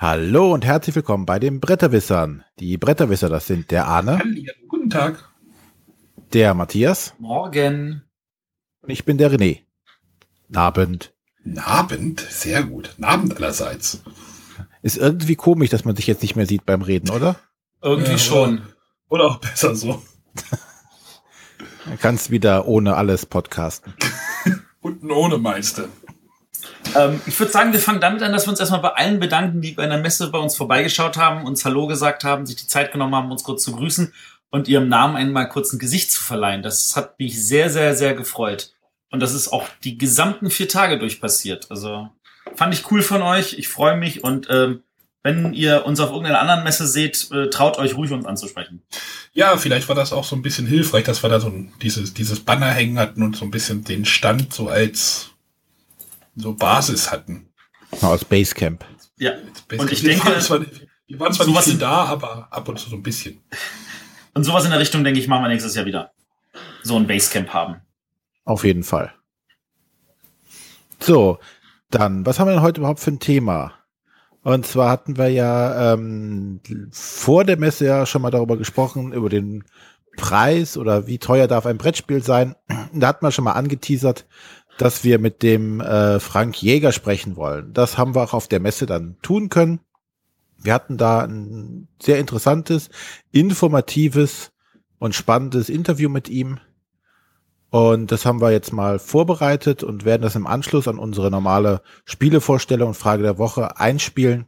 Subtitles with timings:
[0.00, 2.44] Hallo und herzlich willkommen bei den Bretterwissern.
[2.60, 4.20] Die Bretterwisser, das sind der Arne.
[4.20, 5.28] Hallo, guten Tag.
[6.32, 7.14] Der Matthias.
[7.18, 8.04] Morgen.
[8.80, 9.62] Und ich bin der René.
[10.54, 11.12] Abend.
[11.56, 12.94] Abend, sehr gut.
[13.02, 14.04] Abend allerseits.
[14.82, 17.34] Ist irgendwie komisch, dass man sich jetzt nicht mehr sieht beim Reden, oder?
[17.82, 18.62] Irgendwie ja, schon.
[19.08, 20.00] Oder auch besser so.
[21.86, 23.94] Dann kannst wieder ohne alles podcasten.
[24.80, 25.88] Und ohne Meister.
[26.96, 29.60] Ähm, ich würde sagen, wir fangen damit an, dass wir uns erstmal bei allen bedanken,
[29.60, 32.92] die bei einer Messe bei uns vorbeigeschaut haben, uns Hallo gesagt haben, sich die Zeit
[32.92, 34.12] genommen haben, uns kurz zu grüßen
[34.50, 36.62] und ihrem Namen einmal kurz ein Gesicht zu verleihen.
[36.62, 38.72] Das hat mich sehr, sehr, sehr gefreut.
[39.10, 41.70] Und das ist auch die gesamten vier Tage durch passiert.
[41.70, 42.08] Also
[42.54, 43.54] fand ich cool von euch.
[43.54, 44.82] Ich freue mich und ähm,
[45.22, 48.82] wenn ihr uns auf irgendeiner anderen Messe seht, äh, traut euch ruhig uns anzusprechen.
[49.32, 52.14] Ja, vielleicht war das auch so ein bisschen hilfreich, dass wir da so ein, dieses,
[52.14, 55.30] dieses Banner hängen hatten und so ein bisschen den Stand so als
[56.38, 57.48] so Basis hatten.
[58.00, 58.84] Aus Basecamp.
[59.18, 59.32] Ja.
[59.68, 59.80] Basecamp.
[59.80, 60.60] Und ich wir denke, waren zwar,
[61.06, 63.40] wir waren zwar nicht viel da, aber ab und zu so ein bisschen.
[64.34, 66.12] Und sowas in der Richtung, denke ich, machen wir nächstes Jahr wieder.
[66.82, 67.80] So ein Basecamp haben.
[68.44, 69.12] Auf jeden Fall.
[71.00, 71.38] So,
[71.90, 73.74] dann, was haben wir denn heute überhaupt für ein Thema?
[74.42, 79.28] Und zwar hatten wir ja ähm, vor der Messe ja schon mal darüber gesprochen, über
[79.28, 79.64] den
[80.16, 82.54] Preis oder wie teuer darf ein Brettspiel sein.
[82.92, 84.26] Da hat man schon mal angeteasert,
[84.78, 87.74] dass wir mit dem äh, Frank Jäger sprechen wollen.
[87.74, 89.80] Das haben wir auch auf der Messe dann tun können.
[90.60, 92.88] Wir hatten da ein sehr interessantes,
[93.30, 94.52] informatives
[94.98, 96.58] und spannendes Interview mit ihm.
[97.70, 101.82] Und das haben wir jetzt mal vorbereitet und werden das im Anschluss an unsere normale
[102.04, 104.46] Spielevorstellung und Frage der Woche einspielen,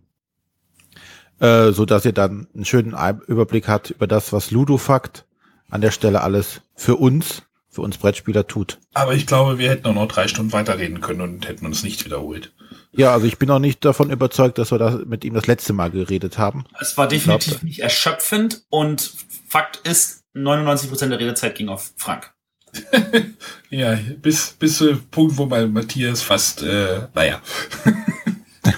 [1.38, 5.26] äh, so dass ihr dann einen schönen Überblick habt über das, was Ludofakt
[5.68, 8.78] an der Stelle alles für uns für uns Brettspieler tut.
[8.92, 12.04] Aber ich glaube, wir hätten auch noch drei Stunden weiterreden können und hätten uns nicht
[12.04, 12.52] wiederholt.
[12.92, 15.72] Ja, also ich bin auch nicht davon überzeugt, dass wir da mit ihm das letzte
[15.72, 16.64] Mal geredet haben.
[16.80, 19.12] Es war definitiv glaub, nicht erschöpfend und
[19.48, 22.32] Fakt ist, 99% der Redezeit ging auf Frank.
[23.70, 27.40] ja, bis, bis zu Punkt, wo bei Matthias fast, äh, naja.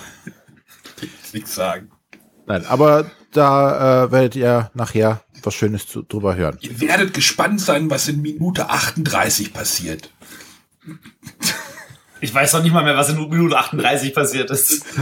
[1.33, 1.91] nichts sagen.
[2.47, 6.59] Nein, aber da äh, werdet ihr nachher was Schönes zu, drüber hören.
[6.61, 10.11] Ihr werdet gespannt sein, was in Minute 38 passiert.
[12.21, 14.85] Ich weiß noch nicht mal mehr, was in Minute 38 passiert ist.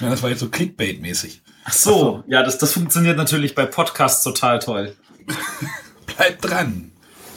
[0.00, 1.42] Ja, das war jetzt so Clickbait-mäßig.
[1.64, 4.94] Ach so, ja, das, das funktioniert natürlich bei Podcasts total toll.
[6.16, 6.92] Bleibt dran.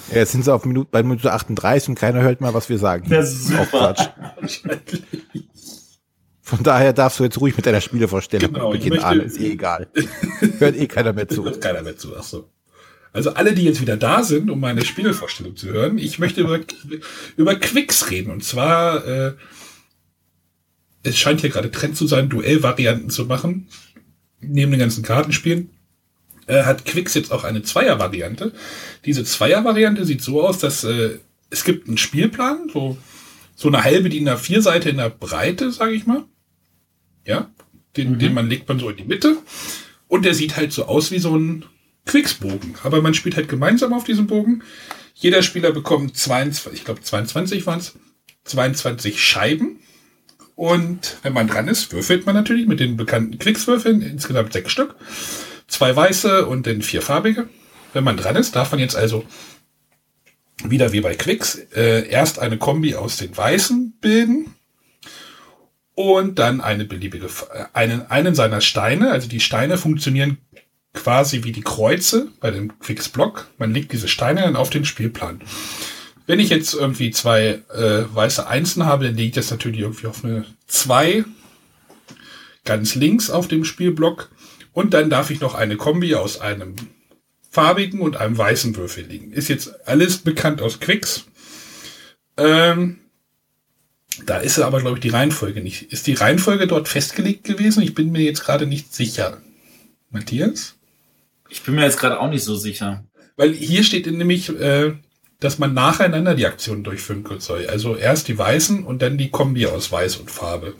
[0.10, 2.80] Ja, jetzt sind sie auf Minute, bei Minute 38 und keiner hört mal, was wir
[2.80, 3.10] sagen.
[3.10, 3.94] Das ist super.
[6.50, 9.22] Von daher darfst du jetzt ruhig mit deiner Spielevorstellung genau, beginnen, Arne.
[9.22, 9.88] Ist eh egal.
[10.58, 11.46] Hört eh keiner mehr zu.
[11.46, 12.50] Hört keiner mehr zu, ach so.
[13.14, 16.60] Also alle, die jetzt wieder da sind, um meine Spielevorstellung zu hören, ich möchte über,
[17.38, 18.32] über Quicks reden.
[18.32, 19.34] Und zwar, äh,
[21.04, 23.68] es scheint hier gerade Trend zu sein, Duellvarianten zu machen.
[24.42, 25.70] Neben den ganzen Kartenspielen.
[26.48, 28.54] Äh, hat Quicks jetzt auch eine Zweier-Variante.
[29.06, 31.20] Diese Zweier-Variante sieht so aus, dass äh,
[31.52, 32.98] es gibt einen Spielplan, so,
[33.56, 36.26] so eine halbe DIN A4-Seite in der Breite, sage ich mal.
[37.30, 37.48] Ja,
[37.96, 38.20] den, mhm.
[38.20, 39.38] den man legt man so in die Mitte.
[40.08, 41.64] Und der sieht halt so aus wie so ein
[42.08, 42.74] Quicksbogen.
[42.82, 44.64] Aber man spielt halt gemeinsam auf diesem Bogen.
[45.14, 47.94] Jeder Spieler bekommt 22, ich glaube 22 waren es,
[48.46, 49.80] 22 Scheiben.
[50.56, 54.96] Und wenn man dran ist, würfelt man natürlich mit den bekannten Quickswürfeln, insgesamt sechs Stück.
[55.68, 57.48] Zwei weiße und dann vier farbige.
[57.94, 59.24] Wenn man dran ist, darf man jetzt also
[60.64, 64.56] wieder wie bei Quicks äh, erst eine Kombi aus den weißen bilden
[66.00, 67.28] und dann eine beliebige,
[67.74, 69.12] einen, einen seiner Steine.
[69.12, 70.38] Also die Steine funktionieren
[70.94, 73.50] quasi wie die Kreuze bei dem Quicks Block.
[73.58, 75.42] Man legt diese Steine dann auf den Spielplan.
[76.26, 80.08] Wenn ich jetzt irgendwie zwei äh, weiße Einsen habe, dann lege ich das natürlich irgendwie
[80.08, 81.26] auf eine zwei
[82.64, 84.32] ganz links auf dem Spielblock.
[84.72, 86.78] Und dann darf ich noch eine Kombi aus einem
[87.52, 89.34] farbigen und einem weißen Würfel legen.
[89.34, 91.26] Ist jetzt alles bekannt aus Quicks.
[92.38, 93.00] Ähm,
[94.26, 95.92] da ist aber, glaube ich, die Reihenfolge nicht.
[95.92, 97.84] Ist die Reihenfolge dort festgelegt gewesen?
[97.84, 99.38] Ich bin mir jetzt gerade nicht sicher.
[100.10, 100.76] Matthias?
[101.50, 103.04] Ich bin mir jetzt gerade auch nicht so sicher.
[103.36, 104.94] Weil hier steht nämlich, äh,
[105.40, 107.68] dass man nacheinander die Aktionen durchführen soll.
[107.68, 110.76] Also erst die Weißen und dann die Kombi aus Weiß und Farbe.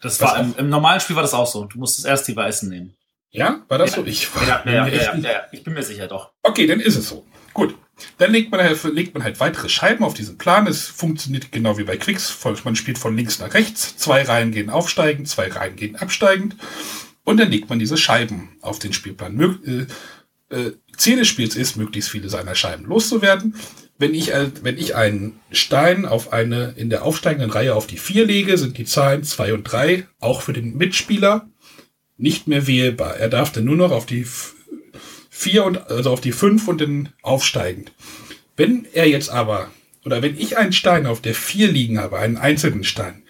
[0.00, 1.64] Das war im, im, normalen Spiel war das auch so.
[1.64, 2.94] Du musstest erst die Weißen nehmen.
[3.30, 3.96] Ja, war das ja.
[3.96, 4.04] so?
[4.06, 6.32] Ich, war, ja, ja, ja, ja, ich bin mir sicher doch.
[6.42, 7.24] Okay, dann ist es so.
[8.18, 10.66] Dann legt man, halt, legt man halt weitere Scheiben auf diesen Plan.
[10.66, 12.36] Es funktioniert genau wie bei Quicks.
[12.64, 13.96] Man spielt von links nach rechts.
[13.96, 16.56] Zwei Reihen gehen aufsteigend, zwei Reihen gehen absteigend.
[17.24, 19.34] Und dann legt man diese Scheiben auf den Spielplan.
[19.34, 19.54] Mö
[20.50, 23.56] äh, äh, Ziel des Spiels ist, möglichst viele seiner Scheiben loszuwerden.
[23.98, 27.98] Wenn ich, äh, wenn ich einen Stein auf eine in der aufsteigenden Reihe auf die
[27.98, 31.48] vier lege, sind die Zahlen zwei und drei auch für den Mitspieler
[32.18, 33.16] nicht mehr wählbar.
[33.16, 34.26] Er darf dann nur noch auf die
[35.36, 37.92] vier und also auf die fünf und dann aufsteigend.
[38.56, 39.70] Wenn er jetzt aber
[40.04, 43.22] oder wenn ich einen Stein auf der vier liegen habe, einen einzelnen Stein,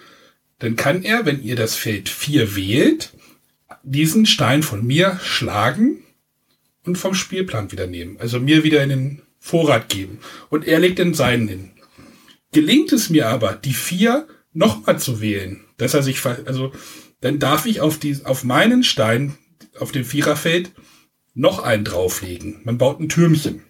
[0.60, 3.12] dann kann er, wenn ihr das Feld vier wählt,
[3.82, 6.04] diesen Stein von mir schlagen
[6.84, 8.18] und vom Spielplan wieder nehmen.
[8.20, 10.20] Also mir wieder in den Vorrat geben.
[10.48, 11.70] Und er legt den seinen hin.
[12.52, 16.72] Gelingt es mir aber, die vier nochmal zu wählen, dass er sich, also,
[17.20, 19.36] dann darf ich auf die, auf meinen Stein,
[19.78, 20.70] auf dem Viererfeld,
[21.36, 22.62] noch einen drauflegen.
[22.64, 23.62] Man baut ein Türmchen.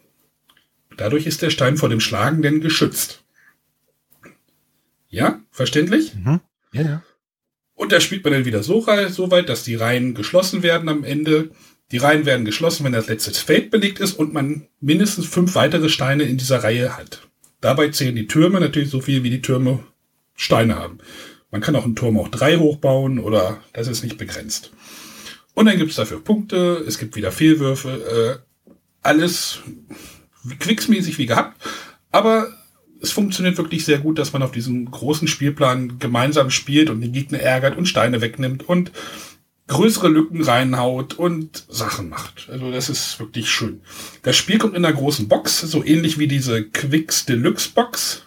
[0.96, 3.24] Dadurch ist der Stein vor dem Schlagen denn geschützt.
[5.08, 6.14] Ja, verständlich?
[6.14, 6.40] Mhm.
[6.72, 7.02] Ja, ja.
[7.74, 11.04] Und da spielt man dann wieder so, so weit, dass die Reihen geschlossen werden am
[11.04, 11.50] Ende.
[11.92, 15.88] Die Reihen werden geschlossen, wenn das letzte Feld belegt ist und man mindestens fünf weitere
[15.88, 17.28] Steine in dieser Reihe hat.
[17.60, 19.80] Dabei zählen die Türme natürlich so viel, wie die Türme
[20.34, 20.98] Steine haben.
[21.50, 24.72] Man kann auch einen Turm auch drei hochbauen oder das ist nicht begrenzt.
[25.56, 29.60] Und dann gibt's dafür Punkte, es gibt wieder Fehlwürfe, äh, alles
[30.60, 31.56] quicksmäßig wie gehabt.
[32.12, 32.52] Aber
[33.00, 37.12] es funktioniert wirklich sehr gut, dass man auf diesem großen Spielplan gemeinsam spielt und den
[37.12, 38.92] Gegner ärgert und Steine wegnimmt und
[39.66, 42.50] größere Lücken reinhaut und Sachen macht.
[42.52, 43.80] Also das ist wirklich schön.
[44.24, 48.25] Das Spiel kommt in einer großen Box, so ähnlich wie diese Quicks Deluxe Box.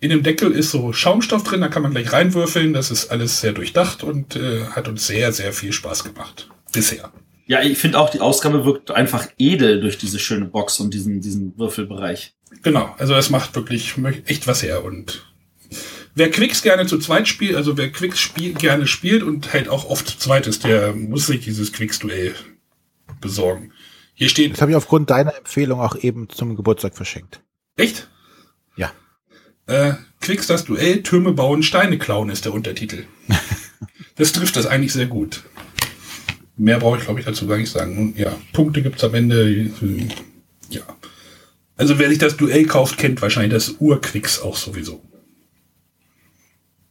[0.00, 2.72] In dem Deckel ist so Schaumstoff drin, da kann man gleich reinwürfeln.
[2.72, 6.48] Das ist alles sehr durchdacht und äh, hat uns sehr, sehr viel Spaß gemacht.
[6.72, 7.12] Bisher.
[7.46, 11.20] Ja, ich finde auch, die Ausgabe wirkt einfach edel durch diese schöne Box und diesen,
[11.20, 12.34] diesen Würfelbereich.
[12.62, 13.94] Genau, also es macht wirklich
[14.26, 15.24] echt was her und
[16.14, 19.88] wer Quicks gerne zu zweit spielt, also wer Quicks spiel, gerne spielt und halt auch
[19.88, 22.34] oft zu zweit ist, der muss sich dieses Quicks-Duell
[23.20, 23.72] besorgen.
[24.14, 24.52] Hier steht.
[24.52, 27.40] Das habe ich aufgrund deiner Empfehlung auch eben zum Geburtstag verschenkt.
[27.76, 28.08] Echt?
[28.76, 28.92] Ja.
[29.68, 33.04] Äh, Quicks das Duell, Türme bauen, Steine klauen ist der Untertitel.
[34.16, 35.44] das trifft das eigentlich sehr gut.
[36.56, 37.96] Mehr brauche ich, glaube ich, dazu gar nicht sagen.
[37.96, 39.70] Und ja, Punkte gibt's am Ende.
[40.70, 40.82] Ja.
[41.76, 45.02] Also wer sich das Duell kauft, kennt wahrscheinlich das Urquicks auch sowieso.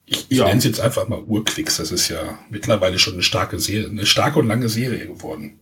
[0.06, 0.46] Ich, ich ja.
[0.46, 1.78] nenne es jetzt einfach mal Urquicks.
[1.78, 5.60] Das ist ja mittlerweile schon eine starke Serie, eine starke und lange Serie geworden.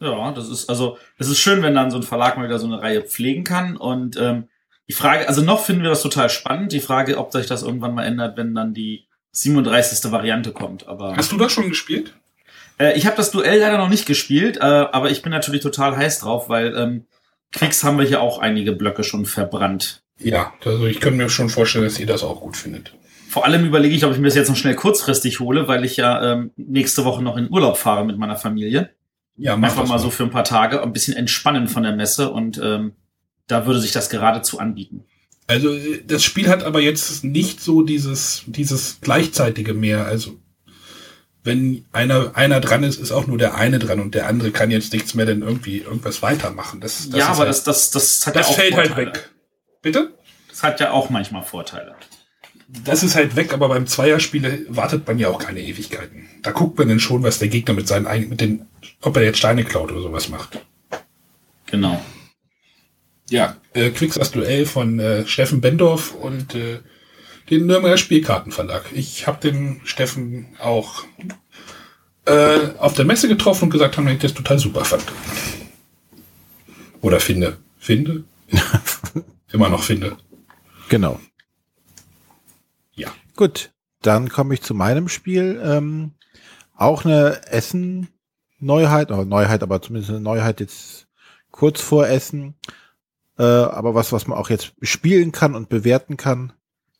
[0.00, 2.66] Ja, das ist also, das ist schön, wenn dann so ein Verlag mal wieder so
[2.66, 3.76] eine Reihe pflegen kann.
[3.76, 4.48] Und ähm,
[4.92, 6.70] die Frage, also noch finden wir das total spannend.
[6.70, 10.12] Die Frage, ob sich das irgendwann mal ändert, wenn dann die 37.
[10.12, 10.86] Variante kommt.
[10.86, 12.12] Aber hast du das schon gespielt?
[12.78, 15.96] Äh, ich habe das Duell leider noch nicht gespielt, äh, aber ich bin natürlich total
[15.96, 17.06] heiß drauf, weil ähm,
[17.54, 20.02] Quicks haben wir hier auch einige Blöcke schon verbrannt.
[20.18, 22.92] Ja, also ich kann mir schon vorstellen, dass ihr das auch gut findet.
[23.30, 25.96] Vor allem überlege ich, ob ich mir das jetzt noch schnell kurzfristig hole, weil ich
[25.96, 28.90] ja ähm, nächste Woche noch in Urlaub fahre mit meiner Familie.
[29.38, 32.30] Ja, mach Einfach mal so für ein paar Tage ein bisschen entspannen von der Messe
[32.30, 32.92] und ähm,
[33.52, 35.04] da würde sich das geradezu anbieten.
[35.46, 35.76] Also
[36.06, 40.06] das Spiel hat aber jetzt nicht so dieses, dieses gleichzeitige mehr.
[40.06, 40.38] Also
[41.44, 44.70] wenn einer, einer dran ist, ist auch nur der eine dran und der andere kann
[44.70, 46.80] jetzt nichts mehr denn irgendwie irgendwas weitermachen.
[46.80, 49.06] Das, das ja, aber halt, das, das, das hat das ja auch fällt halt Vorteile.
[49.06, 49.30] halt weg.
[49.82, 50.14] Bitte?
[50.48, 51.94] Das hat ja auch manchmal Vorteile.
[52.84, 56.28] Das ist halt weg, aber beim Zweierspiel wartet man ja auch keine Ewigkeiten.
[56.42, 58.66] Da guckt man dann schon, was der Gegner mit seinen eigenen, mit den,
[59.02, 60.58] ob er jetzt Steine klaut oder sowas macht.
[61.66, 62.00] Genau.
[63.32, 66.80] Ja, äh, Quicks das Duell von äh, Steffen Bendorf und äh,
[67.48, 68.84] den Nürnberger Spielkartenverlag.
[68.92, 71.04] Ich habe den Steffen auch
[72.26, 75.04] äh, auf der Messe getroffen und gesagt haben, dass ich das total super fand.
[77.00, 77.56] Oder finde.
[77.78, 78.24] Finde?
[79.50, 80.18] Immer noch finde.
[80.90, 81.18] Genau.
[82.92, 83.14] Ja.
[83.34, 83.72] Gut,
[84.02, 85.58] dann komme ich zu meinem Spiel.
[85.64, 86.12] Ähm,
[86.76, 91.06] auch eine Essen-Neuheit, oder Neuheit, aber zumindest eine Neuheit jetzt
[91.50, 92.56] kurz vor Essen.
[93.38, 96.52] Äh, aber was, was man auch jetzt spielen kann und bewerten kann.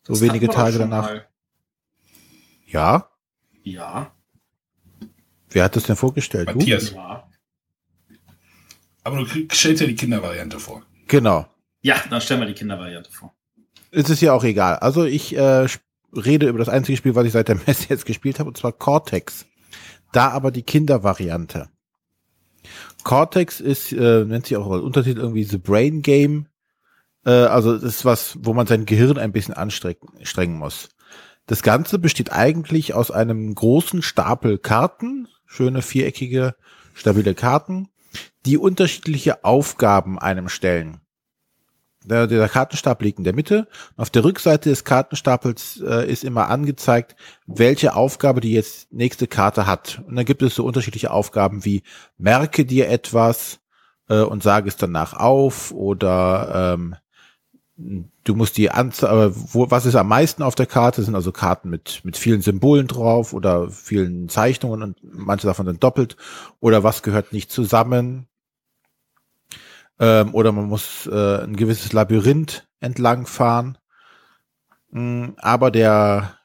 [0.04, 1.06] So das wenige Tage danach.
[1.06, 1.28] Mal.
[2.66, 3.10] Ja?
[3.62, 4.12] Ja.
[5.50, 6.46] Wer hat das denn vorgestellt?
[6.46, 6.90] Matthias.
[6.90, 6.96] Du?
[6.96, 7.28] Ja.
[9.04, 10.82] Aber du stellst ja die Kindervariante vor.
[11.08, 11.46] Genau.
[11.82, 13.34] Ja, dann stellen wir die Kindervariante vor.
[13.90, 14.76] Es ist ja auch egal.
[14.76, 15.66] Also ich äh,
[16.14, 18.72] rede über das einzige Spiel, was ich seit der Messe jetzt gespielt habe, und zwar
[18.72, 19.46] Cortex.
[20.12, 21.68] Da aber die Kindervariante.
[23.04, 26.48] Cortex ist, äh, nennt sich auch als Untertitel irgendwie The Brain Game.
[27.24, 30.88] Äh, also das ist was, wo man sein Gehirn ein bisschen anstrengen muss.
[31.46, 36.54] Das Ganze besteht eigentlich aus einem großen Stapel Karten, schöne viereckige,
[36.94, 37.88] stabile Karten,
[38.46, 41.01] die unterschiedliche Aufgaben einem stellen.
[42.04, 43.68] Der, der Kartenstapel liegt in der Mitte.
[43.96, 47.16] Auf der Rückseite des Kartenstapels äh, ist immer angezeigt,
[47.46, 50.02] welche Aufgabe die jetzt nächste Karte hat.
[50.06, 51.82] Und dann gibt es so unterschiedliche Aufgaben wie
[52.18, 53.60] merke dir etwas
[54.08, 56.96] äh, und sage es danach auf oder ähm,
[57.76, 61.70] du musst die Anzahl, wo, was ist am meisten auf der Karte, sind also Karten
[61.70, 66.16] mit, mit vielen Symbolen drauf oder vielen Zeichnungen und manche davon sind doppelt
[66.60, 68.26] oder was gehört nicht zusammen.
[70.02, 73.78] Ähm, oder man muss äh, ein gewisses Labyrinth entlang fahren.
[74.90, 76.38] Mm, aber der,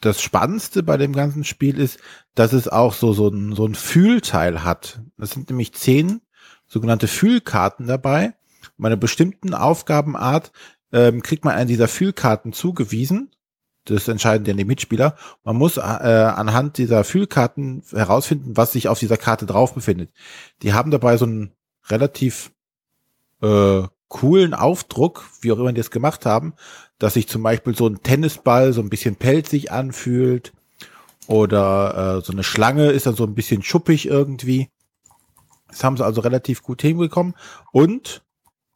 [0.00, 2.00] das Spannendste bei dem ganzen Spiel ist,
[2.34, 5.02] dass es auch so, so ein, so ein Fühlteil hat.
[5.18, 6.22] Das sind nämlich zehn
[6.66, 8.32] sogenannte Fühlkarten dabei.
[8.78, 10.50] Bei einer bestimmten Aufgabenart
[10.92, 13.32] ähm, kriegt man eine dieser Fühlkarten zugewiesen.
[13.84, 15.16] Das entscheiden ja die Mitspieler.
[15.44, 20.10] Man muss äh, anhand dieser Fühlkarten herausfinden, was sich auf dieser Karte drauf befindet.
[20.62, 21.52] Die haben dabei so einen
[21.90, 22.52] relativ
[23.42, 26.54] äh, coolen Aufdruck, wie auch immer die es gemacht haben,
[26.98, 30.52] dass sich zum Beispiel so ein Tennisball so ein bisschen pelzig anfühlt
[31.26, 34.68] oder äh, so eine Schlange ist dann so ein bisschen schuppig irgendwie.
[35.68, 37.34] Das haben sie also relativ gut hinbekommen
[37.72, 38.22] und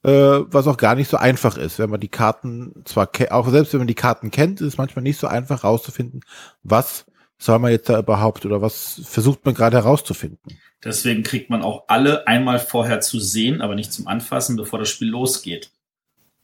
[0.02, 3.72] äh, was auch gar nicht so einfach ist, wenn man die Karten zwar auch selbst
[3.72, 6.22] wenn man die Karten kennt, ist es manchmal nicht so einfach herauszufinden,
[6.62, 7.06] was
[7.38, 10.58] soll man jetzt da überhaupt oder was versucht man gerade herauszufinden.
[10.82, 14.88] Deswegen kriegt man auch alle einmal vorher zu sehen, aber nicht zum Anfassen, bevor das
[14.88, 15.70] Spiel losgeht.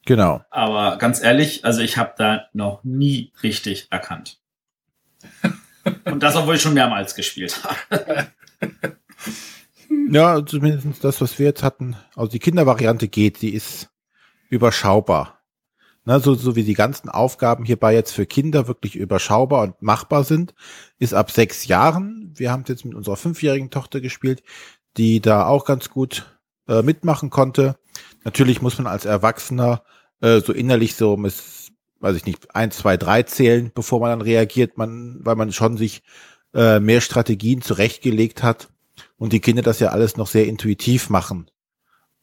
[0.04, 0.44] Genau.
[0.50, 4.38] Aber ganz ehrlich, also ich habe da noch nie richtig erkannt.
[6.04, 8.28] Und das, obwohl ich schon mehrmals gespielt habe.
[10.10, 11.96] Ja, zumindest das, was wir jetzt hatten.
[12.14, 13.88] Also die Kindervariante geht, die ist
[14.48, 15.41] überschaubar.
[16.04, 20.24] Na, so, so wie die ganzen Aufgaben hierbei jetzt für Kinder wirklich überschaubar und machbar
[20.24, 20.54] sind,
[20.98, 22.32] ist ab sechs Jahren.
[22.34, 24.42] Wir haben es jetzt mit unserer fünfjährigen Tochter gespielt,
[24.96, 27.76] die da auch ganz gut äh, mitmachen konnte.
[28.24, 29.84] Natürlich muss man als Erwachsener
[30.20, 34.22] äh, so innerlich so, mis, weiß ich nicht, eins, zwei, drei zählen, bevor man dann
[34.22, 36.02] reagiert, man, weil man schon sich
[36.52, 38.70] äh, mehr Strategien zurechtgelegt hat
[39.18, 41.46] und die Kinder das ja alles noch sehr intuitiv machen.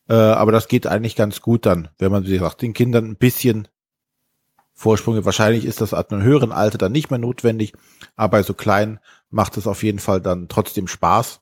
[0.09, 3.15] Äh, aber das geht eigentlich ganz gut dann, wenn man, wie gesagt, den Kindern ein
[3.15, 3.67] bisschen
[4.73, 7.73] Vorsprung, wahrscheinlich ist das ab einem höheren Alter dann nicht mehr notwendig,
[8.15, 8.99] aber bei so klein
[9.29, 11.41] macht es auf jeden Fall dann trotzdem Spaß.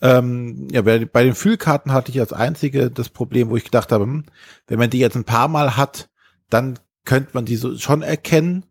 [0.00, 3.92] Ähm, ja, bei, bei den Fühlkarten hatte ich als einzige das Problem, wo ich gedacht
[3.92, 4.24] habe, hm,
[4.66, 6.08] wenn man die jetzt ein paar Mal hat,
[6.50, 8.64] dann könnte man die so schon erkennen,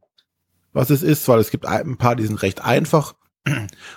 [0.73, 3.13] was es ist, weil es gibt ein paar, die sind recht einfach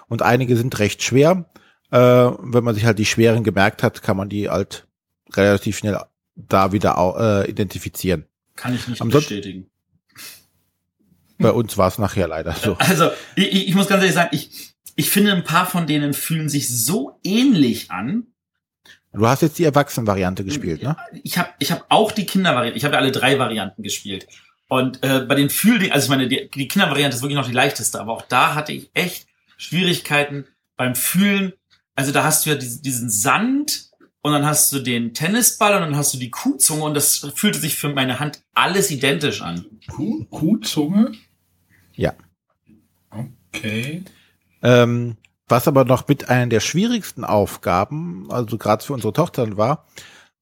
[0.06, 1.50] und einige sind recht schwer.
[1.94, 4.88] Äh, wenn man sich halt die schweren gemerkt hat, kann man die halt
[5.32, 5.96] relativ schnell
[6.34, 8.24] da wieder äh, identifizieren.
[8.56, 9.70] Kann ich nicht Ansonsten, bestätigen.
[11.38, 12.74] Bei uns war es nachher leider so.
[12.80, 16.48] Also, ich, ich muss ganz ehrlich sagen, ich, ich finde, ein paar von denen fühlen
[16.48, 18.26] sich so ähnlich an.
[19.12, 20.96] Du hast jetzt die Erwachsenen-Variante gespielt, ne?
[21.22, 22.76] Ich habe ich hab auch die Kindervariante.
[22.76, 24.26] Ich habe ja alle drei Varianten gespielt.
[24.66, 27.52] Und äh, bei den Fühldingen, also ich meine, die, die Kindervariante ist wirklich noch die
[27.52, 30.46] leichteste, aber auch da hatte ich echt Schwierigkeiten
[30.76, 31.52] beim Fühlen.
[31.94, 33.90] Also da hast du ja diesen, diesen Sand
[34.22, 37.58] und dann hast du den Tennisball und dann hast du die Kuhzunge und das fühlte
[37.58, 39.66] sich für meine Hand alles identisch an.
[39.90, 41.12] Kuh, Kuhzunge?
[41.94, 42.14] Ja.
[43.54, 44.02] Okay.
[44.62, 49.86] Ähm, was aber noch mit einer der schwierigsten Aufgaben, also gerade für unsere Tochter war,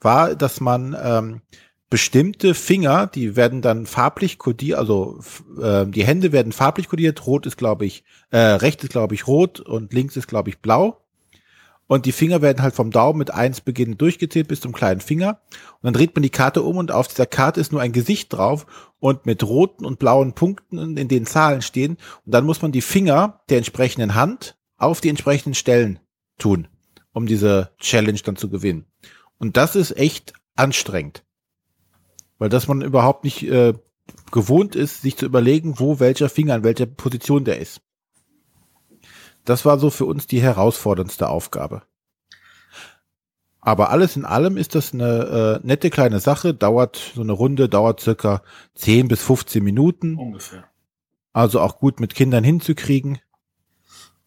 [0.01, 1.43] war, dass man ähm,
[1.91, 5.21] bestimmte Finger, die werden dann farblich kodiert, also
[5.61, 7.27] äh, die Hände werden farblich kodiert.
[7.27, 10.61] Rot ist, glaube ich, äh, rechts ist, glaube ich, rot und links ist, glaube ich,
[10.61, 11.02] blau.
[11.87, 15.41] Und die Finger werden halt vom Daumen mit eins beginnend durchgezählt bis zum kleinen Finger.
[15.51, 18.33] Und dann dreht man die Karte um und auf dieser Karte ist nur ein Gesicht
[18.33, 18.67] drauf
[18.99, 21.99] und mit roten und blauen Punkten, in denen Zahlen stehen.
[22.25, 25.99] Und dann muss man die Finger der entsprechenden Hand auf die entsprechenden Stellen
[26.39, 26.69] tun,
[27.13, 28.87] um diese Challenge dann zu gewinnen.
[29.39, 31.25] Und das ist echt anstrengend.
[32.39, 33.75] Weil dass man überhaupt nicht äh,
[34.31, 37.81] gewohnt ist, sich zu überlegen, wo welcher Finger in welcher Position der ist.
[39.45, 41.83] Das war so für uns die herausforderndste Aufgabe.
[43.61, 46.53] Aber alles in allem ist das eine äh, nette kleine Sache.
[46.53, 48.43] Dauert so eine Runde, dauert circa
[48.75, 50.17] 10 bis 15 Minuten.
[50.17, 50.65] Ungefähr.
[51.33, 53.21] Also auch gut mit Kindern hinzukriegen.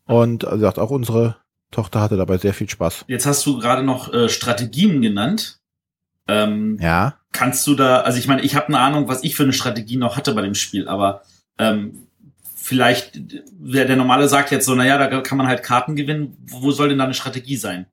[0.05, 1.35] Und also auch unsere
[1.71, 3.05] Tochter hatte dabei sehr viel Spaß.
[3.07, 5.59] Jetzt hast du gerade noch äh, Strategien genannt.
[6.27, 7.15] Ähm, ja.
[7.33, 9.97] Kannst du da, also ich meine, ich habe eine Ahnung, was ich für eine Strategie
[9.97, 11.23] noch hatte bei dem Spiel, aber
[11.57, 12.07] ähm,
[12.65, 16.35] vielleicht, der, der normale sagt jetzt so, naja, da kann man halt Karten gewinnen.
[16.49, 17.85] Wo soll denn da eine Strategie sein?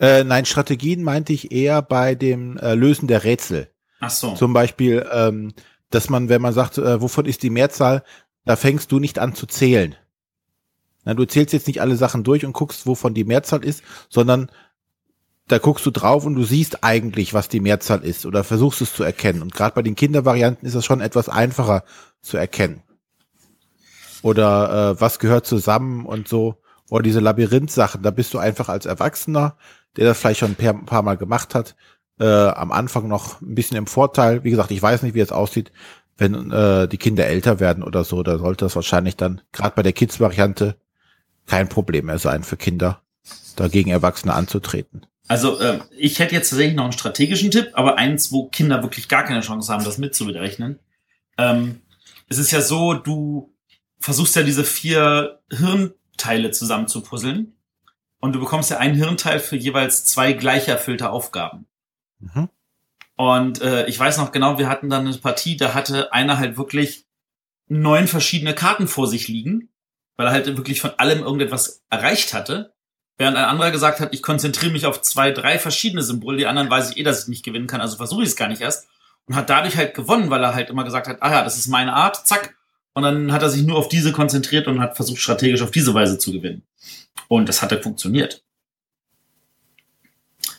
[0.00, 3.68] Äh, nein, Strategien meinte ich eher bei dem äh, Lösen der Rätsel.
[4.00, 4.34] Ach so.
[4.34, 5.52] Zum Beispiel, ähm,
[5.90, 8.04] dass man, wenn man sagt, äh, wovon ist die Mehrzahl,
[8.46, 9.96] da fängst du nicht an zu zählen.
[11.04, 14.50] Na, du zählst jetzt nicht alle Sachen durch und guckst, wovon die Mehrzahl ist, sondern
[15.46, 18.94] da guckst du drauf und du siehst eigentlich, was die Mehrzahl ist oder versuchst es
[18.94, 19.42] zu erkennen.
[19.42, 21.84] Und gerade bei den Kindervarianten ist das schon etwas einfacher
[22.22, 22.82] zu erkennen
[24.24, 26.56] oder äh, was gehört zusammen und so.
[26.88, 29.56] Oder diese Labyrinth-Sachen, da bist du einfach als Erwachsener,
[29.96, 31.76] der das vielleicht schon ein paar, ein paar Mal gemacht hat,
[32.18, 34.42] äh, am Anfang noch ein bisschen im Vorteil.
[34.42, 35.72] Wie gesagt, ich weiß nicht, wie es aussieht,
[36.16, 38.22] wenn äh, die Kinder älter werden oder so.
[38.22, 40.76] Da sollte das wahrscheinlich dann, gerade bei der Kids-Variante,
[41.46, 43.02] kein Problem mehr sein für Kinder,
[43.56, 45.04] dagegen Erwachsene anzutreten.
[45.28, 49.08] Also äh, ich hätte jetzt tatsächlich noch einen strategischen Tipp, aber eins, wo Kinder wirklich
[49.08, 50.78] gar keine Chance haben, das mitzuberechnen.
[51.36, 51.82] Ähm,
[52.28, 53.53] es ist ja so, du
[54.04, 57.56] versuchst ja diese vier Hirnteile zusammen zu puzzeln
[58.20, 61.66] und du bekommst ja einen Hirnteil für jeweils zwei gleich erfüllte Aufgaben.
[62.18, 62.50] Mhm.
[63.16, 66.58] Und äh, ich weiß noch genau, wir hatten dann eine Partie, da hatte einer halt
[66.58, 67.06] wirklich
[67.68, 69.70] neun verschiedene Karten vor sich liegen,
[70.16, 72.74] weil er halt wirklich von allem irgendetwas erreicht hatte.
[73.16, 76.68] Während ein anderer gesagt hat, ich konzentriere mich auf zwei, drei verschiedene Symbole, die anderen
[76.68, 78.86] weiß ich eh, dass ich nicht gewinnen kann, also versuche ich es gar nicht erst.
[79.24, 81.68] Und hat dadurch halt gewonnen, weil er halt immer gesagt hat, ah ja, das ist
[81.68, 82.54] meine Art, zack.
[82.94, 85.94] Und dann hat er sich nur auf diese konzentriert und hat versucht, strategisch auf diese
[85.94, 86.62] Weise zu gewinnen.
[87.28, 88.44] Und das hat halt funktioniert.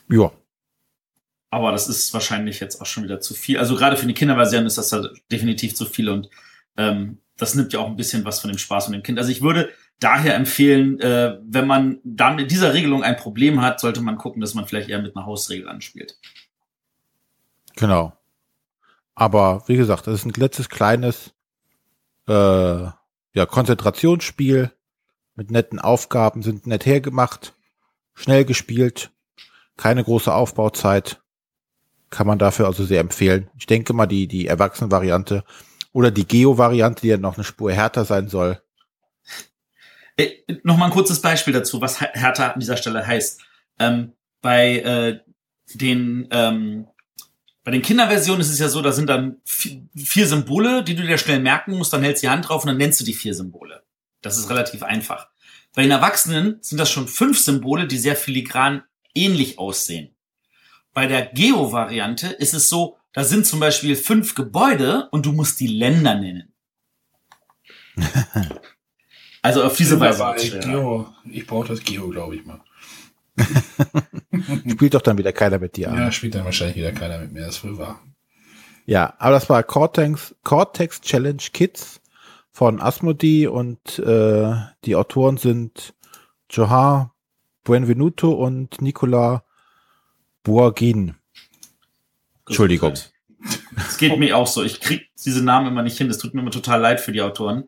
[0.09, 0.31] Ja.
[1.49, 3.57] Aber das ist wahrscheinlich jetzt auch schon wieder zu viel.
[3.57, 6.29] Also gerade für die Kinderversion ist das halt definitiv zu viel und
[6.75, 9.17] ähm, das nimmt ja auch ein bisschen was von dem Spaß von dem Kind.
[9.17, 13.79] Also ich würde daher empfehlen, äh, wenn man da mit dieser Regelung ein Problem hat,
[13.79, 16.17] sollte man gucken, dass man vielleicht eher mit einer Hausregel anspielt.
[17.77, 18.13] Genau.
[19.13, 21.33] Aber wie gesagt, das ist ein letztes kleines
[22.27, 22.89] äh,
[23.34, 24.72] ja, Konzentrationsspiel
[25.36, 27.53] mit netten Aufgaben, sind nett hergemacht,
[28.13, 29.12] schnell gespielt,
[29.77, 31.22] keine große Aufbauzeit.
[32.10, 33.50] Kann man dafür also sehr empfehlen.
[33.58, 35.44] Ich denke mal, die, die Erwachsenen-Variante
[35.91, 38.62] oder die Geo-Variante, die ja noch eine Spur härter sein soll,
[40.17, 40.29] äh,
[40.63, 43.41] Nochmal ein kurzes Beispiel dazu, was Hertha an dieser Stelle heißt.
[43.79, 45.20] Ähm, bei äh,
[45.74, 46.88] den ähm,
[47.65, 51.17] bei den Kinderversionen ist es ja so, da sind dann vier Symbole, die du dir
[51.17, 53.34] schnell merken musst, dann hältst du die Hand drauf und dann nennst du die vier
[53.34, 53.81] Symbole.
[54.22, 55.29] Das ist relativ einfach.
[55.74, 58.84] Bei den Erwachsenen sind das schon fünf Symbole, die sehr filigran
[59.15, 60.13] ähnlich aussehen.
[60.94, 65.59] Bei der Geo-Variante ist es so, da sind zum Beispiel fünf Gebäude und du musst
[65.59, 66.53] die Länder nennen.
[69.42, 70.59] Also auf diese Weise.
[70.59, 72.61] Geo, ich brauche das Geo, glaube ich mal.
[74.71, 75.93] spielt doch dann wieder keiner mit dir.
[75.93, 78.01] Ja, spielt dann wahrscheinlich wieder keiner mit mir, das wohl war.
[78.85, 82.01] Ja, aber das war Cortex, Cortex Challenge Kids
[82.51, 84.53] von Asmodee und äh,
[84.85, 85.93] die Autoren sind
[86.50, 87.13] Johar
[87.63, 89.43] Buenvenuto und Nicola
[90.43, 91.15] Bourguin.
[92.45, 92.93] Entschuldigung.
[93.75, 94.63] Es geht mir auch so.
[94.63, 96.07] Ich krieg diese Namen immer nicht hin.
[96.07, 97.65] Das tut mir immer total leid für die Autoren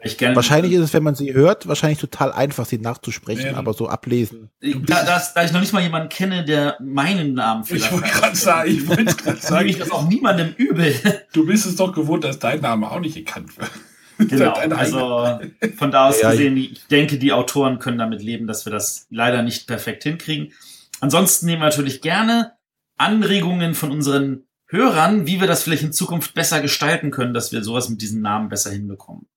[0.00, 3.56] wahrscheinlich ist es, wenn man sie hört, wahrscheinlich total einfach, sie nachzusprechen, ja.
[3.56, 4.50] aber so ablesen.
[4.60, 8.08] Da, das, da ich noch nicht mal jemanden kenne, der meinen Namen vielleicht Ich wollte
[8.08, 9.68] gerade sagen, ich wollte gerade sagen.
[9.68, 10.94] ich das auch niemandem übel.
[11.32, 13.70] Du bist es doch gewohnt, dass dein Name auch nicht gekannt wird.
[14.18, 15.38] Genau, also
[15.76, 19.06] von da aus ja, gesehen, ich denke, die Autoren können damit leben, dass wir das
[19.10, 20.52] leider nicht perfekt hinkriegen.
[20.98, 22.54] Ansonsten nehmen wir natürlich gerne
[22.96, 27.62] Anregungen von unseren Hörern, wie wir das vielleicht in Zukunft besser gestalten können, dass wir
[27.62, 29.28] sowas mit diesen Namen besser hinbekommen.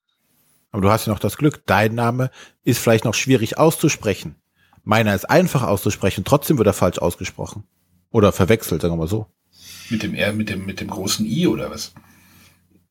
[0.72, 2.32] Aber du hast ja noch das Glück, dein Name
[2.64, 4.36] ist vielleicht noch schwierig auszusprechen.
[4.84, 7.66] Meiner ist einfach auszusprechen, trotzdem wird er falsch ausgesprochen.
[8.10, 9.28] Oder verwechselt, sagen wir mal so.
[9.90, 11.94] Mit dem R, mit dem, mit dem großen I oder was?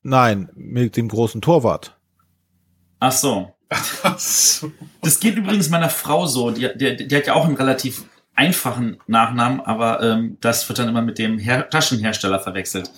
[0.03, 1.99] Nein, mit dem großen Torwart.
[3.01, 3.55] Ach so.
[4.03, 4.73] Ach so.
[5.03, 6.51] Das geht übrigens meiner Frau so.
[6.51, 10.89] Die, die, die hat ja auch einen relativ einfachen Nachnamen, aber ähm, das wird dann
[10.89, 12.91] immer mit dem Her Taschenhersteller verwechselt.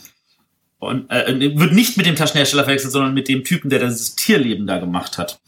[0.82, 4.66] Und äh, wird nicht mit dem Taschenhersteller verwechselt, sondern mit dem Typen, der das Tierleben
[4.66, 5.40] da gemacht hat.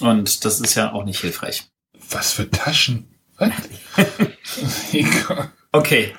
[0.00, 1.64] Und das ist ja auch nicht hilfreich.
[2.10, 3.08] Was für Taschen?
[5.72, 6.14] okay.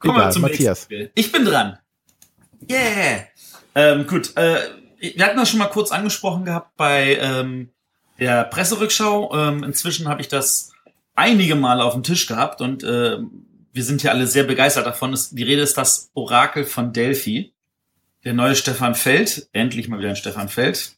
[0.00, 0.82] Kommen wir zum Matthias.
[0.82, 1.12] Spiel.
[1.14, 1.78] Ich bin dran.
[2.68, 3.28] Yeah.
[3.76, 4.36] Ähm, gut.
[4.36, 4.62] Äh,
[4.98, 7.70] wir hatten das schon mal kurz angesprochen gehabt bei ähm,
[8.18, 9.32] der Presserückschau.
[9.32, 10.72] Ähm, inzwischen habe ich das
[11.14, 13.18] einige Male auf dem Tisch gehabt und äh,
[13.72, 15.16] wir sind ja alle sehr begeistert davon.
[15.30, 17.54] Die Rede ist das Orakel von Delphi
[18.24, 20.96] der neue Stefan Feld, endlich mal wieder ein Stefan Feld,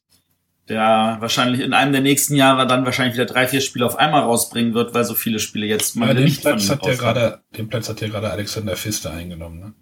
[0.69, 4.23] der wahrscheinlich in einem der nächsten Jahre dann wahrscheinlich wieder drei, vier Spiele auf einmal
[4.23, 7.43] rausbringen wird, weil so viele Spiele jetzt mal ja, den nicht Platz hat der gerade,
[7.57, 9.75] Den Platz hat ja gerade Alexander Pfister eingenommen, ne?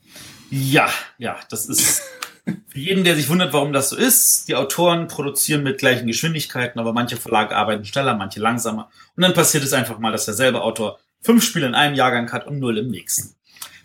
[0.50, 2.02] Ja, ja, das ist
[2.66, 4.48] für jeden, der sich wundert, warum das so ist.
[4.48, 8.90] Die Autoren produzieren mit gleichen Geschwindigkeiten, aber manche Verlage arbeiten schneller, manche langsamer.
[9.16, 12.46] Und dann passiert es einfach mal, dass derselbe Autor fünf Spiele in einem Jahrgang hat
[12.46, 13.36] und null im nächsten.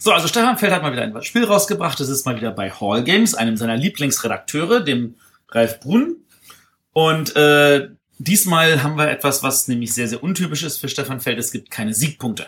[0.05, 1.99] So, also Stefan Feld hat mal wieder ein Spiel rausgebracht.
[1.99, 5.15] Das ist mal wieder bei Hall Games, einem seiner Lieblingsredakteure, dem
[5.49, 6.17] Ralf Brunn.
[6.93, 7.89] Und äh,
[8.19, 11.39] diesmal haben wir etwas, was nämlich sehr, sehr untypisch ist für Stefan Feld.
[11.39, 12.45] Es gibt keine Siegpunkte.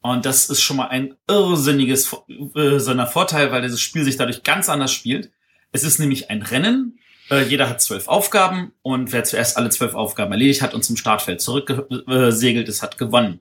[0.00, 2.16] Und das ist schon mal ein irrsinniges
[2.54, 5.30] äh, seiner Vorteil, weil dieses Spiel sich dadurch ganz anders spielt.
[5.72, 6.98] Es ist nämlich ein Rennen.
[7.30, 10.96] Äh, jeder hat zwölf Aufgaben und wer zuerst alle zwölf Aufgaben erledigt hat und zum
[10.96, 13.40] Startfeld zurückgesegelt ist, hat gewonnen.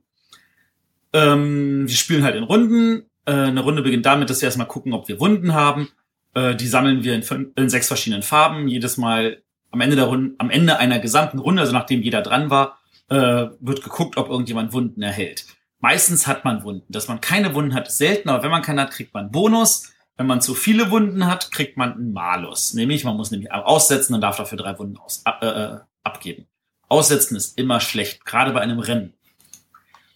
[1.13, 4.93] Ähm, wir spielen halt in Runden Äh, eine Runde beginnt damit, dass wir erstmal gucken,
[4.93, 5.89] ob wir Wunden haben.
[6.33, 8.67] Äh, die sammeln wir in, fün- in sechs verschiedenen Farben.
[8.67, 12.49] Jedes Mal am Ende der Runde, am Ende einer gesamten Runde, also nachdem jeder dran
[12.49, 15.45] war, äh, wird geguckt, ob irgendjemand Wunden erhält.
[15.79, 16.91] Meistens hat man Wunden.
[16.91, 19.31] Dass man keine Wunden hat, ist selten, aber wenn man keine hat, kriegt man einen
[19.31, 19.93] Bonus.
[20.17, 22.73] Wenn man zu viele Wunden hat, kriegt man einen Malus.
[22.73, 26.47] Nämlich, man muss nämlich aussetzen und darf dafür drei Wunden aus, äh, äh, abgeben.
[26.89, 29.13] Aussetzen ist immer schlecht, gerade bei einem Rennen.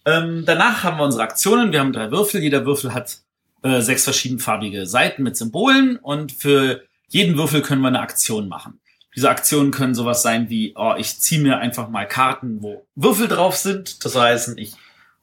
[0.06, 1.72] Ähm, danach haben wir unsere Aktionen.
[1.72, 2.42] Wir haben drei Würfel.
[2.42, 3.18] Jeder Würfel hat
[3.62, 8.80] äh, sechs verschiedenfarbige Seiten mit Symbolen und für jeden Würfel können wir eine Aktion machen.
[9.16, 13.28] Diese Aktionen können sowas sein wie, oh, ich ziehe mir einfach mal Karten, wo Würfel
[13.28, 14.04] drauf sind.
[14.04, 14.74] Das heißt, ich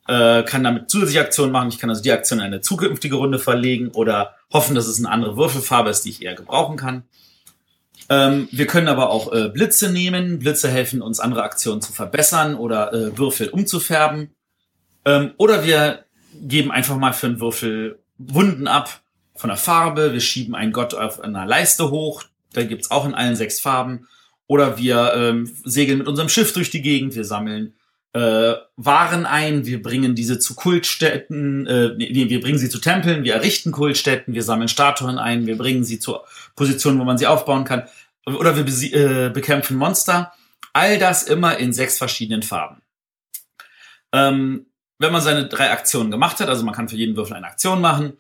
[0.08, 1.70] äh, kann damit zusätzliche Aktionen machen.
[1.70, 5.10] Ich kann also die Aktion in eine zukünftige Runde verlegen oder hoffen, dass es eine
[5.10, 7.04] andere Würfelfarbe ist, die ich eher gebrauchen kann.
[8.10, 10.40] Ähm, wir können aber auch äh, Blitze nehmen.
[10.40, 14.32] Blitze helfen uns, andere Aktionen zu verbessern oder äh, Würfel umzufärben.
[15.06, 19.02] Ähm, oder wir geben einfach mal für einen Würfel Wunden ab
[19.36, 20.14] von der Farbe.
[20.14, 22.24] Wir schieben einen Gott auf einer Leiste hoch.
[22.54, 24.08] Da gibt's auch in allen sechs Farben.
[24.48, 27.16] Oder wir ähm, segeln mit unserem Schiff durch die Gegend.
[27.16, 27.74] Wir sammeln
[28.14, 29.66] äh, Waren ein.
[29.66, 31.66] Wir bringen diese zu Kultstätten.
[31.66, 33.24] Äh, nee, wir bringen sie zu Tempeln.
[33.24, 34.34] Wir errichten Kultstätten.
[34.34, 35.48] Wir sammeln Statuen ein.
[35.48, 36.18] Wir bringen sie zu
[36.56, 37.84] Positionen, wo man sie aufbauen kann.
[38.26, 40.34] Oder wir äh, bekämpfen Monster.
[40.74, 42.82] All das immer in sechs verschiedenen Farben.
[44.14, 44.66] Ähm,
[45.02, 47.82] wenn man seine drei Aktionen gemacht hat, also man kann für jeden Würfel eine Aktion
[47.82, 48.14] machen,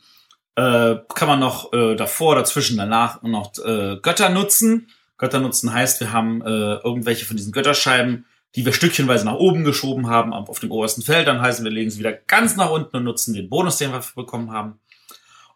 [0.55, 4.87] äh, kann man noch äh, davor, dazwischen, danach noch äh, Götter nutzen.
[5.17, 9.63] Götter nutzen heißt, wir haben äh, irgendwelche von diesen Götterscheiben, die wir stückchenweise nach oben
[9.63, 11.27] geschoben haben auf dem obersten Feld.
[11.27, 14.01] Dann heißen wir legen sie wieder ganz nach unten und nutzen den Bonus, den wir
[14.15, 14.79] bekommen haben.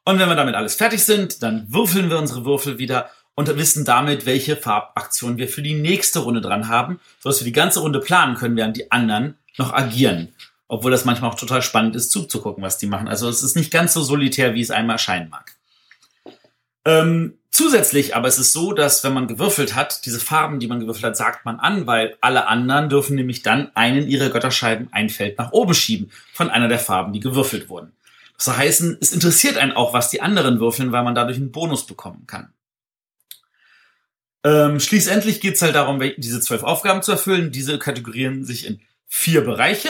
[0.06, 3.84] Und wenn wir damit alles fertig sind, dann würfeln wir unsere Würfel wieder und wissen
[3.84, 8.00] damit, welche Farbaktion wir für die nächste Runde dran haben, sodass wir die ganze Runde
[8.00, 10.30] planen können, während die anderen noch agieren.
[10.68, 13.08] Obwohl das manchmal auch total spannend ist, zuzugucken, was die machen.
[13.08, 15.56] Also es ist nicht ganz so solitär, wie es einem erscheinen mag.
[16.86, 20.80] Ähm, zusätzlich aber ist es so, dass wenn man gewürfelt hat, diese Farben, die man
[20.80, 25.10] gewürfelt hat, sagt man an, weil alle anderen dürfen nämlich dann einen ihrer Götterscheiben ein
[25.10, 27.92] Feld nach oben schieben von einer der Farben, die gewürfelt wurden.
[28.38, 31.86] Das heißt, es interessiert einen auch, was die anderen würfeln, weil man dadurch einen Bonus
[31.86, 32.54] bekommen kann.
[34.44, 37.52] Ähm, schließlich geht es halt darum, diese zwölf Aufgaben zu erfüllen.
[37.52, 39.90] Diese kategorieren sich in vier Bereiche.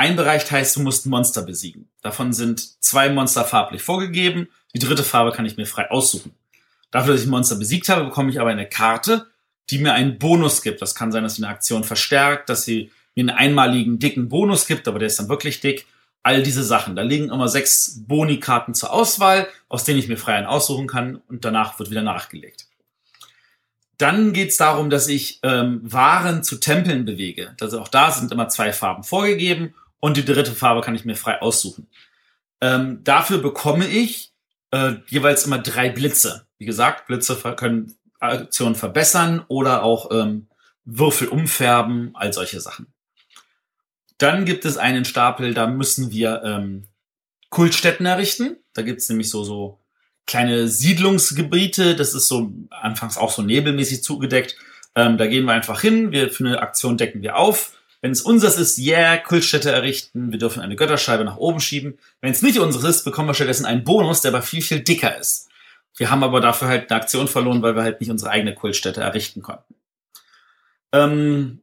[0.00, 1.90] Ein Bereich heißt, du musst ein Monster besiegen.
[2.00, 4.48] Davon sind zwei Monster farblich vorgegeben.
[4.74, 6.32] Die dritte Farbe kann ich mir frei aussuchen.
[6.90, 9.26] Dafür, dass ich ein Monster besiegt habe, bekomme ich aber eine Karte,
[9.68, 10.80] die mir einen Bonus gibt.
[10.80, 14.66] Das kann sein, dass sie eine Aktion verstärkt, dass sie mir einen einmaligen dicken Bonus
[14.66, 15.86] gibt, aber der ist dann wirklich dick.
[16.22, 16.96] All diese Sachen.
[16.96, 21.16] Da liegen immer sechs Boni-Karten zur Auswahl, aus denen ich mir frei einen aussuchen kann
[21.28, 22.68] und danach wird wieder nachgelegt.
[23.98, 27.54] Dann geht es darum, dass ich ähm, Waren zu Tempeln bewege.
[27.60, 31.16] Also auch da sind immer zwei Farben vorgegeben und die dritte Farbe kann ich mir
[31.16, 31.88] frei aussuchen.
[32.60, 34.32] Ähm, dafür bekomme ich
[34.70, 36.46] äh, jeweils immer drei Blitze.
[36.58, 40.48] Wie gesagt, Blitze können Aktionen verbessern oder auch ähm,
[40.84, 42.92] Würfel umfärben, all solche Sachen.
[44.18, 46.88] Dann gibt es einen Stapel, da müssen wir ähm,
[47.48, 48.56] Kultstätten errichten.
[48.74, 49.80] Da gibt es nämlich so, so
[50.26, 51.96] kleine Siedlungsgebiete.
[51.96, 54.56] Das ist so anfangs auch so nebelmäßig zugedeckt.
[54.94, 56.12] Ähm, da gehen wir einfach hin.
[56.12, 57.79] Wir für eine Aktion decken wir auf.
[58.02, 60.32] Wenn es unseres ist, yeah, Kultstätte errichten.
[60.32, 61.98] Wir dürfen eine Götterscheibe nach oben schieben.
[62.20, 65.18] Wenn es nicht unseres ist, bekommen wir stattdessen einen Bonus, der aber viel, viel dicker
[65.18, 65.48] ist.
[65.96, 69.02] Wir haben aber dafür halt eine Aktion verloren, weil wir halt nicht unsere eigene Kultstätte
[69.02, 69.74] errichten konnten.
[70.92, 71.62] Ähm,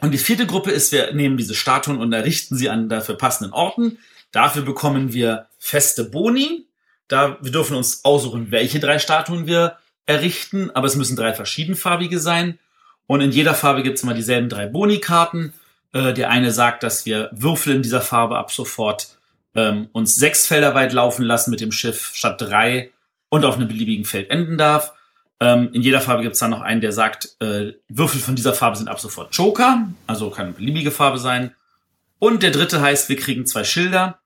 [0.00, 3.52] und die vierte Gruppe ist, wir nehmen diese Statuen und errichten sie an dafür passenden
[3.52, 3.98] Orten.
[4.30, 6.66] Dafür bekommen wir feste Boni.
[7.08, 12.20] Da, wir dürfen uns aussuchen, welche drei Statuen wir errichten, aber es müssen drei verschiedenfarbige
[12.20, 12.58] sein.
[13.06, 15.54] Und in jeder Farbe gibt es immer dieselben drei Boni-Karten.
[15.92, 19.18] Äh, der eine sagt, dass wir Würfel in dieser Farbe ab sofort
[19.54, 22.90] ähm, uns sechs Felder weit laufen lassen mit dem Schiff statt drei
[23.30, 24.92] und auf einem beliebigen Feld enden darf.
[25.40, 28.54] Ähm, in jeder Farbe gibt es dann noch einen, der sagt, äh, Würfel von dieser
[28.54, 31.54] Farbe sind ab sofort Joker, also kann eine beliebige Farbe sein.
[32.18, 34.18] Und der dritte heißt, wir kriegen zwei Schilder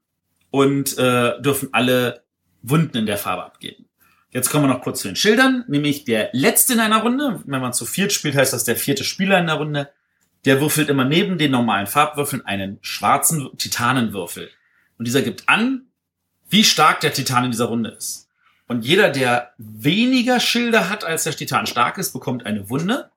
[0.50, 2.22] und äh, dürfen alle
[2.62, 3.86] Wunden in der Farbe abgeben.
[4.30, 7.42] Jetzt kommen wir noch kurz zu den Schildern, nämlich der letzte in einer Runde.
[7.44, 9.90] Wenn man zu viert spielt, heißt das der vierte Spieler in der Runde.
[10.44, 14.50] Der würfelt immer neben den normalen Farbwürfeln einen schwarzen Titanenwürfel.
[14.98, 15.86] Und dieser gibt an,
[16.48, 18.28] wie stark der Titan in dieser Runde ist.
[18.68, 23.10] Und jeder, der weniger Schilder hat, als der Titan stark ist, bekommt eine Wunde.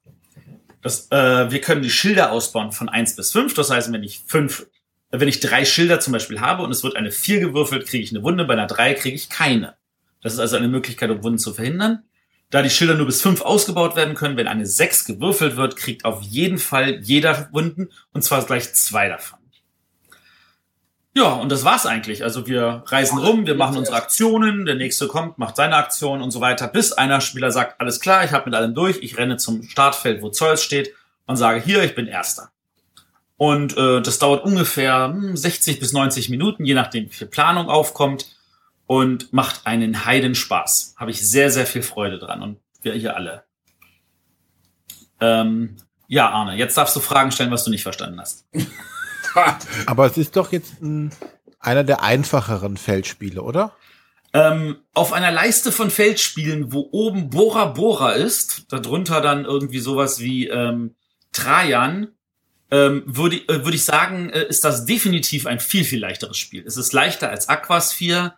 [0.81, 3.53] Das, äh, wir können die Schilder ausbauen von eins bis fünf.
[3.53, 4.67] Das heißt, wenn ich fünf,
[5.11, 8.03] äh, wenn ich drei Schilder zum Beispiel habe und es wird eine vier gewürfelt, kriege
[8.03, 8.45] ich eine Wunde.
[8.45, 9.75] Bei einer drei kriege ich keine.
[10.21, 12.03] Das ist also eine Möglichkeit, um Wunden zu verhindern.
[12.49, 16.05] Da die Schilder nur bis fünf ausgebaut werden können, wenn eine sechs gewürfelt wird, kriegt
[16.05, 19.39] auf jeden Fall jeder Wunden und zwar gleich zwei davon.
[21.17, 22.23] Ja, und das war's eigentlich.
[22.23, 26.31] Also wir reisen rum, wir machen unsere Aktionen, der nächste kommt, macht seine Aktion und
[26.31, 29.37] so weiter, bis einer Spieler sagt, alles klar, ich habe mit allem durch, ich renne
[29.37, 30.93] zum Startfeld, wo Zeus steht
[31.25, 32.51] und sage, hier, ich bin Erster.
[33.37, 37.69] Und äh, das dauert ungefähr hm, 60 bis 90 Minuten, je nachdem, wie viel Planung
[37.69, 38.34] aufkommt
[38.87, 40.95] und macht einen Heidenspaß.
[40.97, 43.43] Habe ich sehr, sehr viel Freude dran und wir hier alle.
[45.19, 48.45] Ähm, ja, Arne, jetzt darfst du Fragen stellen, was du nicht verstanden hast.
[49.85, 51.11] Aber es ist doch jetzt ein,
[51.59, 53.75] einer der einfacheren Feldspiele, oder?
[54.33, 60.19] Ähm, auf einer Leiste von Feldspielen, wo oben Bora Bora ist, darunter dann irgendwie sowas
[60.19, 60.95] wie ähm,
[61.31, 62.09] Trajan,
[62.71, 66.65] ähm, würde, äh, würde ich sagen, äh, ist das definitiv ein viel, viel leichteres Spiel.
[66.65, 68.35] Es ist leichter als Aquasphere.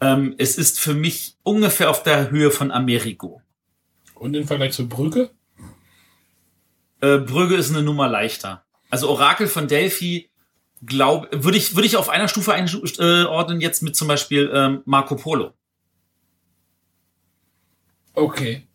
[0.00, 3.42] Ähm, es ist für mich ungefähr auf der Höhe von Amerigo.
[4.14, 5.30] Und im Vergleich zu Brügge?
[7.00, 8.64] Äh, Brügge ist eine Nummer leichter.
[8.90, 10.30] Also Orakel von Delphi
[10.82, 15.16] glaube, würde ich, würde ich auf einer Stufe einordnen jetzt mit zum Beispiel ähm, Marco
[15.16, 15.54] Polo.
[18.14, 18.66] Okay.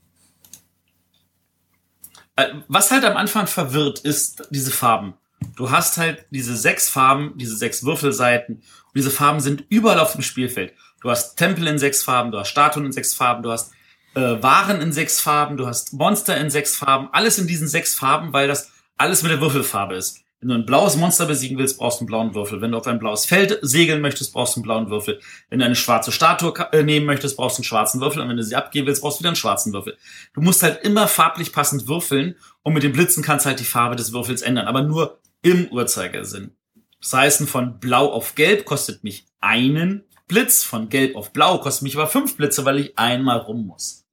[2.36, 5.16] Äh, was halt am Anfang verwirrt, ist diese Farben.
[5.56, 8.56] Du hast halt diese sechs Farben, diese sechs Würfelseiten.
[8.56, 10.74] Und diese Farben sind überall auf dem Spielfeld.
[11.06, 13.72] Du hast Tempel in sechs Farben, du hast Statuen in sechs Farben, du hast
[14.16, 17.10] äh, Waren in sechs Farben, du hast Monster in sechs Farben.
[17.12, 20.24] Alles in diesen sechs Farben, weil das alles mit der Würfelfarbe ist.
[20.40, 22.60] Wenn du ein blaues Monster besiegen willst, brauchst du einen blauen Würfel.
[22.60, 25.20] Wenn du auf ein blaues Feld segeln möchtest, brauchst du einen blauen Würfel.
[25.52, 28.24] Wenn du eine schwarze Statue äh, nehmen möchtest, brauchst du einen schwarzen Würfel.
[28.24, 30.00] Und wenn du sie abgeben willst, brauchst du wieder einen schwarzen Würfel.
[30.34, 33.64] Du musst halt immer farblich passend würfeln und mit den Blitzen kannst du halt die
[33.64, 36.56] Farbe des Würfels ändern, aber nur im Uhrzeigersinn.
[37.00, 41.84] Das heißt, von blau auf gelb kostet mich einen Blitz, von gelb auf blau kostet
[41.84, 44.06] mich aber fünf Blitze, weil ich einmal rum muss.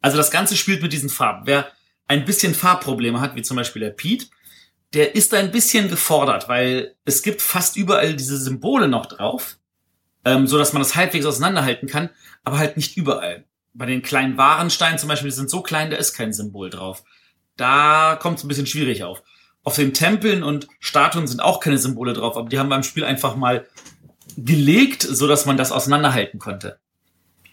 [0.00, 1.46] Also das Ganze spielt mit diesen Farben.
[1.46, 1.70] Wer
[2.06, 4.26] ein bisschen Farbprobleme hat, wie zum Beispiel der Pete,
[4.92, 9.58] der ist ein bisschen gefordert, weil es gibt fast überall diese Symbole noch drauf,
[10.24, 12.10] ähm, so dass man das halbwegs auseinanderhalten kann,
[12.44, 13.44] aber halt nicht überall.
[13.72, 17.02] Bei den kleinen Warensteinen zum Beispiel, die sind so klein, da ist kein Symbol drauf.
[17.56, 19.22] Da kommt es ein bisschen schwierig auf.
[19.64, 23.04] Auf den Tempeln und Statuen sind auch keine Symbole drauf, aber die haben beim Spiel
[23.04, 23.66] einfach mal
[24.36, 26.78] gelegt, so dass man das auseinanderhalten konnte.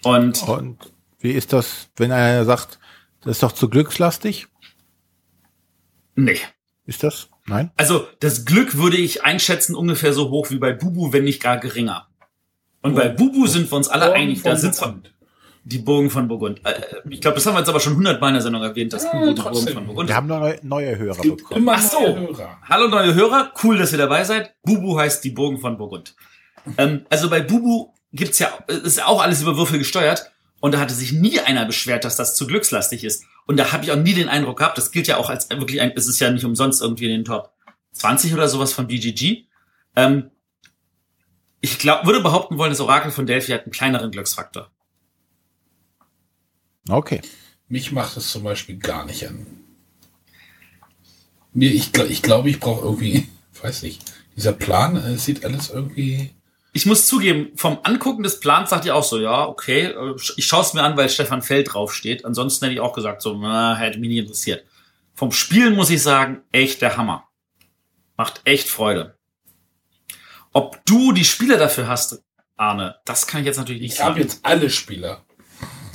[0.04, 0.78] Und, und
[1.20, 2.80] wie ist das, wenn einer sagt,
[3.22, 4.48] das ist doch zu glückslastig?
[6.16, 6.40] Nee.
[6.86, 7.30] Ist das?
[7.46, 7.72] Nein?
[7.78, 11.58] Also das Glück würde ich einschätzen ungefähr so hoch wie bei Bubu, wenn nicht gar
[11.58, 12.08] geringer.
[12.82, 12.96] Und oh.
[12.96, 14.84] bei Bubu sind wir uns alle Burgen einig, da sitzt
[15.64, 16.60] die Burgen von Burgund.
[16.66, 19.04] Äh, ich glaube, das haben wir jetzt aber schon hundertmal in der Sendung erwähnt, dass
[19.04, 20.10] ja, Bubu die Burgen von Burgund.
[20.10, 21.70] Wir haben neue, neue Hörer bekommen.
[21.70, 22.00] Ach so.
[22.00, 22.58] Hörer.
[22.68, 24.56] Hallo neue Hörer, cool, dass ihr dabei seid.
[24.64, 26.16] Bubu heißt die Burgen von Burgund.
[26.78, 30.32] Ähm, also bei Bubu gibt's ja, ist ja auch alles über Würfel gesteuert.
[30.60, 33.26] Und da hatte sich nie einer beschwert, dass das zu glückslastig ist.
[33.48, 35.82] Und da habe ich auch nie den Eindruck gehabt, das gilt ja auch als wirklich
[35.82, 37.52] ein, es ist ja nicht umsonst irgendwie in den Top
[37.94, 39.46] 20 oder sowas von BGG.
[39.96, 40.30] Ähm,
[41.62, 44.70] ich glaub, würde behaupten wollen, das Orakel von Delphi hat einen kleineren Glücksfaktor.
[46.88, 47.22] Okay.
[47.68, 49.46] Mich macht es zum Beispiel gar nicht an.
[51.54, 53.28] Mir, ich, ich glaube, ich brauche irgendwie,
[53.62, 54.04] weiß nicht,
[54.36, 56.32] dieser Plan äh, sieht alles irgendwie
[56.74, 60.46] ich muss zugeben, vom Angucken des Plans sagt ihr auch so, ja, okay, äh, ich
[60.46, 62.26] schaue es mir an, weil Stefan Feld draufsteht.
[62.26, 64.66] Ansonsten hätte ich auch gesagt, so, na, hätte mich nie interessiert.
[65.14, 67.28] Vom Spielen muss ich sagen, echt der Hammer.
[68.16, 69.16] Macht echt Freude.
[70.54, 72.24] Ob du die Spieler dafür hast,
[72.56, 74.12] Arne, das kann ich jetzt natürlich nicht ich sagen.
[74.12, 75.26] Ich habe jetzt alle Spieler.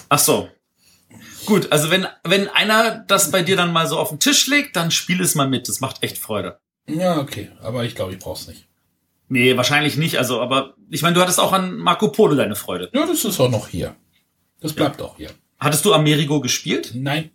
[0.08, 0.48] Ach so.
[1.46, 4.76] Gut, also wenn, wenn einer das bei dir dann mal so auf den Tisch legt,
[4.76, 5.68] dann spiel es mal mit.
[5.68, 6.58] Das macht echt Freude.
[6.88, 7.50] Ja, okay.
[7.62, 8.65] Aber ich glaube, ich brauch's nicht.
[9.28, 10.18] Nee, wahrscheinlich nicht.
[10.18, 12.90] Also, aber ich meine, du hattest auch an Marco Polo deine Freude.
[12.92, 13.96] Ja, das ist auch noch hier.
[14.60, 15.06] Das bleibt ja.
[15.06, 15.30] auch hier.
[15.58, 16.92] Hattest du Amerigo gespielt?
[16.94, 17.30] Nein.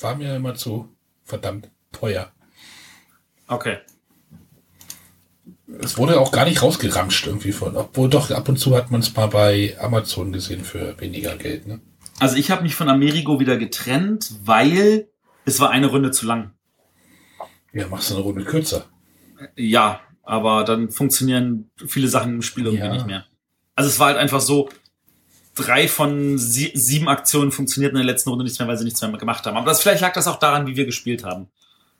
[0.00, 0.88] War mir immer zu
[1.24, 2.32] verdammt teuer.
[3.48, 3.78] Okay.
[5.80, 7.76] Es wurde auch gar nicht rausgeramscht irgendwie von.
[7.76, 11.66] Obwohl doch ab und zu hat man es mal bei Amazon gesehen für weniger Geld,
[11.66, 11.80] ne?
[12.20, 15.08] Also ich habe mich von Amerigo wieder getrennt, weil
[15.44, 16.52] es war eine Runde zu lang.
[17.72, 18.86] Ja, machst du eine Runde kürzer.
[19.56, 22.92] Ja, aber dann funktionieren viele Sachen im Spiel irgendwie ja.
[22.92, 23.24] nicht mehr.
[23.74, 24.68] Also es war halt einfach so,
[25.54, 29.00] drei von sie sieben Aktionen funktionierten in der letzten Runde nichts mehr, weil sie nichts
[29.00, 29.56] mehr gemacht haben.
[29.56, 31.48] Aber das, vielleicht lag das auch daran, wie wir gespielt haben.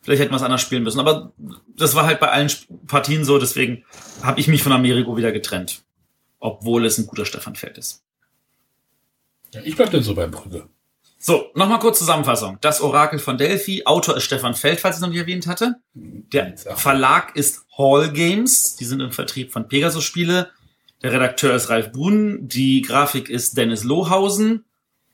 [0.03, 1.01] Vielleicht hätten wir es anders spielen müssen.
[1.01, 1.33] Aber
[1.75, 2.51] das war halt bei allen
[2.87, 3.85] Partien so, deswegen
[4.23, 5.83] habe ich mich von Amerigo wieder getrennt.
[6.39, 8.05] Obwohl es ein guter Stefanfeld ist.
[9.55, 10.69] Ja, ich bleib dann so beim Brügge.
[11.21, 12.59] So, nochmal kurz Zusammenfassung.
[12.61, 15.75] Das Orakel von Delphi, Autor ist Stefan Feld, falls ich es noch nicht erwähnt hatte.
[15.95, 20.51] Der Verlag ist Hall Games, die sind im Vertrieb von Pegasus Spiele.
[21.03, 24.65] Der Redakteur ist Ralf Brun, die Grafik ist Dennis Lohausen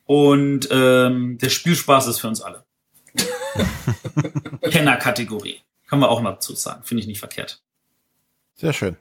[0.05, 2.65] und ähm, der Spielspaß ist für uns alle.
[4.71, 5.61] Kennerkategorie.
[5.87, 6.83] Kann man auch noch dazu sagen.
[6.85, 7.63] Finde ich nicht verkehrt.
[8.57, 8.97] Sehr schön.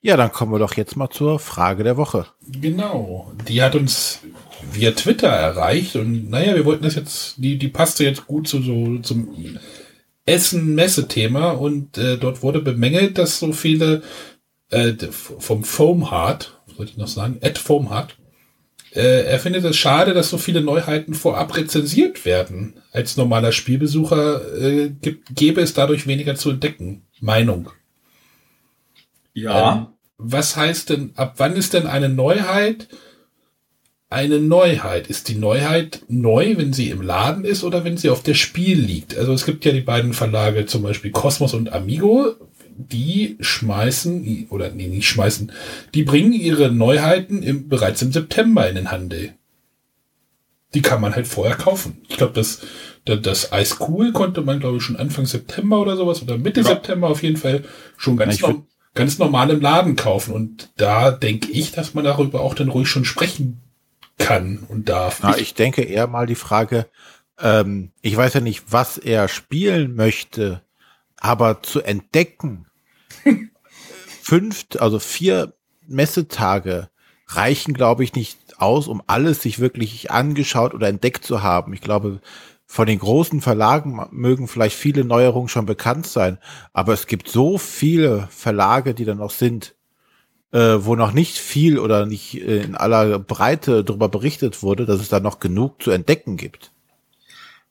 [0.00, 2.26] Ja, dann kommen wir doch jetzt mal zur Frage der Woche.
[2.40, 3.32] Genau.
[3.46, 4.20] Die hat uns
[4.72, 8.62] via Twitter erreicht und naja, wir wollten das jetzt, die, die passte jetzt gut zu
[8.62, 9.28] so zum
[10.26, 14.02] Essen-Messe-Thema und äh, dort wurde bemängelt, dass so viele
[14.70, 18.16] äh, vom Foamheart, wollte ich noch sagen, Ed Foamheart,
[18.92, 22.74] äh, er findet es schade, dass so viele Neuheiten vorab rezensiert werden.
[22.92, 27.02] Als normaler Spielbesucher äh, gibt, gäbe es dadurch weniger zu entdecken.
[27.20, 27.70] Meinung.
[29.32, 29.72] Ja.
[29.72, 29.86] Ähm,
[30.18, 32.88] was heißt denn, ab wann ist denn eine Neuheit
[34.10, 35.06] eine Neuheit?
[35.06, 38.78] Ist die Neuheit neu, wenn sie im Laden ist oder wenn sie auf der Spiel
[38.78, 39.16] liegt?
[39.16, 42.34] Also es gibt ja die beiden Verlage, zum Beispiel Cosmos und Amigo,
[42.76, 45.52] die schmeißen, oder nee, nicht schmeißen,
[45.94, 49.34] die bringen ihre Neuheiten im, bereits im September in den Handel.
[50.74, 51.98] Die kann man halt vorher kaufen.
[52.08, 52.62] Ich glaube, das,
[53.04, 56.60] das, das Ice Cool konnte man, glaube ich, schon Anfang September oder sowas oder Mitte
[56.60, 56.66] ja.
[56.66, 57.64] September auf jeden Fall
[57.96, 60.32] schon ganz, ja, no ganz normal im Laden kaufen.
[60.32, 63.60] Und da denke ich, dass man darüber auch dann ruhig schon sprechen
[64.20, 65.20] kann und darf.
[65.22, 66.86] Na, ich denke eher mal die Frage,
[67.40, 70.62] ähm, ich weiß ja nicht, was er spielen möchte,
[71.16, 72.66] aber zu entdecken,
[74.22, 75.54] fünf, also vier
[75.86, 76.88] Messetage
[77.26, 81.72] reichen, glaube ich, nicht aus, um alles sich wirklich angeschaut oder entdeckt zu haben.
[81.72, 82.20] Ich glaube,
[82.66, 86.38] von den großen Verlagen mögen vielleicht viele Neuerungen schon bekannt sein,
[86.72, 89.74] aber es gibt so viele Verlage, die dann noch sind,
[90.52, 95.00] äh, wo noch nicht viel oder nicht äh, in aller Breite darüber berichtet wurde, dass
[95.00, 96.72] es da noch genug zu entdecken gibt.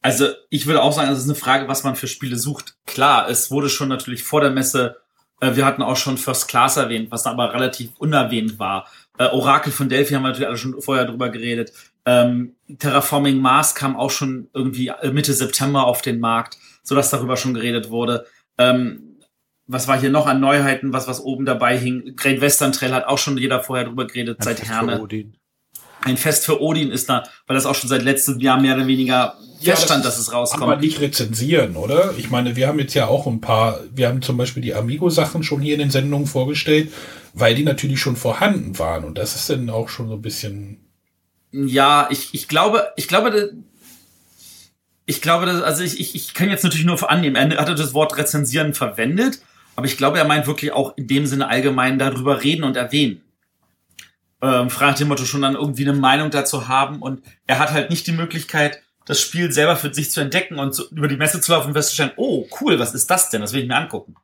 [0.01, 2.75] Also ich würde auch sagen, es ist eine Frage, was man für Spiele sucht.
[2.85, 4.97] Klar, es wurde schon natürlich vor der Messe,
[5.41, 8.87] äh, wir hatten auch schon First Class erwähnt, was aber relativ unerwähnt war.
[9.17, 11.73] Äh, Orakel von Delphi haben wir natürlich alle schon vorher drüber geredet.
[12.05, 17.53] Ähm, Terraforming Mars kam auch schon irgendwie Mitte September auf den Markt, sodass darüber schon
[17.53, 18.25] geredet wurde.
[18.57, 19.08] Ähm,
[19.69, 22.15] was war hier noch an Neuheiten, was, was oben dabei hing?
[22.15, 25.07] Great Western Trail hat auch schon jeder vorher drüber geredet, Ein seit Fest Herne.
[26.01, 28.87] Ein Fest für Odin ist da, weil das auch schon seit letztem Jahr mehr oder
[28.87, 30.63] weniger feststand, ja, das dass es rauskommt.
[30.63, 32.15] Aber nicht rezensieren, oder?
[32.17, 35.43] Ich meine, wir haben jetzt ja auch ein paar, wir haben zum Beispiel die Amigo-Sachen
[35.43, 36.91] schon hier in den Sendungen vorgestellt,
[37.33, 39.03] weil die natürlich schon vorhanden waren.
[39.03, 40.79] Und das ist dann auch schon so ein bisschen.
[41.51, 43.53] Ja, ich, ich glaube, ich glaube,
[45.05, 48.17] ich glaube, also ich, ich, ich kann jetzt natürlich nur annehmen, er hatte das Wort
[48.17, 49.41] rezensieren verwendet,
[49.75, 53.21] aber ich glaube, er meint wirklich auch in dem Sinne allgemein darüber reden und erwähnen.
[54.41, 57.89] Ähm, fragt dem Motto schon dann irgendwie eine Meinung dazu haben und er hat halt
[57.89, 61.41] nicht die Möglichkeit, das Spiel selber für sich zu entdecken und zu, über die Messe
[61.41, 63.41] zu laufen und festzustellen, oh, cool, was ist das denn?
[63.41, 64.15] Das will ich mir angucken.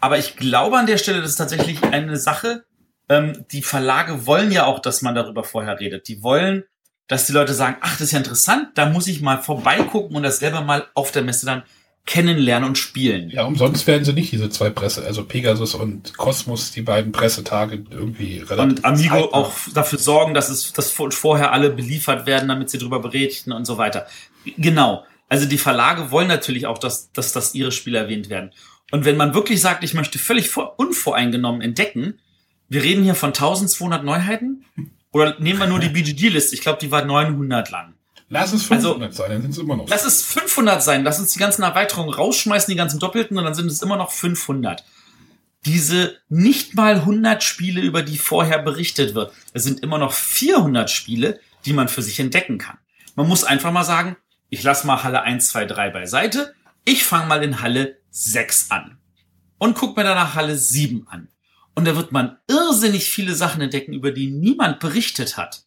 [0.00, 2.64] Aber ich glaube an der Stelle, das ist tatsächlich eine Sache,
[3.08, 6.08] ähm, die Verlage wollen ja auch, dass man darüber vorher redet.
[6.08, 6.64] Die wollen,
[7.08, 10.22] dass die Leute sagen, ach, das ist ja interessant, da muss ich mal vorbeigucken und
[10.22, 11.62] das selber mal auf der Messe dann
[12.06, 13.30] kennenlernen und spielen.
[13.30, 17.84] Ja, umsonst werden sie nicht diese zwei Presse, also Pegasus und Cosmos, die beiden Pressetage
[17.90, 18.78] irgendwie relativ.
[18.78, 23.00] Und Amigo auch dafür sorgen, dass es, dass vorher alle beliefert werden, damit sie darüber
[23.00, 24.06] berichten und so weiter.
[24.56, 25.04] Genau.
[25.28, 28.52] Also die Verlage wollen natürlich auch, dass, dass, dass ihre Spiele erwähnt werden.
[28.92, 32.20] Und wenn man wirklich sagt, ich möchte völlig vor, unvoreingenommen entdecken,
[32.68, 34.64] wir reden hier von 1200 Neuheiten,
[35.10, 37.95] oder nehmen wir nur die BGG-Liste, ich glaube, die war 900 lang.
[38.28, 39.88] Lass es 500 also, sein, dann sind es immer noch.
[39.88, 43.54] Lass es 500 sein, lass uns die ganzen Erweiterungen rausschmeißen, die ganzen Doppelten, und dann
[43.54, 44.84] sind es immer noch 500.
[45.64, 50.90] Diese nicht mal 100 Spiele, über die vorher berichtet wird, es sind immer noch 400
[50.90, 52.78] Spiele, die man für sich entdecken kann.
[53.14, 54.16] Man muss einfach mal sagen,
[54.48, 58.98] ich lasse mal Halle 1, 2, 3 beiseite, ich fange mal in Halle 6 an
[59.58, 61.28] und guck mir danach Halle 7 an.
[61.74, 65.65] Und da wird man irrsinnig viele Sachen entdecken, über die niemand berichtet hat.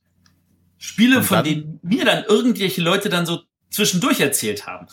[0.80, 4.88] Spiele, von denen mir dann irgendwelche Leute dann so zwischendurch erzählt haben.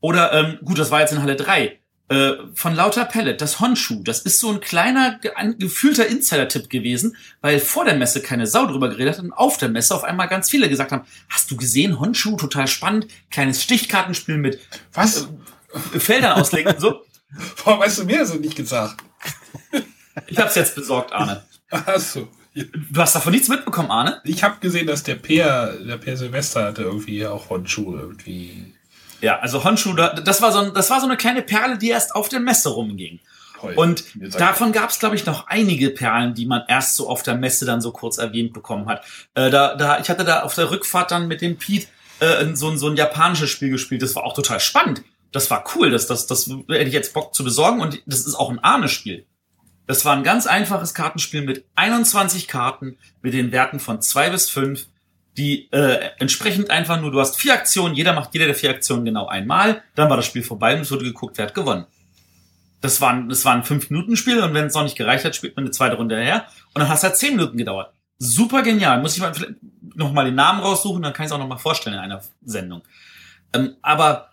[0.00, 1.78] Oder, ähm, gut, das war jetzt in Halle 3.
[2.08, 7.16] Äh, von lauter Pellet, das Honshu, das ist so ein kleiner, ge gefühlter Insider-Tipp gewesen,
[7.40, 10.28] weil vor der Messe keine Sau drüber geredet hat und auf der Messe auf einmal
[10.28, 14.60] ganz viele gesagt haben, hast du gesehen, Honshu, total spannend, kleines Stichkartenspiel mit
[14.92, 15.28] Was?
[15.92, 17.02] Äh, Feldern auslegen und so.
[17.64, 19.02] Warum hast du mir das nicht gesagt?
[20.28, 21.44] ich hab's jetzt besorgt, Arne.
[21.70, 22.28] Ach so.
[22.56, 24.20] Du hast davon nichts mitbekommen, Arne?
[24.24, 28.72] Ich habe gesehen, dass der Peer, der Peer Silvester hatte irgendwie auch Honshu irgendwie.
[29.20, 32.14] Ja, also Honshu, das war so, ein, das war so eine kleine Perle, die erst
[32.14, 33.20] auf der Messe rumging.
[33.74, 34.04] Und
[34.38, 37.64] davon gab es, glaube ich, noch einige Perlen, die man erst so auf der Messe
[37.64, 39.04] dann so kurz erwähnt bekommen hat.
[39.34, 41.86] Äh, da, da, ich hatte da auf der Rückfahrt dann mit dem Pete
[42.20, 44.02] äh, so, so ein japanisches Spiel gespielt.
[44.02, 45.02] Das war auch total spannend.
[45.32, 45.90] Das war cool.
[45.90, 47.80] Das, das, das hätte ich jetzt Bock zu besorgen.
[47.80, 49.26] Und das ist auch ein Arne-Spiel.
[49.86, 54.50] Das war ein ganz einfaches Kartenspiel mit 21 Karten mit den Werten von zwei bis
[54.50, 54.86] fünf,
[55.36, 59.04] die äh, entsprechend einfach nur, du hast vier Aktionen, jeder macht jede der vier Aktionen
[59.04, 61.86] genau einmal, dann war das Spiel vorbei und es wurde geguckt, wer hat gewonnen.
[62.80, 65.64] Das war, das war ein 5-Minuten-Spiel und wenn es noch nicht gereicht hat, spielt man
[65.64, 66.46] eine zweite Runde her.
[66.74, 67.92] Und dann hat es halt 10 Minuten gedauert.
[68.18, 69.00] Super genial.
[69.00, 69.56] Muss ich mal vielleicht
[69.94, 72.22] noch mal den Namen raussuchen, dann kann ich es auch noch mal vorstellen in einer
[72.44, 72.82] Sendung.
[73.52, 74.30] Ähm, aber,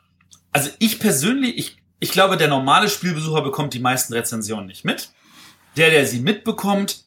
[0.51, 5.09] also ich persönlich, ich, ich glaube, der normale Spielbesucher bekommt die meisten Rezensionen nicht mit.
[5.77, 7.05] Der, der sie mitbekommt,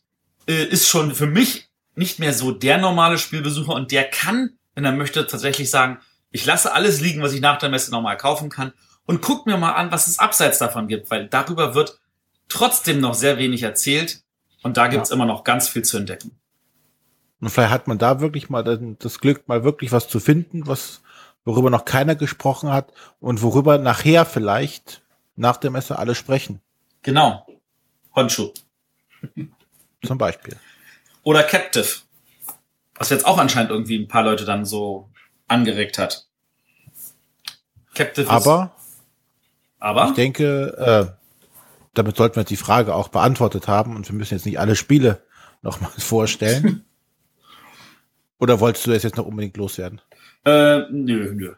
[0.48, 4.84] äh, ist schon für mich nicht mehr so der normale Spielbesucher und der kann, wenn
[4.84, 5.98] er möchte, tatsächlich sagen,
[6.30, 8.72] ich lasse alles liegen, was ich nach der Messe nochmal kaufen kann
[9.06, 11.98] und guck mir mal an, was es abseits davon gibt, weil darüber wird
[12.48, 14.22] trotzdem noch sehr wenig erzählt
[14.62, 16.32] und da gibt's immer noch ganz viel zu entdecken.
[17.40, 21.02] Und vielleicht hat man da wirklich mal das Glück, mal wirklich was zu finden, was,
[21.44, 25.02] worüber noch keiner gesprochen hat und worüber nachher vielleicht
[25.36, 26.60] nach der Messe alle sprechen.
[27.02, 27.46] Genau.
[28.16, 28.50] Honshu.
[30.04, 30.56] Zum Beispiel.
[31.22, 31.86] Oder Captive.
[32.94, 35.10] Was jetzt auch anscheinend irgendwie ein paar Leute dann so
[35.48, 36.26] angeregt hat.
[37.94, 38.86] Captive Aber ist,
[39.78, 41.12] aber ich denke, äh,
[41.94, 44.76] damit sollten wir jetzt die Frage auch beantwortet haben und wir müssen jetzt nicht alle
[44.76, 45.22] Spiele
[45.62, 46.84] nochmal vorstellen.
[48.38, 50.00] Oder wolltest du das jetzt noch unbedingt loswerden?
[50.44, 51.54] äh, nö, nö.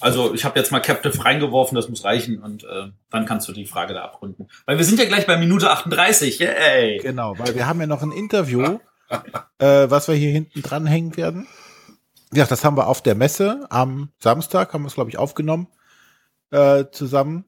[0.00, 3.52] Also ich habe jetzt mal Captive reingeworfen, das muss reichen und äh, dann kannst du
[3.52, 4.48] die Frage da abrunden.
[4.66, 6.38] Weil wir sind ja gleich bei Minute 38.
[6.38, 6.98] Yay.
[6.98, 8.78] Genau, weil wir haben ja noch ein Interview,
[9.58, 11.46] äh, was wir hier hinten dran hängen werden.
[12.32, 15.68] Ja, das haben wir auf der Messe am Samstag, haben wir es, glaube ich, aufgenommen
[16.52, 17.44] äh, zusammen.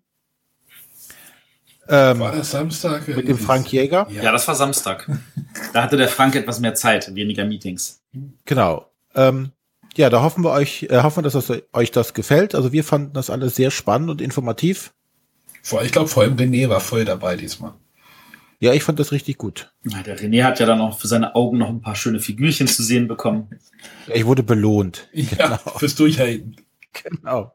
[1.89, 3.07] Ähm, War das Samstag?
[3.09, 4.07] mit dem Frank Jäger.
[4.11, 5.09] Ja, das war Samstag.
[5.75, 8.03] Da hatte der Frank etwas mehr Zeit, weniger Meetings.
[8.47, 8.91] Genau.
[9.15, 9.53] Ähm,
[9.97, 12.55] ja, da hoffen wir euch, äh, hoffen wir, dass das, euch das gefällt.
[12.55, 14.93] Also wir fanden das alles sehr spannend und informativ.
[15.83, 17.73] Ich glaube, vor allem René war voll dabei diesmal.
[18.61, 19.73] Ja, ich fand das richtig gut.
[19.85, 22.67] Ja, der René hat ja dann auch für seine Augen noch ein paar schöne Figürchen
[22.67, 23.49] zu sehen bekommen.
[24.07, 25.09] Ja, Ich wurde belohnt.
[25.13, 26.57] Ja, fürs Durchhalten.
[26.93, 27.55] Genau.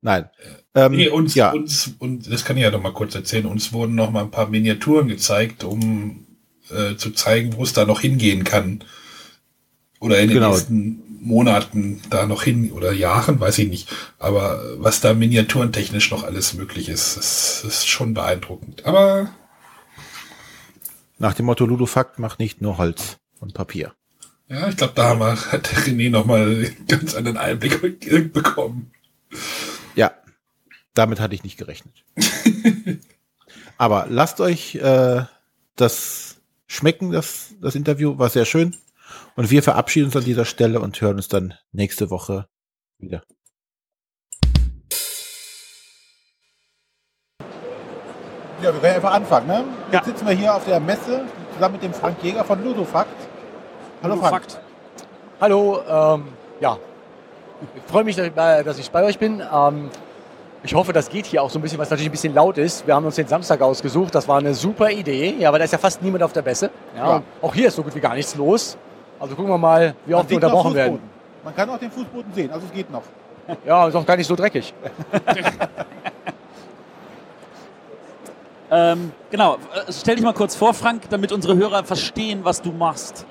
[0.00, 0.28] Nein.
[0.74, 3.72] Ähm, Nee, uns, ja, uns, und das kann ich ja noch mal kurz erzählen, uns
[3.72, 6.26] wurden noch mal ein paar Miniaturen gezeigt, um
[6.70, 8.82] äh, zu zeigen, wo es da noch hingehen kann.
[10.00, 10.50] Oder in den Genau.
[10.50, 13.88] nächsten Monaten da noch hin, oder Jahren, weiß ich nicht.
[14.18, 18.84] Aber was da miniaturentechnisch noch alles möglich ist, das ist schon beeindruckend.
[18.84, 19.30] Aber
[21.18, 23.92] nach dem Motto Ludofakt macht nicht nur Holz und Papier.
[24.48, 28.32] ja, ich glaube, da haben wir, hat der René noch mal einen ganz anderen Einblick
[28.32, 28.90] bekommen.
[29.94, 30.10] Ja,
[30.94, 32.04] damit hatte ich nicht gerechnet.
[33.78, 35.22] Aber lasst euch äh,
[35.76, 38.76] das schmecken, das, das Interview war sehr schön.
[39.34, 42.46] Und wir verabschieden uns an dieser Stelle und hören uns dann nächste Woche
[42.98, 43.22] wieder.
[48.62, 49.64] Ja, wir können einfach anfangen, ne?
[49.90, 50.04] Jetzt Ja.
[50.04, 51.24] sitzen wir hier auf der Messe
[51.54, 53.10] zusammen mit dem Frank Jäger von Ludofakt.
[54.02, 54.32] Hallo Frank.
[54.34, 54.60] Fakt.
[55.40, 56.28] Hallo, ähm,
[56.60, 56.78] ja.
[57.76, 59.42] Ich freue mich, dass ich, bei- euch bin.
[59.52, 59.90] Ähm,
[60.62, 62.86] ich hoffe, das geht hier auch so ein bisschen, was natürlich ein bisschen laut ist.
[62.86, 64.14] Wir haben uns den Samstag ausgesucht.
[64.14, 65.34] Das war eine super Idee.
[65.38, 66.70] Ja, aber da ist ja fast niemand auf der Messe.
[66.96, 67.22] Ja, Ja.
[67.40, 68.76] Auch hier ist so gut wie gar nichts los.
[69.22, 70.98] Also gucken wir mal, wie oft wir unterbrochen werden.
[71.44, 73.02] Man kann auch den Fußboden sehen, also es geht noch.
[73.64, 74.74] Ja, ist auch gar nicht so dreckig.
[78.74, 82.72] Ähm, genau, äh, stell dich mal kurz vor, Frank, damit unsere Hörer verstehen, was du
[82.72, 83.26] machst.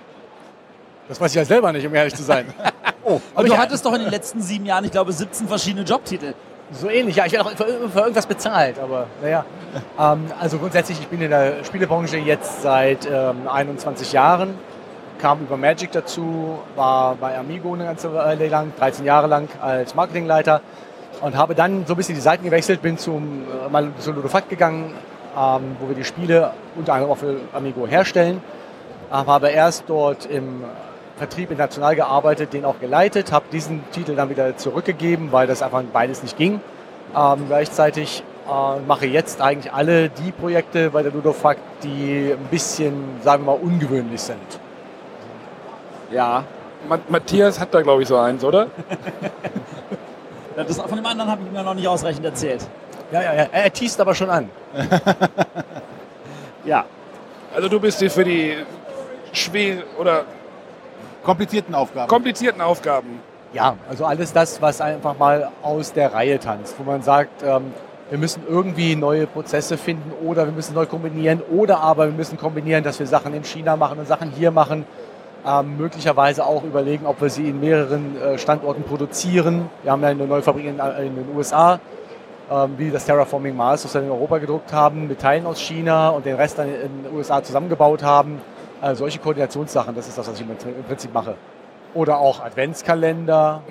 [1.07, 2.45] Das weiß ich ja selber nicht, um ehrlich zu sein.
[3.03, 6.35] Oh, Aber du hattest doch in den letzten sieben Jahren, ich glaube, 17 verschiedene Jobtitel.
[6.71, 7.25] So ähnlich, ja.
[7.25, 9.43] Ich werde auch für, für irgendwas bezahlt, aber naja.
[9.99, 14.53] Ähm, also grundsätzlich, ich bin in der Spielebranche jetzt seit ähm, 21 Jahren,
[15.21, 19.93] kam über Magic dazu, war bei Amigo eine ganze Weile lang, 13 Jahre lang als
[19.93, 20.61] Marketingleiter
[21.21, 24.49] und habe dann so ein bisschen die Seiten gewechselt, bin zum, äh, mal zu Ludofakt
[24.49, 24.93] gegangen,
[25.37, 28.41] ähm, wo wir die Spiele unter anderem auch für Amigo herstellen.
[29.11, 30.63] Ähm, habe erst dort im
[31.17, 35.83] Vertrieb international gearbeitet, den auch geleitet, habe diesen Titel dann wieder zurückgegeben, weil das einfach
[35.93, 36.59] beides nicht ging.
[37.15, 42.93] Ähm, gleichzeitig äh, mache jetzt eigentlich alle die Projekte bei der Ludofakt, die ein bisschen,
[43.23, 44.59] sagen wir mal, ungewöhnlich sind.
[46.11, 46.43] Ja.
[46.87, 48.67] Ma- Matthias hat da, glaube ich, so eins, oder?
[50.55, 52.67] Das von dem anderen habe ich mir noch nicht ausreichend erzählt.
[53.11, 54.49] Ja, ja, ja, er teast aber schon an.
[56.65, 56.85] Ja,
[57.55, 58.55] Also du bist hier für die
[59.33, 60.25] schwer oder
[61.23, 62.07] Komplizierten Aufgaben.
[62.07, 63.19] komplizierten Aufgaben.
[63.53, 67.73] Ja, also alles das, was einfach mal aus der Reihe tanzt, wo man sagt, ähm,
[68.09, 72.37] wir müssen irgendwie neue Prozesse finden oder wir müssen neu kombinieren oder aber wir müssen
[72.37, 74.85] kombinieren, dass wir Sachen in China machen und Sachen hier machen.
[75.43, 79.69] Ähm, möglicherweise auch überlegen, ob wir sie in mehreren äh, Standorten produzieren.
[79.81, 81.79] Wir haben ja eine neue Fabrik in, äh, in den USA,
[82.51, 86.09] ähm, wie das Terraforming Mars, das wir in Europa gedruckt haben, mit Teilen aus China
[86.09, 88.39] und den Rest dann in den USA zusammengebaut haben.
[88.83, 91.33] Äh, solche Koordinationssachen, das ist das, was ich im im Prinzip mache.
[91.95, 93.63] Oder auch Adventskalender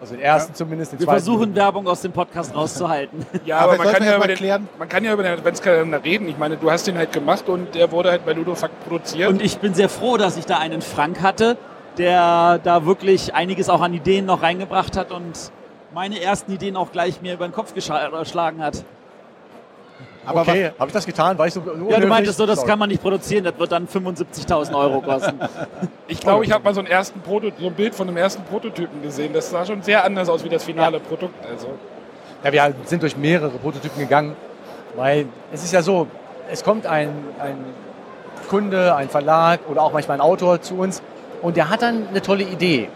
[0.00, 1.22] Also den ersten zumindest, den Wir zweiten.
[1.22, 3.24] versuchen Werbung aus dem Podcast rauszuhalten.
[3.44, 6.28] Ja, Aber aber, man kann ja, über den, man kann ja über den Adventskalender reden.
[6.28, 9.28] Ich meine, du hast den halt gemacht und der wurde halt bei Ludofakt produziert.
[9.30, 11.56] Und ich bin sehr froh, dass ich da einen Frank hatte,
[11.96, 15.52] der da wirklich einiges auch an Ideen noch reingebracht hat und
[15.94, 18.84] meine ersten Ideen auch gleich mir über den Kopf geschlagen hat.
[20.26, 21.36] Aber okay, habe ich das getan?
[21.38, 23.86] War ich so Ja, du meintest so, das kann man nicht produzieren, das wird dann
[23.86, 25.38] 75.000 Euro kosten.
[26.08, 28.42] ich glaube, ich habe mal so, einen ersten Proto so ein Bild von einem ersten
[28.44, 29.32] Prototypen gesehen.
[29.32, 31.34] Das sah schon sehr anders aus wie das finale Produkt.
[31.46, 31.68] Also.
[32.42, 34.36] Ja, wir sind durch mehrere Prototypen gegangen,
[34.96, 36.06] weil es ist ja so,
[36.50, 37.56] es kommt ein, ein
[38.48, 41.02] Kunde, ein Verlag oder auch manchmal ein Autor zu uns
[41.42, 42.88] und der hat dann eine tolle Idee.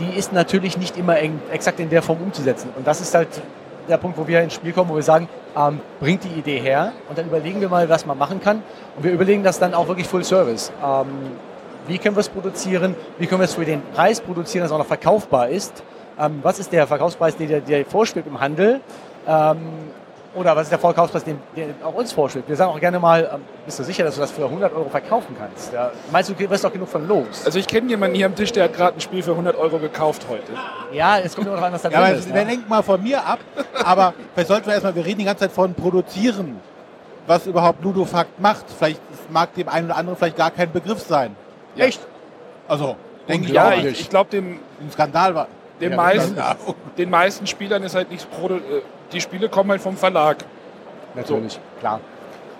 [0.00, 2.70] Die ist natürlich nicht immer eng, exakt in der Form umzusetzen.
[2.76, 3.28] Und das ist halt
[3.88, 6.92] der Punkt, wo wir ins Spiel kommen, wo wir sagen, ähm, bringt die Idee her
[7.08, 8.62] und dann überlegen wir mal, was man machen kann.
[8.96, 10.72] Und wir überlegen das dann auch wirklich Full Service.
[10.84, 11.06] Ähm,
[11.86, 12.94] wie können wir es produzieren?
[13.18, 15.82] Wie können wir es für den Preis produzieren, dass es auch noch verkaufbar ist?
[16.18, 18.80] Ähm, was ist der Verkaufspreis, der, der vorschwebt im Handel?
[20.38, 22.48] Oder was ist der Verkaufspreis, den, der auch uns vorschwebt?
[22.48, 24.88] Wir sagen auch gerne mal, ähm, bist du sicher, dass du das für 100 Euro
[24.88, 25.72] verkaufen kannst?
[25.72, 27.44] Ja, meinst du, du wirst doch genug von los?
[27.44, 29.78] also ich kenne jemanden hier am Tisch, der hat gerade ein Spiel für 100 Euro
[29.78, 30.52] gekauft heute.
[30.92, 32.28] Ja, es kommt immer noch an, was da Ja, drin ist.
[32.32, 32.44] wir Ne?
[32.50, 33.40] lenken mal von mir ab.
[33.84, 36.60] Aber vielleicht sollten wir erstmal, wir reden die ganze Zeit von produzieren,
[37.26, 38.64] was überhaupt Ludofakt macht.
[38.78, 41.34] Vielleicht mag dem einen oder anderen vielleicht gar kein Begriff sein.
[41.76, 42.00] Echt?
[42.68, 42.96] Also,
[43.28, 43.72] denke ich Ja, auch.
[43.78, 45.48] ich, ich glaube, dem, Ein Skandal war.
[45.80, 46.54] den, Ja, meisten, ja.
[46.96, 48.60] den meisten Spielern ist halt nichts Proto äh,
[49.12, 50.38] Die Spiele kommen halt vom Verlag.
[51.14, 52.00] Natürlich, klar.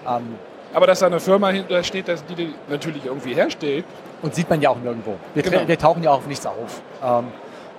[0.06, 0.36] Ähm,
[0.74, 3.84] Aber dass da eine Firma hinter steht, dass die die natürlich irgendwie herstellt.
[4.22, 5.16] Und sieht man ja auch nirgendwo.
[5.34, 5.66] Wir, Genau.
[5.66, 6.82] wir tauchen ja auf nichts auf.
[7.04, 7.28] Ähm,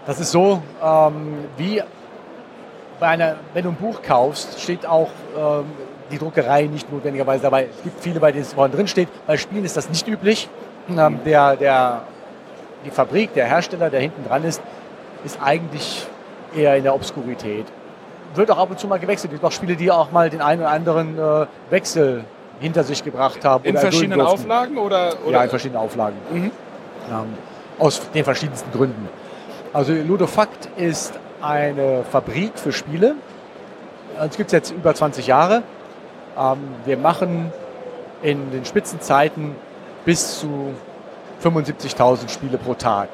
[0.06, 1.82] das ist so, ähm, wie
[3.00, 5.66] bei einer, wenn du ein Buch kaufst, steht auch ähm,
[6.12, 7.68] die Druckerei nicht notwendigerweise dabei.
[7.76, 9.10] Es gibt viele, bei denen es vorne drin steht.
[9.28, 10.50] Bei Spielen ist das nicht üblich.
[10.90, 12.02] Ähm, der, der,
[12.86, 14.62] die Fabrik, der Hersteller, der hinten dran ist,
[15.24, 16.06] ist eigentlich
[16.56, 17.66] eher in der Obskurität.
[18.36, 19.32] Wird auch ab und zu mal gewechselt.
[19.32, 22.24] Es gibt auch Spiele, die auch mal den einen oder anderen äh, Wechsel
[22.60, 23.64] hinter sich gebracht haben.
[23.66, 24.22] In verschiedenen.
[24.22, 26.18] Auflagen oder, oder Ja, in verschiedenen Auflagen.
[26.32, 26.52] Mhm.
[27.10, 27.38] Ähm,
[27.80, 29.08] aus den verschiedensten Gründen.
[29.74, 33.16] Also Ludofakt ist eine Fabrik für Spiele.
[34.20, 35.64] Es gibt es jetzt über 20 Jahre.
[36.38, 37.52] Ähm, wir machen
[38.22, 39.56] in den Spitzenzeiten
[40.06, 40.74] bis zu
[41.44, 43.10] 75.000 Spiele pro Tag.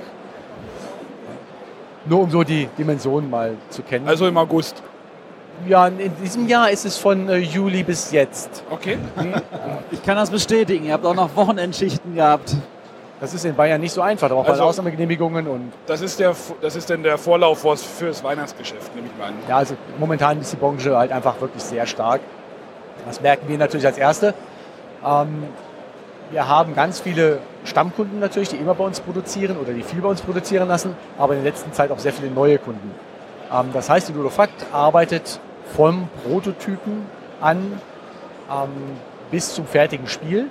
[2.05, 4.07] Nur um so die Dimensionen mal zu kennen.
[4.07, 4.81] also im August.
[5.67, 8.63] Ja, in diesem Jahr ist es von äh, Juli bis jetzt.
[8.69, 8.97] Okay.
[9.15, 9.33] Mhm.
[9.91, 12.55] Ich kann das bestätigen, ihr habt auch noch Wochenendschichten gehabt.
[13.21, 14.27] Das ist in Bayern nicht so einfach.
[14.27, 17.83] Da braucht man Also- Ausnahmegenehmigungen und Das ist der das ist dann der Vorlauf fürs-
[17.83, 19.33] fürs Weihnachtsgeschäft, nehme ich mal an.
[19.47, 22.21] Ja, also momentan ist die Branche halt einfach wirklich sehr stark.
[23.07, 24.33] Das merken wir natürlich als Erste.
[25.05, 25.43] Ähm,
[26.31, 30.09] wir haben ganz viele Stammkunden natürlich, die immer bei uns produzieren oder die viel bei
[30.09, 32.91] uns produzieren lassen, aber in der letzten Zeit auch sehr viele neue Kunden.
[33.53, 35.39] Ähm, das heißt, die Ludofakt arbeitet
[35.75, 37.05] vom Prototypen
[37.41, 37.79] an
[38.51, 38.69] ähm,
[39.31, 40.49] bis zum fertigen Spiel.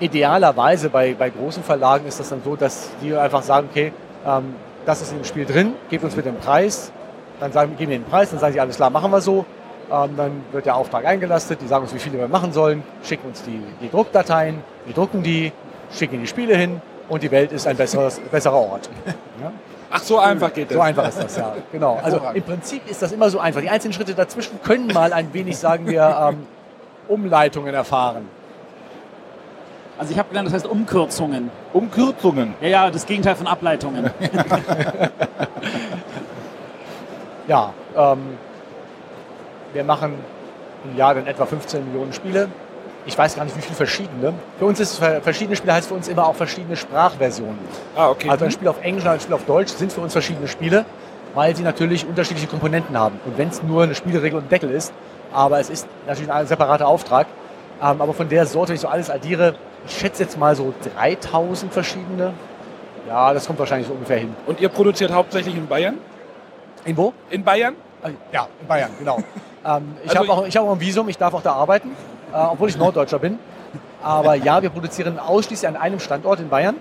[0.00, 3.92] Idealerweise bei, bei großen Verlagen ist das dann so, dass die einfach sagen, okay,
[4.26, 4.54] ähm,
[4.86, 6.90] das ist in dem Spiel drin, gebt uns bitte den Preis,
[7.38, 9.44] dann sagen, geben wir den Preis, dann sagen sie, alles klar, machen wir so.
[9.92, 13.26] Ähm, dann wird der Auftrag eingelastet, die sagen uns, wie viele wir machen sollen, schicken
[13.28, 15.52] uns die, die Druckdateien, wir drucken die,
[15.92, 18.88] schicken die Spiele hin und die Welt ist ein besseres, besserer Ort.
[19.40, 19.52] Ja?
[19.90, 20.76] Ach, so einfach geht das.
[20.76, 21.56] So einfach ist das, ja.
[21.72, 21.98] Genau.
[22.02, 23.60] Also im Prinzip ist das immer so einfach.
[23.60, 26.46] Die einzelnen Schritte dazwischen können mal ein wenig, sagen wir, ähm,
[27.08, 28.28] Umleitungen erfahren.
[29.98, 31.50] Also ich habe gelernt, das heißt Umkürzungen.
[31.72, 32.54] Umkürzungen.
[32.60, 34.10] Ja, ja, das Gegenteil von Ableitungen.
[37.50, 38.38] Ja, ähm,
[39.72, 40.14] wir machen
[40.84, 42.48] im Jahr dann etwa 15 Millionen Spiele.
[43.10, 44.32] Ich weiß gar nicht, wie viele verschiedene.
[44.60, 47.58] Für uns ist ver- verschiedene Spiele heißt für uns immer auch verschiedene Sprachversionen.
[47.96, 48.30] Ah, okay.
[48.30, 50.84] Also ein Spiel auf Englisch und ein Spiel auf Deutsch sind für uns verschiedene Spiele,
[51.34, 53.18] weil sie natürlich unterschiedliche Komponenten haben.
[53.26, 54.92] Und wenn es nur eine Spielregel und ein Deckel ist,
[55.32, 57.26] aber es ist natürlich ein separater Auftrag.
[57.82, 59.56] Ähm, aber von der Sorte, wenn ich so alles addiere,
[59.86, 62.32] ich schätze jetzt mal so 3000 verschiedene.
[63.08, 64.36] Ja, das kommt wahrscheinlich so ungefähr hin.
[64.46, 65.98] Und ihr produziert hauptsächlich in Bayern?
[66.84, 67.12] In wo?
[67.30, 67.74] In Bayern?
[68.04, 69.16] Äh, Ja, in Bayern, genau.
[69.66, 71.90] ähm, ich Also habe auch, ich hab auch ein Visum, ich darf auch da arbeiten,
[72.32, 73.38] obwohl ich Norddeutscher bin.
[74.02, 76.76] Aber ja, wir produzieren ausschließlich an einem Standort in Bayern,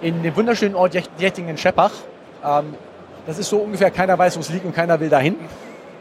[0.00, 1.92] in dem wunderschönen Ort Jettingen-Scheppach.
[2.44, 2.74] Ähm,
[3.26, 5.36] das ist so ungefähr, keiner weiß, wo es liegt und keiner will dahin.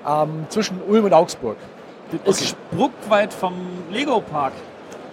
[0.07, 1.57] Ähm, zwischen Ulm und Augsburg.
[2.25, 3.53] Das ist spruckweit vom
[3.91, 4.53] Lego-Park.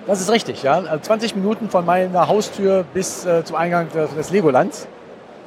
[0.07, 0.79] Das ist richtig, ja.
[0.79, 4.89] Also 20 Minuten von meiner Haustür bis äh, zum Eingang des, des Legolands.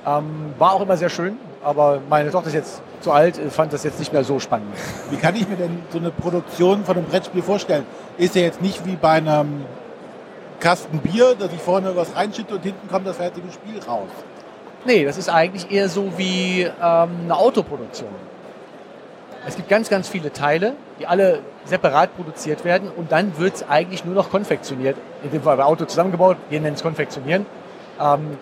[0.05, 3.73] Ähm, war auch immer sehr schön, aber meine Tochter ist jetzt zu alt, äh, fand
[3.73, 4.73] das jetzt nicht mehr so spannend.
[5.09, 7.85] Wie kann ich mir denn so eine Produktion von einem Brettspiel vorstellen?
[8.17, 9.65] Ist ja jetzt nicht wie bei einem
[10.59, 14.09] Kasten Bier, dass ich vorne was reinschütte und hinten kommt das fertige Spiel raus.
[14.85, 16.71] Nee, das ist eigentlich eher so wie ähm,
[17.23, 18.09] eine Autoproduktion.
[19.47, 23.67] Es gibt ganz, ganz viele Teile, die alle separat produziert werden und dann wird es
[23.67, 24.97] eigentlich nur noch konfektioniert.
[25.23, 27.47] In dem Fall bei Auto zusammengebaut, wir nennen es konfektionieren.
[27.99, 28.37] Ähm,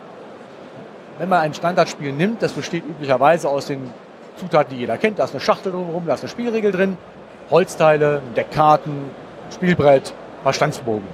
[1.20, 3.92] wenn man ein Standardspiel nimmt, das besteht üblicherweise aus den
[4.38, 5.20] Zutaten, die jeder kennt.
[5.20, 6.98] Da ist eine Schachtel drumherum, da ist eine Spielregel drin,
[7.52, 9.12] Holzteile, Deckkarten,
[9.54, 11.08] Spielbrett, ein paar Stanzbogen.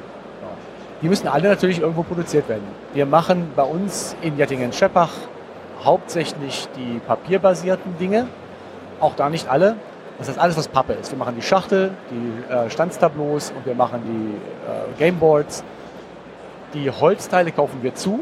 [1.01, 2.63] Die müssen alle natürlich irgendwo produziert werden.
[2.93, 5.09] Wir machen bei uns in Jettingen-Scheppach
[5.83, 8.27] hauptsächlich die papierbasierten Dinge.
[8.99, 9.75] Auch da nicht alle.
[10.19, 11.11] Das heißt alles, was Pappe ist.
[11.11, 15.63] Wir machen die Schachtel, die äh, Stanztableaus und wir machen die äh, Gameboards.
[16.73, 18.21] Die Holzteile kaufen wir zu.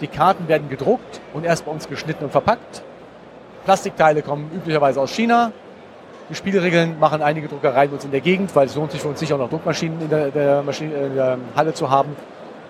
[0.00, 2.82] Die Karten werden gedruckt und erst bei uns geschnitten und verpackt.
[3.64, 5.52] Plastikteile kommen üblicherweise aus China.
[6.30, 9.18] Die Spielregeln machen einige Druckereien uns in der Gegend, weil es lohnt sich für uns
[9.18, 12.16] sicher auch noch Druckmaschinen in der, der, Maschine, in der Halle zu haben,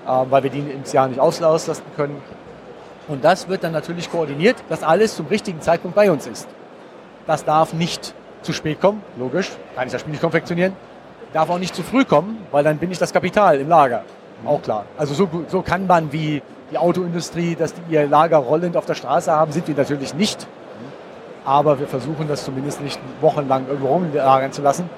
[0.07, 2.21] äh, weil wir die ins Jahr nicht auslasten können.
[3.07, 6.49] Und das wird dann natürlich koordiniert, dass alles zum richtigen Zeitpunkt bei uns ist.
[7.27, 10.75] Das darf nicht zu spät kommen, logisch, kann ich das Spiel nicht konfektionieren.
[11.33, 14.05] Darf auch nicht zu früh kommen, weil dann bin ich das Kapital im Lager.
[14.45, 14.87] Auch klar.
[14.97, 18.95] Also so, so kann man wie die Autoindustrie, dass die ihr Lager rollend auf der
[18.95, 20.47] Straße haben, sind wir natürlich nicht.
[21.45, 24.89] Aber wir versuchen das zumindest nicht wochenlang irgendwo rumlagern zu lassen.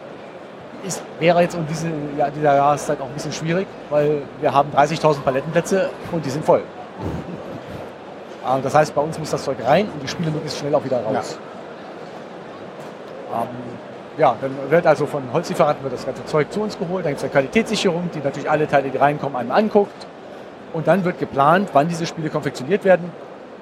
[0.85, 4.71] Ist, wäre jetzt um diese, ja, dieser Jahreszeit auch ein bisschen schwierig, weil wir haben
[4.75, 6.63] 30.000 Palettenplätze und die sind voll.
[8.63, 11.01] Das heißt, bei uns muss das Zeug rein und die Spiele möglichst schnell auch wieder
[11.05, 11.39] raus.
[13.31, 13.49] Ja, ähm,
[14.19, 17.05] ja dann wird also von Holzlieferanten wird das ganze Zeug zu uns geholt.
[17.05, 20.07] Dann gibt es eine Qualitätssicherung, die natürlich alle Teile, die reinkommen, einem anguckt.
[20.73, 23.11] Und dann wird geplant, wann diese Spiele konfektioniert werden.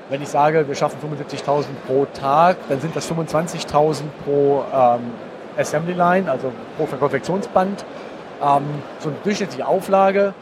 [0.08, 5.12] Wenn ich sage, wir schaffen 75.000 pro Tag, dann sind das 25.000 pro ähm,
[5.56, 7.84] Assembly Line, also pro Konfektionsband.
[8.42, 8.62] Ähm,
[8.98, 10.34] so eine durchschnittliche Auflage,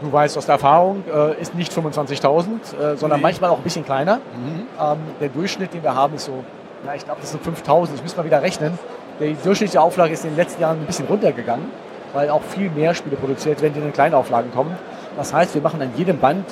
[0.00, 2.48] du weißt aus der Erfahrung, äh, ist nicht 25.000,
[2.92, 3.22] äh, sondern nee.
[3.22, 4.16] manchmal auch ein bisschen kleiner.
[4.16, 4.66] Mhm.
[4.80, 6.44] Ähm, der Durchschnitt, den wir haben, ist so,
[6.84, 7.94] na, ich glaube, das sind 5.000.
[7.96, 8.78] Ich muss mal wieder rechnen.
[9.18, 11.66] Die durchschnittliche Auflage ist in den letzten Jahren ein bisschen runtergegangen,
[12.14, 14.74] weil auch viel mehr Spiele produziert werden, die in den Kleinauflagen kommen.
[15.16, 16.44] Das heißt, wir machen an jedem Band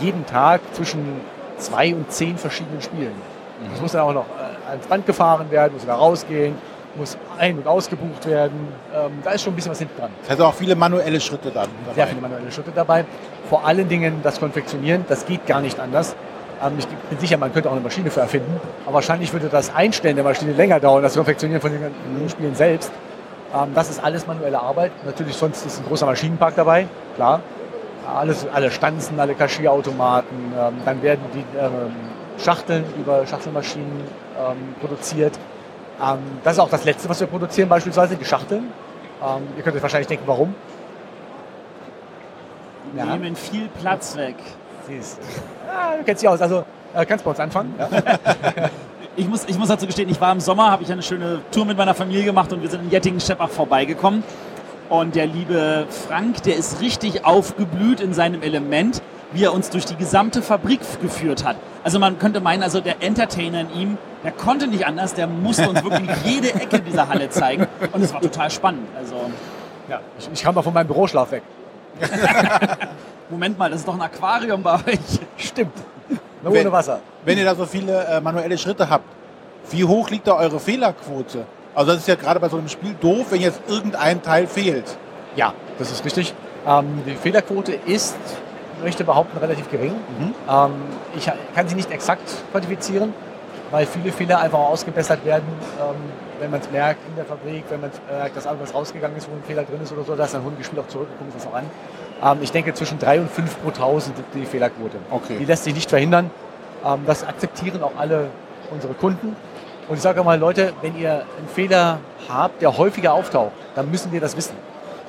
[0.00, 1.20] jeden Tag zwischen
[1.58, 3.14] zwei und zehn verschiedenen Spielen.
[3.70, 6.54] Das muss dann auch noch äh, ans Band gefahren werden, muss wieder rausgehen,
[6.96, 8.68] muss ein- und ausgebucht werden.
[8.94, 10.10] Ähm, da ist schon ein bisschen was hinten dran.
[10.22, 11.94] Das heißt auch viele manuelle Schritte dann dabei.
[11.94, 13.04] Sehr viele manuelle Schritte dabei.
[13.48, 16.16] Vor allen Dingen das Konfektionieren, das geht gar nicht anders.
[16.62, 19.74] Ähm, ich bin sicher, man könnte auch eine Maschine für erfinden, aber wahrscheinlich würde das
[19.74, 22.90] Einstellen der Maschine länger dauern, das Konfektionieren von den Spielen selbst.
[23.54, 24.92] Ähm, das ist alles manuelle Arbeit.
[25.06, 26.86] Natürlich sonst ist ein großer Maschinenpark dabei,
[27.16, 27.40] klar
[28.06, 30.52] alles, alle Stanzen, alle Kaschierautomaten.
[30.58, 31.94] Ähm, dann werden die ähm,
[32.38, 34.00] Schachteln über Schachtelmaschinen
[34.38, 35.38] ähm, produziert.
[36.02, 38.72] Ähm, das ist auch das Letzte, was wir produzieren, beispielsweise die Schachteln.
[39.22, 40.54] Ähm, ihr könnt euch wahrscheinlich denken, warum.
[42.92, 43.06] Die ja.
[43.06, 44.36] nehmen viel Platz weg.
[44.86, 45.18] Siehst.
[45.66, 46.40] Ja, du kennst dich aus.
[46.40, 47.74] Also äh, kannst bei uns anfangen.
[47.78, 47.88] Ja?
[49.16, 51.64] ich, muss, ich muss dazu gestehen, ich war im Sommer, habe ich eine schöne Tour
[51.64, 54.22] mit meiner Familie gemacht und wir sind in Jettingen-Steppach vorbeigekommen.
[54.88, 59.84] Und der liebe Frank, der ist richtig aufgeblüht in seinem Element, wie er uns durch
[59.84, 61.56] die gesamte Fabrik geführt hat.
[61.82, 65.68] Also man könnte meinen, also der Entertainer in ihm, der konnte nicht anders, der musste
[65.68, 67.66] uns wirklich jede Ecke dieser Halle zeigen.
[67.92, 68.86] Und es war total spannend.
[68.96, 69.16] Also
[69.88, 71.42] ja, ich, ich kam mal von meinem Büroschlaf weg.
[73.30, 75.20] Moment mal, das ist doch ein Aquarium bei euch.
[75.36, 75.76] Stimmt.
[76.42, 77.00] Nur wenn, ohne Wasser.
[77.24, 79.04] Wenn ihr da so viele äh, manuelle Schritte habt,
[79.70, 81.46] wie hoch liegt da eure Fehlerquote?
[81.74, 84.96] Also das ist ja gerade bei so einem Spiel doof, wenn jetzt irgendein Teil fehlt.
[85.36, 86.34] Ja, das ist richtig.
[86.66, 88.16] Ähm, die Fehlerquote ist,
[88.82, 89.92] möchte behaupten, relativ gering.
[90.18, 90.34] Mhm.
[90.48, 90.72] Ähm,
[91.16, 93.12] ich kann sie nicht exakt quantifizieren,
[93.70, 95.48] weil viele Fehler einfach ausgebessert werden,
[95.80, 95.96] ähm,
[96.40, 99.34] wenn man es merkt in der Fabrik, wenn man merkt, dass irgendwas rausgegangen ist, wo
[99.34, 101.56] ein Fehler drin ist oder so, dass dann ein Spiel auch zurückgekommen ist, das auch
[101.56, 101.64] an.
[102.22, 104.96] Ähm, ich denke, zwischen drei und fünf pro tausend die Fehlerquote.
[105.10, 105.38] Okay.
[105.38, 106.30] Die lässt sich nicht verhindern.
[106.84, 108.28] Ähm, das akzeptieren auch alle
[108.70, 109.36] unsere Kunden.
[109.88, 114.12] Und ich sage mal, Leute, wenn ihr einen Fehler habt, der häufiger auftaucht, dann müssen
[114.12, 114.56] wir das wissen.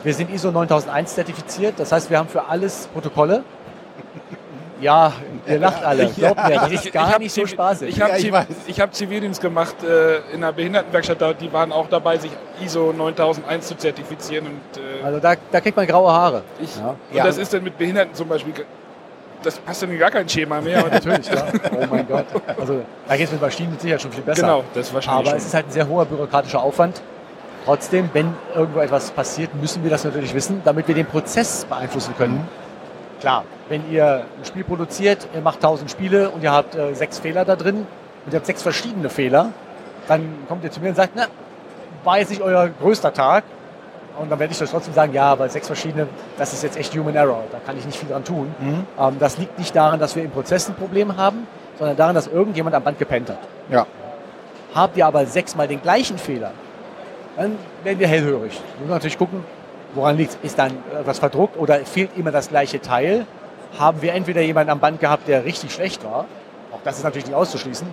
[0.04, 3.44] Wir sind ISO 9001 zertifiziert, das heißt, wir haben für alles Protokolle.
[4.82, 5.14] Ja,
[5.48, 6.08] ihr lacht alle.
[6.10, 7.90] Glaubt mir, das ist gar nicht so spaßig.
[7.90, 8.46] Ich habe ja,
[8.80, 12.32] hab Zivildienst gemacht äh, in einer Behindertenwerkstatt, die waren auch dabei, sich
[12.64, 14.48] ISO 9001 zu zertifizieren.
[14.48, 16.44] Und, äh, also da, da kriegt man graue Haare.
[16.60, 16.90] Ich, ja.
[16.90, 18.54] Und das ist dann mit Behinderten zum Beispiel
[19.46, 20.84] das passt dann in gar kein Schema mehr.
[20.90, 21.46] Natürlich, ja.
[21.72, 22.26] Oh mein Gott.
[22.60, 24.42] Also da geht es mit Maschinen mit Sicherheit schon viel besser.
[24.42, 25.20] Genau, das wahrscheinlich.
[25.20, 25.38] Aber schon.
[25.38, 27.02] es ist halt ein sehr hoher bürokratischer Aufwand.
[27.66, 32.14] Trotzdem, wenn irgendwo etwas passiert, müssen wir das natürlich wissen, damit wir den Prozess beeinflussen
[32.18, 32.36] können.
[32.36, 33.20] Mhm.
[33.20, 37.20] Klar, wenn ihr ein Spiel produziert, ihr macht 1000 Spiele und ihr habt äh, sechs
[37.20, 37.88] Fehler da drin
[38.26, 39.52] und ihr habt sechs verschiedene Fehler,
[40.08, 41.26] dann kommt ihr zu mir und sagt, na,
[42.04, 43.44] war jetzt nicht euer größter Tag,
[44.18, 46.08] Und dann werde ich euch trotzdem sagen, ja, aber sechs verschiedene,
[46.38, 47.44] das ist jetzt echt Human Error.
[47.52, 48.54] Da kann ich nicht viel dran tun.
[48.60, 48.88] Mhm.
[49.00, 51.48] Ähm, das liegt nicht daran, dass wir im Prozess ein Problem haben,
[51.78, 53.40] sondern daran, dass irgendjemand am Band gepennt hat.
[53.70, 53.86] Ja.
[54.74, 56.52] Habt ihr aber sechsmal den gleichen Fehler,
[57.38, 58.54] dann werden wir hellhörig.
[58.54, 59.44] Wir müssen natürlich gucken,
[59.94, 60.38] woran liegt es.
[60.42, 63.26] Ist dann etwas verdruckt oder fehlt immer das gleiche Teil?
[63.78, 66.26] Haben wir entweder jemanden am Band gehabt, der richtig schlecht war,
[66.72, 67.88] auch das ist natürlich nicht auszuschließen,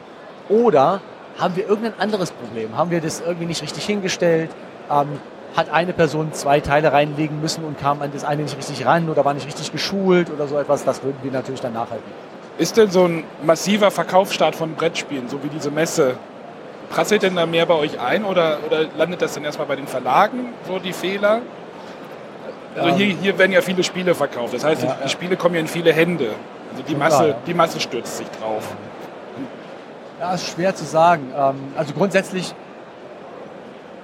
[0.48, 1.00] oder
[1.38, 2.76] haben wir irgendein anderes Problem?
[2.76, 4.50] Haben wir das irgendwie nicht richtig hingestellt?
[4.90, 5.18] Ähm,
[5.56, 9.08] hat eine Person zwei Teile reinlegen müssen und kam an das eine nicht richtig ran
[9.08, 10.84] oder war nicht richtig geschult oder so etwas?
[10.84, 12.10] Das würden wir natürlich dann nachhalten.
[12.58, 16.16] Ist denn so ein massiver Verkaufsstart von Brettspielen, so wie diese Messe,
[16.90, 19.86] prasselt denn da mehr bei euch ein oder, oder landet das dann erstmal bei den
[19.86, 21.40] Verlagen, so die Fehler?
[22.76, 22.94] Also Ähm.
[22.96, 24.54] hier, hier werden ja viele Spiele verkauft.
[24.54, 26.30] Das heißt, Ja, die, die Spiele kommen ja in viele Hände.
[26.70, 27.36] Also die Masse, klar, ja.
[27.46, 28.74] die Masse stürzt sich drauf.
[30.20, 31.32] Ja, ist schwer zu sagen.
[31.36, 32.54] Ähm, also grundsätzlich,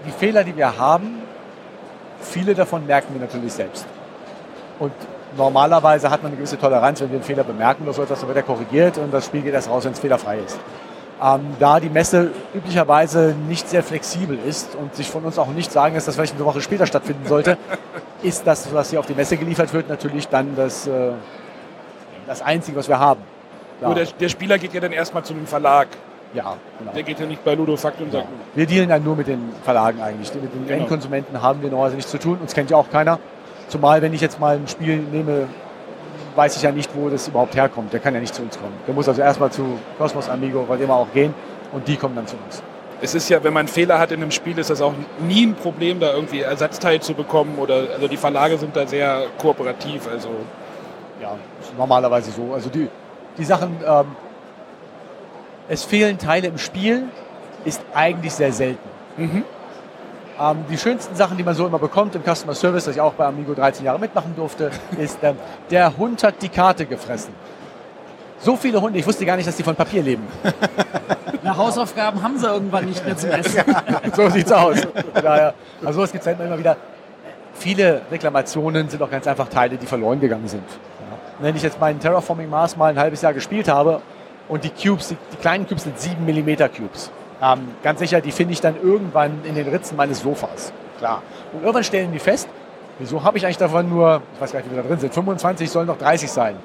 [0.07, 1.23] die Fehler, die wir haben,
[2.21, 3.87] viele davon merken wir natürlich selbst.
[4.79, 4.93] Und
[5.37, 8.29] normalerweise hat man eine gewisse Toleranz, wenn wir einen Fehler bemerken oder so etwas, dann
[8.29, 10.59] wird er korrigiert und das Spiel geht erst raus, wenn es fehlerfrei ist.
[11.21, 15.73] Ähm, da die Messe üblicherweise nicht sehr flexibel ist und sich von uns auch nicht
[15.73, 17.59] sagen lässt, dass vielleicht eine Woche später stattfinden sollte,
[18.23, 21.11] ist das, was hier auf die Messe geliefert wird, natürlich dann das, äh,
[22.27, 23.21] das Einzige, was wir haben.
[23.81, 25.89] Nur der, der Spieler geht ja dann erstmal zu einem Verlag.
[26.35, 26.93] Ja, genau.
[26.93, 30.01] Der geht ja nicht bei Ludofakt und sagt, Wir dealen dann nur mit den Verlagen
[30.03, 30.33] eigentlich.
[30.35, 30.81] Mit den Genau.
[30.81, 32.39] Endkonsumenten haben wir normalerweise nichts zu tun.
[32.41, 33.19] Uns kennt ja auch keiner.
[33.69, 35.47] Zumal, wenn ich jetzt mal ein Spiel nehme,
[36.37, 37.93] weiß ich ja nicht, wo das überhaupt herkommt.
[37.93, 38.75] Der kann ja nicht zu uns kommen.
[38.87, 41.35] Der muss also erstmal zu Cosmos Amigo, was immer auch gehen.
[41.73, 42.63] Und die kommen dann zu uns.
[43.01, 45.47] es ist ja, wenn man einen Fehler hat in einem Spiel, ist das auch nie
[45.47, 47.57] ein Problem, da irgendwie Ersatzteil zu bekommen.
[47.59, 50.09] Oder also die Verlage sind da sehr kooperativ.
[50.11, 50.29] Also
[51.23, 51.37] Ja,
[51.77, 52.53] normalerweise so.
[52.55, 52.89] Also die,
[53.37, 54.07] die Sachen, ähm,
[55.69, 57.05] es fehlen Teile im Spiel,
[57.65, 58.89] ist eigentlich sehr selten.
[59.17, 59.45] Mhm.
[60.41, 63.13] Ähm, die schönsten Sachen, die man so immer bekommt im Customer Service, das ich auch
[63.15, 65.37] bei Amigo 13 Jahre mitmachen durfte, ist, ähm,
[65.71, 67.35] der Hund hat die Karte gefressen.
[68.41, 70.27] So viele Hunde, ich wusste gar nicht, dass die von Papier leben.
[71.43, 73.65] Na, Hausaufgaben haben sie irgendwann nicht mehr zum Essen.
[74.15, 74.77] so sieht's aus.
[75.13, 76.77] Daher, also sowas gibt es halt immer wieder.
[77.55, 80.63] Viele Reklamationen sind auch ganz einfach Teile, die verloren gegangen sind.
[80.63, 81.19] Ja.
[81.41, 84.01] Wenn ich jetzt meinen Terraforming Mars mal ein halbes Jahr gespielt habe
[84.49, 87.11] und die Cubes, die, die kleinen Cubes sind 7 mm Cubes.
[87.41, 90.73] Ähm, ganz sicher, die finde ich dann irgendwann in den Ritzen meines Sofas.
[90.99, 91.23] Klar.
[91.53, 92.49] Und irgendwann stellen die fest,
[92.99, 95.15] wieso habe ich eigentlich davon nur, ich weiß gar nicht, wie wir da drin sind,
[95.15, 96.57] 25 sollen noch 30 sein.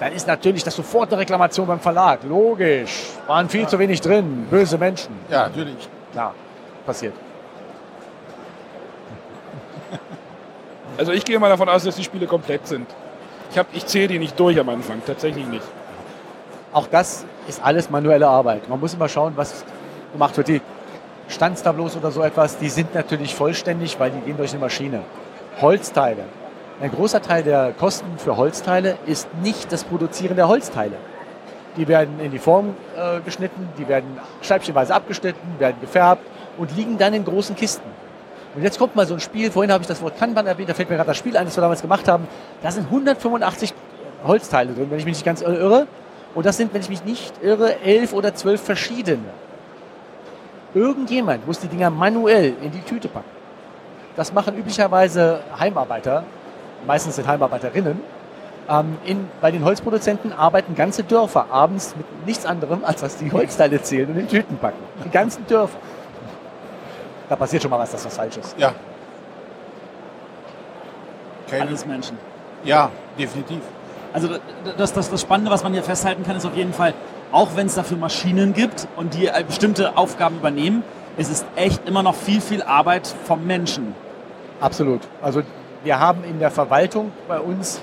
[0.00, 2.20] Dann ist natürlich das sofort eine Reklamation beim Verlag.
[2.28, 3.06] Logisch.
[3.26, 4.46] Waren viel zu wenig drin.
[4.50, 5.12] Böse Menschen.
[5.28, 5.88] Ja, natürlich.
[6.12, 6.34] Klar.
[6.86, 7.14] Passiert.
[10.96, 12.86] Also ich gehe mal davon aus, dass die Spiele komplett sind.
[13.50, 15.64] Ich, hab- ich zähle die nicht durch am Anfang, tatsächlich nicht.
[16.72, 18.68] Auch das ist alles manuelle Arbeit.
[18.68, 19.64] Man muss immer schauen, was
[20.12, 20.48] gemacht wird.
[20.48, 20.60] Die
[21.28, 25.00] Standstableaus oder so etwas, die sind natürlich vollständig, weil die gehen durch eine Maschine.
[25.60, 26.24] Holzteile.
[26.80, 30.96] Ein großer Teil der Kosten für Holzteile ist nicht das Produzieren der Holzteile.
[31.76, 36.22] Die werden in die Form äh, geschnitten, die werden scheibchenweise abgeschnitten, werden gefärbt
[36.56, 37.88] und liegen dann in großen Kisten.
[38.54, 40.74] Und jetzt kommt mal so ein Spiel, vorhin habe ich das Wort Kanban erwähnt, da
[40.74, 42.26] fällt mir gerade das Spiel ein, das wir damals gemacht haben.
[42.62, 43.74] Da sind 185
[44.26, 45.86] Holzteile drin, wenn ich mich nicht ganz irre.
[46.34, 49.24] Und das sind, wenn ich mich nicht irre, elf oder zwölf verschiedene.
[50.74, 53.30] Irgendjemand muss die Dinger manuell in die Tüte packen.
[54.16, 56.24] Das machen üblicherweise Heimarbeiter,
[56.86, 58.00] meistens sind Heimarbeiterinnen.
[58.68, 63.32] Ähm, in, bei den Holzproduzenten arbeiten ganze Dörfer abends mit nichts anderem, als dass die
[63.32, 64.82] Holzteile zählen und in Tüten packen.
[65.04, 65.78] Die ganzen Dörfer.
[67.28, 68.58] Da passiert schon mal was, dass was falsch ist.
[68.58, 68.74] Ja.
[71.46, 71.60] Okay.
[71.60, 72.18] Alles Menschen.
[72.64, 73.60] Ja, definitiv.
[74.12, 74.28] Also
[74.76, 76.94] das, das, das Spannende, was man hier festhalten kann, ist auf jeden Fall,
[77.32, 80.82] auch wenn es dafür Maschinen gibt und die äh, bestimmte Aufgaben übernehmen,
[81.16, 83.94] es ist echt immer noch viel, viel Arbeit vom Menschen.
[84.60, 85.00] Absolut.
[85.20, 85.42] Also
[85.84, 87.80] wir haben in der Verwaltung bei uns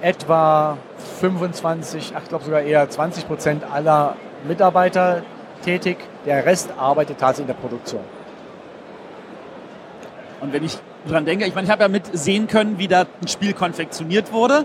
[0.00, 0.78] etwa
[1.20, 5.22] 25, ach, ich glaube sogar eher 20 Prozent aller Mitarbeiter
[5.64, 5.98] tätig.
[6.26, 8.02] Der Rest arbeitet tatsächlich in der Produktion.
[10.40, 13.06] Und wenn ich dran denke, ich meine, ich habe ja mit sehen können, wie da
[13.20, 14.64] ein Spiel konfektioniert wurde,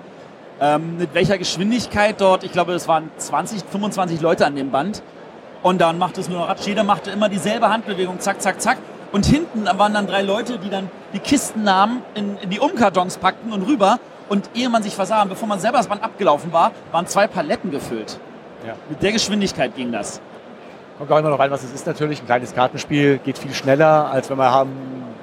[0.60, 5.04] ähm, mit welcher Geschwindigkeit dort, ich glaube, es waren 20, 25 Leute an dem Band.
[5.64, 6.68] Und dann macht es nur noch Ratsch.
[6.68, 8.78] Jeder machte immer dieselbe Handbewegung, zack, zack, zack.
[9.12, 13.18] Und hinten waren dann drei Leute, die dann die Kisten nahmen, in, in die Umkartons
[13.18, 14.00] packten und rüber.
[14.30, 17.72] Und ehe man sich versah, bevor man selber das Band abgelaufen war, waren zwei Paletten
[17.72, 18.20] gefüllt.
[18.66, 18.74] Ja.
[18.90, 20.22] Mit der Geschwindigkeit ging das.
[20.98, 22.22] Kommt auch immer noch rein, was es ist natürlich.
[22.22, 24.72] Ein kleines Kartenspiel geht viel schneller, als wenn wir haben,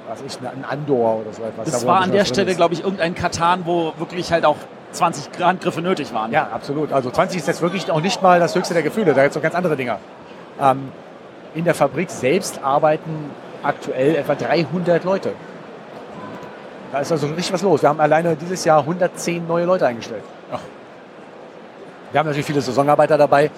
[0.07, 1.69] was ich, ein Andor oder so etwas.
[1.69, 4.57] Das Da, war an der Stelle, glaube ich, irgendein Katan, wo wirklich halt auch
[4.91, 6.31] 20 Handgriffe nötig waren.
[6.31, 6.91] Ja, absolut.
[6.91, 9.13] Also 20 ist jetzt wirklich auch nicht mal das höchste der Gefühle.
[9.13, 9.99] Da gibt es noch ganz andere Dinger.
[10.59, 10.91] Ähm,
[11.53, 13.31] in der Fabrik selbst arbeiten
[13.63, 15.33] aktuell etwa 300 Leute.
[16.91, 17.81] Da ist also richtig was los.
[17.81, 20.23] Wir haben alleine dieses Jahr 110 neue Leute eingestellt.
[22.11, 23.51] Wir haben natürlich viele Saisonarbeiter dabei,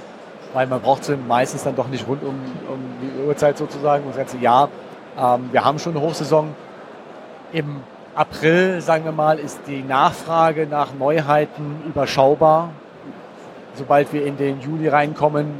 [0.54, 4.18] weil man braucht sie meistens dann doch nicht rund um, um die Uhrzeit sozusagen, das
[4.18, 4.70] ganze Jahr.
[5.16, 6.56] Ähm, wir haben schon eine Hochsaison.
[7.52, 7.82] Im
[8.18, 12.72] April, sagen wir mal, ist die Nachfrage nach Neuheiten überschaubar.
[13.76, 15.54] Sobald wir in den Juli reinkommen,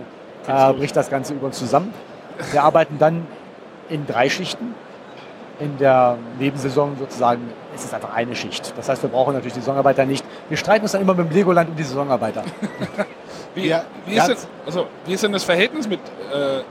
[0.48, 1.94] äh, bricht das Ganze über uns zusammen.
[2.52, 3.28] Wir arbeiten dann
[3.90, 4.74] in drei Schichten.
[5.60, 7.42] In der Nebensaison sozusagen
[7.76, 8.74] ist es einfach eine Schicht.
[8.76, 10.26] Das heißt, wir brauchen natürlich die Saisonarbeiter nicht.
[10.50, 12.44] Wir streiten uns dann immer mit dem Legoland um die Saisonarbeiter.
[13.56, 16.00] Wie, Ja, wie, ist denn, also, wie ist denn das Verhältnis mit.
[16.32, 16.62] Äh,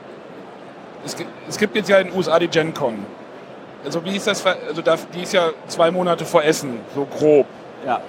[1.05, 3.05] es, gibt, es gibt jetzt ja in den USA die Gen Con.
[3.87, 4.41] Also, wie ist das?
[4.43, 4.83] Ver- Also,
[5.15, 7.47] die ist ja zwei Monate vor Essen, so grob.
[7.87, 8.01] Ja.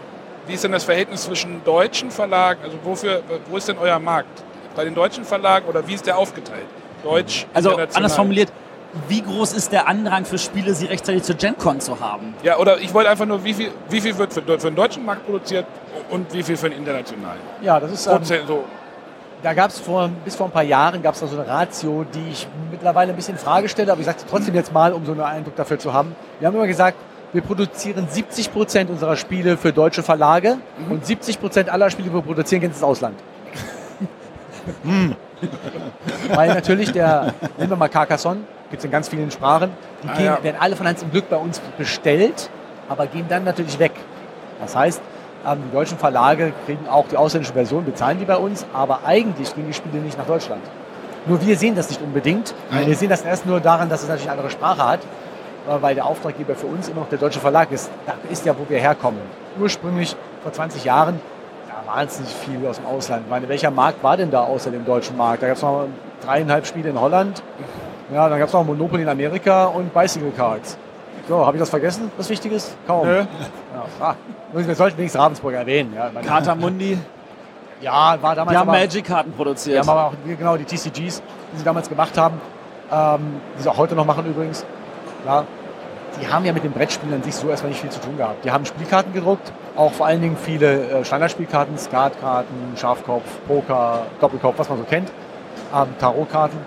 [0.48, 2.60] Wie ist denn das Verhältnis zwischen deutschen Verlagen?
[2.64, 4.44] Also, wofür, wo ist denn euer Markt?
[4.76, 6.66] Bei den deutschen Verlagen oder wie ist der aufgeteilt?
[7.04, 7.98] Deutsch, Also international?
[8.04, 8.52] anders formuliert,
[9.08, 12.34] wie groß ist der Andrang für Spiele, sie rechtzeitig zur GenCon zu haben?
[12.44, 15.06] Ja, oder ich wollte einfach nur, wie viel, wie viel wird für, für den deutschen
[15.06, 15.66] Markt produziert
[16.10, 17.40] und wie viel für den internationalen?
[17.62, 18.64] Ja, das ist ähm, so.
[19.44, 22.04] Da gab es vor, bis vor ein paar Jahren gab es da so eine Ratio,
[22.14, 25.06] die ich mittlerweile ein bisschen in Frage stelle, aber ich sage trotzdem jetzt mal, um
[25.06, 26.16] so einen Eindruck dafür zu haben.
[26.40, 26.98] Wir haben immer gesagt,
[27.34, 30.58] wir produzieren 70 Prozent unserer Spiele für deutsche Verlage
[30.90, 33.16] und 70 Prozent aller Spiele, die wir produzieren, gehen ins Ausland.
[36.34, 39.70] Weil natürlich der, nehmen wir mal Carcassonne, gibt es in ganz vielen Sprachen,
[40.04, 40.44] die Ah, gehen, ja.
[40.44, 42.50] werden alle von Hans im Glück bei uns bestellt,
[42.90, 43.92] aber gehen dann natürlich weg.
[44.60, 45.02] Das heißt,
[45.48, 49.56] ähm, die deutschen Verlage kriegen auch die ausländische Version, bezahlen die bei uns, aber eigentlich
[49.56, 50.62] gehen die Spiele nicht nach Deutschland.
[51.26, 52.54] Nur wir sehen das nicht unbedingt.
[52.86, 55.96] Wir sehen das erst nur daran, dass es natürlich eine andere Sprache hat, äh, weil
[55.96, 57.90] der Auftraggeber für uns immer noch der deutsche Verlag ist.
[58.06, 59.22] Da ist ja, wo wir herkommen.
[59.60, 61.20] Ursprünglich vor 20 Jahren,
[61.68, 63.24] da wahnsinnig viel aus dem Ausland.
[63.26, 65.44] Ich meine, welcher Markt war denn da außer dem deutschen Markt?
[65.44, 65.88] Da gab es noch
[66.24, 67.42] dreieinhalb Spiele in Holland.
[68.14, 70.78] Ja, dann gab es noch Monopoly in Amerika und Bicycle Cards.
[71.28, 72.76] So, habe ich das vergessen, was Wichtiges?
[72.88, 73.06] Kaum.
[73.06, 73.20] Nö.
[73.20, 73.26] Ja,
[74.00, 74.16] ah,
[74.54, 75.94] wir sollten wenigstens Ravensburg erwähnen.
[75.94, 76.98] Ja, Mundi,
[77.82, 79.80] ja war damals die haben Magic-Karten produziert.
[79.80, 81.22] haben aber auch genau die TCGs,
[81.54, 82.40] die sie damals gemacht haben,
[82.92, 84.66] ähm, die sie auch heute noch machen übrigens.
[85.26, 85.44] Ja,
[86.22, 88.46] die haben ja mit den Brettspielen an sich so erstmal nicht viel zu tun gehabt.
[88.46, 94.58] Die haben Spielkarten gedruckt, auch vor allen Dingen viele äh, Standardspielkarten, Skatkarten, Schafkopf, Poker, Doppelkopf,
[94.58, 95.12] was man so kennt,
[95.76, 96.58] ähm, Tarotkarten.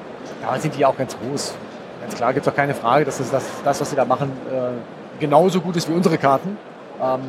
[0.42, 1.54] Da sind die ja auch ganz groß.
[2.00, 5.20] Ganz klar, gibt es auch keine Frage, dass das, das, was sie da machen, äh,
[5.20, 6.56] genauso gut ist wie unsere Karten.
[7.00, 7.20] Ähm,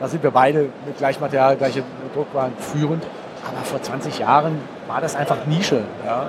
[0.00, 1.82] da sind wir beide mit Gleichmaterial, gleiche
[2.14, 3.04] Druckwaren führend.
[3.48, 4.58] Aber vor 20 Jahren
[4.88, 5.82] war das einfach Nische.
[6.04, 6.28] Ja.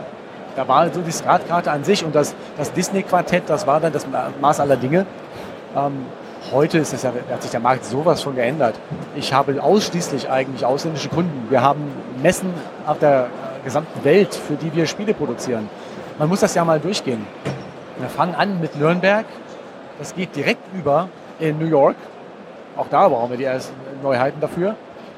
[0.55, 4.07] Da war so die Skatkarte an sich und das, das Disney-Quartett, das war dann das
[4.41, 5.05] Maß aller Dinge.
[5.75, 6.05] Ähm,
[6.51, 8.75] heute ist es ja, hat sich der Markt sowas von geändert.
[9.15, 11.47] Ich habe ausschließlich eigentlich ausländische Kunden.
[11.49, 11.81] Wir haben
[12.21, 12.53] Messen
[12.85, 13.27] auf der
[13.63, 15.69] gesamten Welt, für die wir Spiele produzieren.
[16.17, 17.25] Man muss das ja mal durchgehen.
[17.99, 19.25] Wir fangen an mit Nürnberg.
[19.99, 21.95] Das geht direkt über in New York.
[22.75, 23.73] Auch da brauchen wir die ersten
[24.03, 24.75] Neuheiten dafür.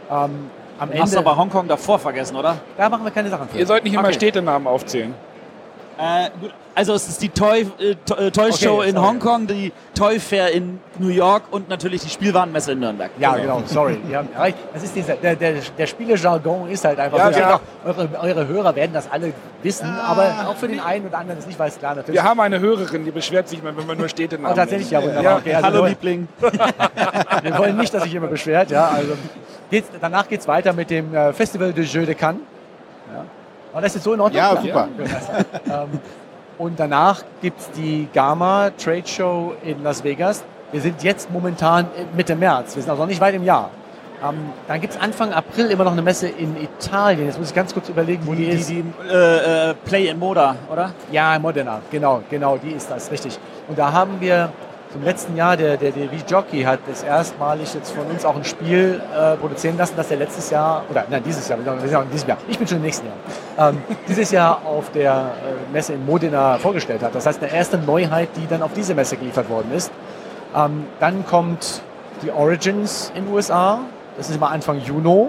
[0.09, 0.49] Ähm,
[0.79, 2.55] am Hast Ende, aber Hongkong davor vergessen, oder?
[2.77, 3.57] da machen wir keine Sachen für.
[3.57, 4.13] Ihr sollt nicht immer Okay.
[4.13, 5.13] Städtenamen aufzählen.
[5.99, 6.51] Äh, gut.
[6.75, 7.95] Also es ist die Toy, äh, äh,
[8.31, 9.05] Toy Okay, Show in sorry.
[9.05, 13.11] Hongkong, die Toy Fair in New York und natürlich die Spielwarenmesse in Nürnberg.
[13.19, 13.99] Ja, genau, sorry.
[14.09, 14.23] Ja,
[14.73, 17.39] das ist dieser, der, der, der Spielejargon ist halt einfach Ja, so.
[17.39, 17.59] Ja.
[17.85, 21.47] Eure, eure Hörer werden das alle wissen, aber auch für den einen oder anderen ist
[21.47, 22.15] nicht, weil es klar natürlich.
[22.15, 25.39] Wir haben eine Hörerin, die beschwert sich, wenn wir nur Städtenamen Oh, tatsächlich, ja, wunderbar.
[25.39, 26.29] Okay, also Hallo wir, Liebling.
[27.43, 28.71] wir wollen nicht, dass sich jemand beschwert.
[28.71, 29.15] Ja, also
[29.69, 32.39] geht's, danach geht es weiter mit dem äh, Festival de Jeux de Cannes.
[33.69, 33.75] Ja.
[33.75, 34.37] War das jetzt so in Ordnung?
[34.41, 34.87] Ja, super.
[35.69, 35.99] Ähm,
[36.57, 40.43] und danach gibt es die Gamma Trade Show in Las Vegas.
[40.71, 42.75] Wir sind jetzt momentan Mitte März.
[42.75, 43.69] Wir sind also noch nicht weit im Jahr.
[44.21, 44.35] Ähm,
[44.67, 47.27] dann gibt es Anfang April immer noch eine Messe in Italien.
[47.27, 48.69] Jetzt muss ich ganz kurz überlegen, wo die, Die, ist.
[48.69, 50.91] die äh, äh, Play in Moda, oder?
[51.11, 53.39] Ja, in Modena, genau, genau, die ist das, richtig.
[53.69, 54.51] Und da haben wir
[54.91, 58.43] zum letzten Jahr, der, der, der V-Jockey hat das erstmalig jetzt von uns auch ein
[58.43, 61.65] Spiel äh, produzieren lassen, das er letztes Jahr, oder nein, dieses Jahr, in
[62.27, 66.05] Jahr, ich bin schon im nächsten Jahr, ähm, dieses Jahr auf der äh, Messe in
[66.05, 67.13] Modena vorgestellt hat.
[67.13, 69.91] Das heißt, eine erste Neuheit, die dann auf diese Messe geliefert worden ist.
[70.55, 71.83] Ähm, dann kommt
[72.23, 73.81] die Origins in den USA,
[74.17, 75.27] das ist immer Anfang Juni.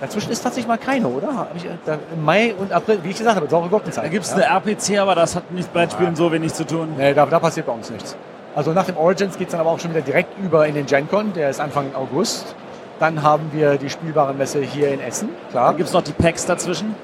[0.00, 1.34] Dazwischen ist tatsächlich mal keine, oder?
[1.34, 4.04] Hab ich, äh, da, Im Mai und April, wie ich gesagt habe, saure Gurkenzeit.
[4.04, 4.36] Da gibt es ja?
[4.36, 6.94] eine RPC, aber das hat mit Brettspielen so wenig zu tun.
[6.96, 8.16] Nee, da, da passiert bei uns nichts.
[8.54, 10.86] Also nach dem Origins geht es dann aber auch schon wieder direkt über in den
[10.86, 12.54] GenCon, der ist Anfang August.
[12.98, 15.74] Dann haben wir die Spielwarenmesse hier in Essen, klar.
[15.74, 16.94] gibt es noch die Packs dazwischen.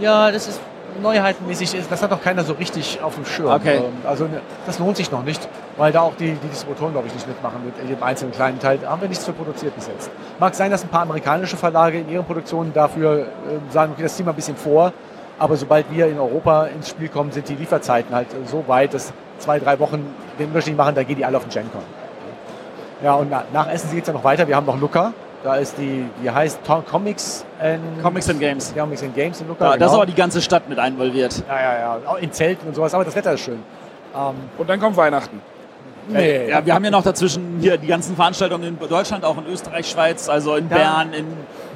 [0.00, 0.60] Ja, das ist
[1.02, 3.48] neuheitenmäßig, ist- das hat noch keiner so richtig auf dem Schirm.
[3.52, 3.76] Okay.
[3.76, 7.06] Ähm, Also ne, das lohnt sich noch nicht, weil da auch die, die Distributoren, glaube
[7.08, 8.78] ich, nicht mitmachen mit jedem einzelnen kleinen Teil.
[8.78, 10.10] Da haben wir nichts für produziert bis jetzt.
[10.38, 13.24] Mag sein, dass ein paar amerikanische Verlage in ihren Produktionen dafür äh,
[13.72, 14.92] sagen, okay, das ziehen wir ein bisschen vor.
[15.38, 18.92] Aber sobald wir in Europa ins Spiel kommen, sind die Lieferzeiten halt äh, so weit,
[18.94, 20.04] dass zwei, drei Wochen
[20.38, 21.82] den Unterschied machen, da gehen die alle auf den GenCon.
[23.02, 24.46] Ja, und na, nach Essen geht es ja noch weiter.
[24.46, 25.12] Wir haben noch Luca.
[25.42, 28.74] Da ist die, die heißt Tom Comics and, Comics and Games.
[28.76, 29.64] Comics and Games in Luca.
[29.64, 29.94] Ja, Da ist genau.
[30.02, 31.42] aber die ganze Stadt mit involviert.
[31.48, 31.98] ja, ja, ja.
[32.06, 33.62] Auch in Zelten und sowas, aber das Wetter ist schön.
[34.14, 35.40] Ähm, Und dann kommt Weihnachten.
[36.08, 39.46] nee, Ja, wir haben ja noch dazwischen hier die ganzen Veranstaltungen in Deutschland, auch in
[39.46, 40.76] Österreich, Schweiz, also in Ja.
[40.76, 41.26] Bern, in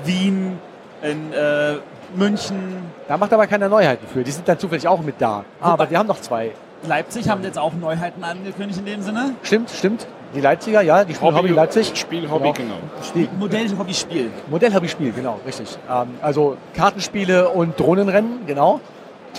[0.05, 0.59] Wien,
[1.03, 1.77] in äh,
[2.17, 4.23] München, da macht aber keine Neuheiten für.
[4.23, 5.45] Die sind dann zufällig auch mit da.
[5.61, 6.53] Aber wir haben noch zwei.
[6.87, 9.35] Leipzig haben jetzt auch Neuheiten angekündigt in dem Sinne.
[9.43, 10.07] Stimmt, stimmt.
[10.35, 11.93] Die Leipziger, ja, die spielen Hobby, Leipzig.
[11.95, 12.75] Spiel Hobby, Genau.
[12.75, 13.15] genau.
[13.15, 14.31] Die Modell-Hobby-Spiel.
[14.51, 15.79] Modellhobby-Spiel, genau, richtig.
[15.89, 18.81] Ähm, also Kartenspiele und Drohnenrennen, genau.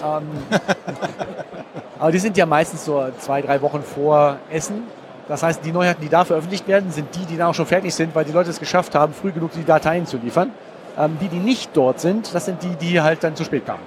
[0.04, 0.24] Ähm,
[2.00, 4.84] aber die sind ja meistens so zwei, drei Wochen vor Essen.
[5.28, 7.94] Das heißt, die Neuheiten, die da veröffentlicht werden, sind die, die dann auch schon fertig
[7.94, 10.52] sind, weil die Leute es geschafft haben, früh genug die Dateien zu liefern.
[10.98, 13.82] Ähm, die, die nicht dort sind, das sind die, die halt dann zu spät kamen.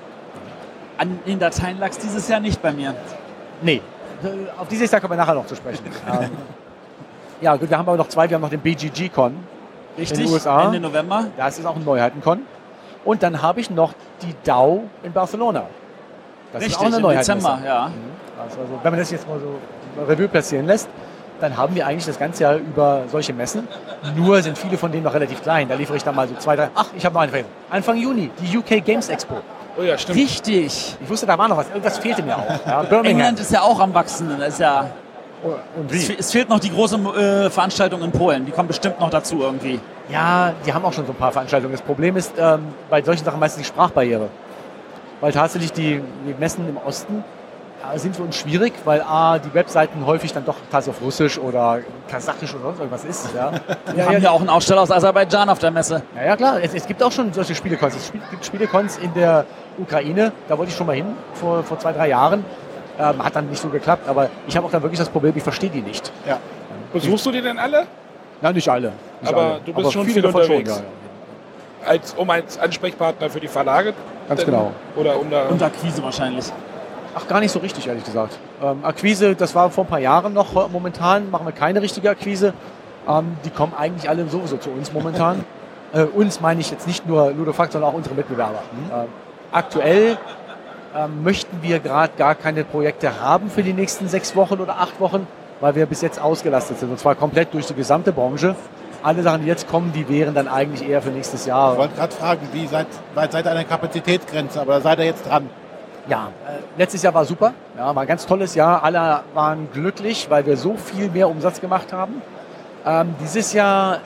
[0.99, 2.95] An den Dateien lag es dieses Jahr nicht bei mir.
[3.63, 3.83] Nee,
[4.59, 5.85] auf dieses Jahr kommen wir nachher noch zu sprechen.
[6.07, 6.31] ähm,
[7.41, 8.29] ja, gut, wir haben aber noch zwei.
[8.29, 9.35] Wir haben noch den BGG-Con.
[9.97, 10.19] Richtig?
[10.19, 10.67] In den USA?
[10.67, 11.27] Ende November.
[11.37, 12.43] Das ist auch ein Neuheiten-Con.
[13.05, 15.65] Und dann habe ich noch die DAO in Barcelona.
[16.53, 17.21] Das Richtig, ist auch eine im Neuheit.
[17.21, 17.91] Dezember, ja.
[18.43, 19.59] Also, also, wenn man das jetzt mal so
[20.05, 20.89] Revue passieren lässt,
[21.41, 23.67] dann haben wir eigentlich das ganze Jahr über solche Messen.
[24.17, 25.69] Nur sind viele von denen noch relativ klein.
[25.69, 26.71] Da liefere ich dann mal so zwei, drei.
[26.75, 27.53] Ach, ich habe noch eine vergessen.
[27.71, 29.37] Anfang Juni, die UK Games Expo.
[29.79, 30.19] Oh ja, stimmt.
[30.19, 30.97] Richtig.
[31.01, 31.69] Ich wusste, da war noch was.
[31.69, 32.67] Irgendwas fehlte mir auch.
[32.67, 33.05] Ja, Birmingham.
[33.07, 34.29] England ist ja auch am Wachsen.
[34.39, 34.91] Das ist ja,
[35.77, 36.17] Und es, wie?
[36.19, 38.45] es fehlt noch die große äh, Veranstaltung in Polen.
[38.45, 39.79] Die kommt bestimmt noch dazu irgendwie.
[40.11, 41.73] Ja, die haben auch schon so ein paar Veranstaltungen.
[41.73, 44.29] Das Problem ist ähm, bei solchen Sachen meistens die Sprachbarriere.
[45.21, 47.23] Weil tatsächlich die, die Messen im Osten
[47.97, 51.81] sind für uns schwierig, weil A, die Webseiten häufig dann doch tatsächlich auf Russisch oder
[52.09, 53.29] Kasachisch oder sonst irgendwas ist.
[53.35, 53.53] Ja,
[53.95, 56.03] Wir haben ja auch einen Aussteller aus Aserbaidschan auf der Messe.
[56.17, 57.95] ja, ja klar, es, es gibt auch schon solche Spielekons.
[57.97, 59.45] Es gibt Spielekons in der
[59.79, 62.45] Ukraine, da wollte ich schon mal hin, vor, vor zwei, drei Jahren.
[63.01, 65.43] Ähm, hat dann nicht so geklappt, aber ich habe auch dann wirklich das Problem, ich
[65.45, 66.11] verstehe die nicht.
[66.27, 66.39] Ja.
[66.93, 67.87] Besuchst du die denn alle?
[68.41, 68.93] Nein, nicht alle.
[69.21, 69.61] Nicht Aber alle.
[69.65, 70.71] du bist schon viel davon unterwegs.
[70.71, 71.89] ja, ja.
[71.91, 73.95] Als, um als Ansprechpartner für die Verlage?
[74.29, 74.73] Ganz denn- genau.
[74.97, 75.47] Oder um da.
[75.47, 76.47] Und Akquise wahrscheinlich.
[77.15, 78.39] Ach, gar nicht so richtig, ehrlich gesagt.
[78.63, 80.71] Ähm, Akquise, das war vor ein paar Jahren noch.
[80.71, 82.55] Momentan machen wir keine richtige Akquise.
[83.09, 85.45] Ähm, die kommen eigentlich alle sowieso zu uns momentan.
[85.93, 88.63] äh, uns meine ich jetzt nicht nur Ludofact, sondern auch unsere Mitbewerber.
[88.93, 89.07] Ähm,
[89.53, 90.19] aktuell
[90.97, 95.01] ähm, möchten wir gerade gar keine Projekte haben für die nächsten sechs Wochen oder acht
[95.01, 95.27] Wochen,
[95.61, 96.91] weil wir bis jetzt ausgelastet sind.
[96.91, 98.55] Und zwar komplett durch die gesamte Branche.
[99.03, 101.73] Alle Sachen, die jetzt kommen, die wären dann eigentlich eher für nächstes Jahr.
[101.73, 104.99] Ich wollte gerade fragen, wie seid, weit seid ihr an der Kapazitätsgrenze, aber da seid
[104.99, 105.49] ihr jetzt dran.
[106.09, 107.53] Ja, äh, letztes Jahr war super.
[107.77, 108.83] Ja, war ein ganz tolles Jahr.
[108.83, 112.23] Alle waren glücklich, weil wir so viel mehr Umsatz gemacht haben.
[112.87, 113.99] Ähm, dieses Jahr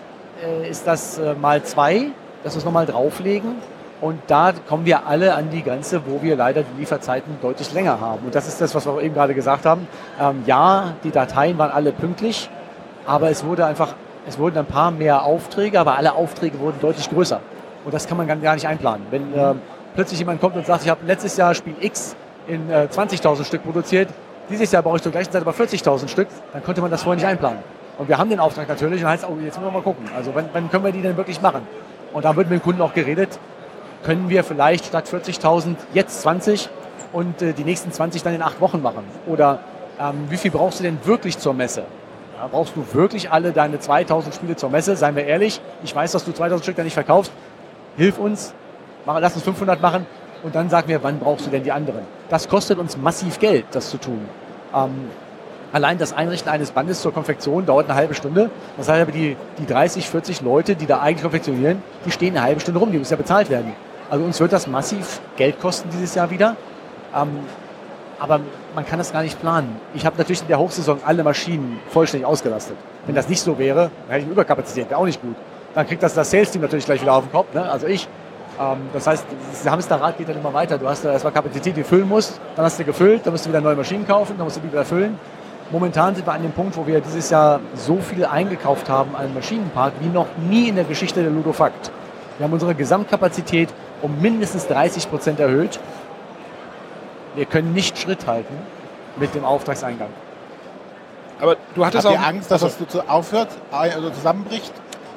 [0.45, 2.11] äh, ist das äh, mal zwei,
[2.43, 3.55] dass wir es nochmal drauflegen.
[4.01, 8.01] Und da kommen wir alle an die Grenze, wo wir leider die Lieferzeiten deutlich länger
[8.01, 8.27] haben.
[8.27, 9.87] Und das ist das, was wir eben gerade gesagt haben.
[10.21, 12.51] Ähm, ja, die Dateien waren alle pünktlich,
[13.07, 13.95] aber es wurde einfach,
[14.27, 17.41] es wurden ein paar mehr Aufträge, aber alle Aufträge wurden deutlich größer.
[17.85, 19.07] Und das kann man gar nicht einplanen.
[19.11, 19.61] Wenn ähm,
[19.95, 22.17] plötzlich jemand kommt und sagt, ich habe letztes Jahr Spiel X
[22.47, 24.09] in äh, 20.000 Stück produziert,
[24.51, 27.17] dieses Jahr brauche ich zur gleichen Zeit aber 40.000 Stück, dann konnte man das vorher
[27.17, 27.61] nicht einplanen.
[27.99, 30.05] Und wir haben den Auftrag natürlich und heißt, oh, jetzt müssen wir mal gucken.
[30.17, 31.63] Also wann, wann können wir die denn wirklich machen?
[32.13, 33.39] Und da wird mit dem Kunden auch geredet,
[34.03, 36.69] können wir vielleicht statt 40.000 jetzt 20
[37.13, 39.05] und äh, die nächsten 20 dann in acht Wochen machen?
[39.27, 39.61] Oder
[40.01, 41.85] ähm, wie viel brauchst du denn wirklich zur Messe?
[42.39, 44.97] Ja, brauchst du wirklich alle deine 2000 Spiele zur Messe?
[44.97, 47.31] Seien wir ehrlich, ich weiß, dass du 2000 Stück da nicht verkaufst.
[47.97, 48.55] Hilf uns,
[49.07, 50.07] mach, lass uns 500 machen
[50.43, 52.03] und dann sag mir, wann brauchst du denn die anderen?
[52.29, 54.21] Das kostet uns massiv Geld, das zu tun.
[54.75, 55.11] Ähm,
[55.73, 58.51] allein das Einrichten eines Bandes zur Konfektion dauert eine halbe Stunde.
[58.77, 62.45] Das heißt aber, die, die 30, 40 Leute, die da eigentlich konfektionieren, die stehen eine
[62.45, 63.73] halbe Stunde rum, die müssen ja bezahlt werden.
[64.11, 66.57] Also uns wird das massiv Geld kosten dieses Jahr wieder.
[67.15, 67.31] Ähm,
[68.19, 68.41] aber
[68.75, 69.81] man kann das gar nicht planen.
[69.95, 72.77] Ich habe natürlich in der Hochsaison alle Maschinen vollständig ausgelastet.
[73.07, 75.35] Wenn das nicht so wäre, dann hätte ich Überkapazität, wäre auch nicht gut.
[75.75, 77.69] Dann kriegt das das Sales-Team natürlich gleich wieder auf den Kopf, ne?
[77.69, 78.09] also ich.
[78.63, 80.79] Ähm, das heißt, das Hamsterrad geht dann immer weiter.
[80.79, 83.45] Du hast da erstmal Kapazität, die du füllen musst, dann hast du gefüllt, dann musst
[83.47, 85.19] du wieder neue Maschinen kaufen, dann musst du die wieder füllen.
[85.71, 89.33] Momentan sind wir an dem Punkt, wo wir dieses Jahr so viel eingekauft haben an
[89.35, 91.91] Maschinenpark wie noch nie in der Geschichte der Ludofakt.
[92.39, 93.71] Wir haben unsere Gesamtkapazität
[94.03, 95.81] um mindestens 30 Prozent erhöht.
[97.35, 98.55] Wir können nicht Schritt halten
[99.17, 100.09] mit dem Auftragseingang.
[101.41, 104.73] Aber du hattest Habt auch ihr Angst, dass das so aufhört, also zusammenbricht?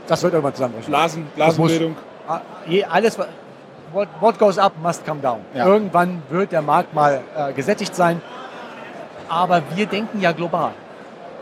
[0.08, 0.90] Das wird irgendwann zusammenbrechen.
[0.92, 1.96] Blasen, Das muss- Blasenbildung.
[2.28, 2.42] Ah,
[2.92, 3.18] Alles,
[3.94, 5.40] what, what goes up must come down.
[5.54, 5.66] Ja.
[5.66, 8.22] Irgendwann wird der Markt mal äh, gesättigt sein.
[9.30, 10.72] Aber wir denken ja global.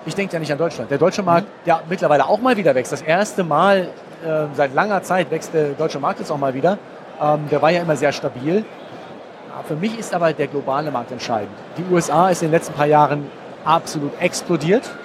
[0.06, 0.92] Ich denke ja nicht an Deutschland.
[0.92, 2.92] Der deutsche Markt, der mittlerweile auch mal wieder wächst.
[2.92, 3.90] Das erste Mal
[4.26, 6.78] äh, seit langer Zeit wächst der deutsche Markt jetzt auch mal wieder.
[7.22, 8.58] Ähm, der war ja immer sehr stabil.
[8.58, 11.52] Ja, Für mich ist aber der globale Markt entscheidend.
[11.78, 13.30] Die USA ist in den letzten paar Jahren
[13.66, 14.90] absolut explodiert.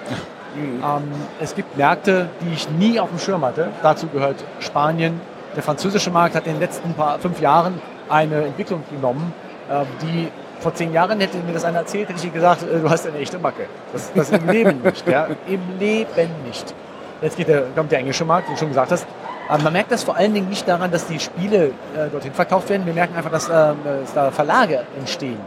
[0.57, 1.03] Ähm,
[1.39, 3.69] es gibt Märkte, die ich nie auf dem Schirm hatte.
[3.83, 5.21] Dazu gehört Spanien.
[5.55, 9.33] Der französische Markt hat in den letzten paar, fünf Jahren eine Entwicklung genommen,
[9.69, 10.29] äh, die
[10.59, 13.17] vor zehn Jahren hätte mir das einer erzählt, hätte ich gesagt, äh, du hast eine
[13.17, 13.65] echte Macke.
[13.93, 15.07] Das, das im Leben nicht.
[15.07, 15.27] Ja?
[15.47, 16.73] Im Leben nicht.
[17.21, 19.05] Jetzt geht der, kommt der englische Markt, wie du schon gesagt hast.
[19.47, 22.69] Aber man merkt das vor allen Dingen nicht daran, dass die Spiele äh, dorthin verkauft
[22.69, 22.85] werden.
[22.85, 25.39] Wir merken einfach, dass, äh, dass da Verlage entstehen.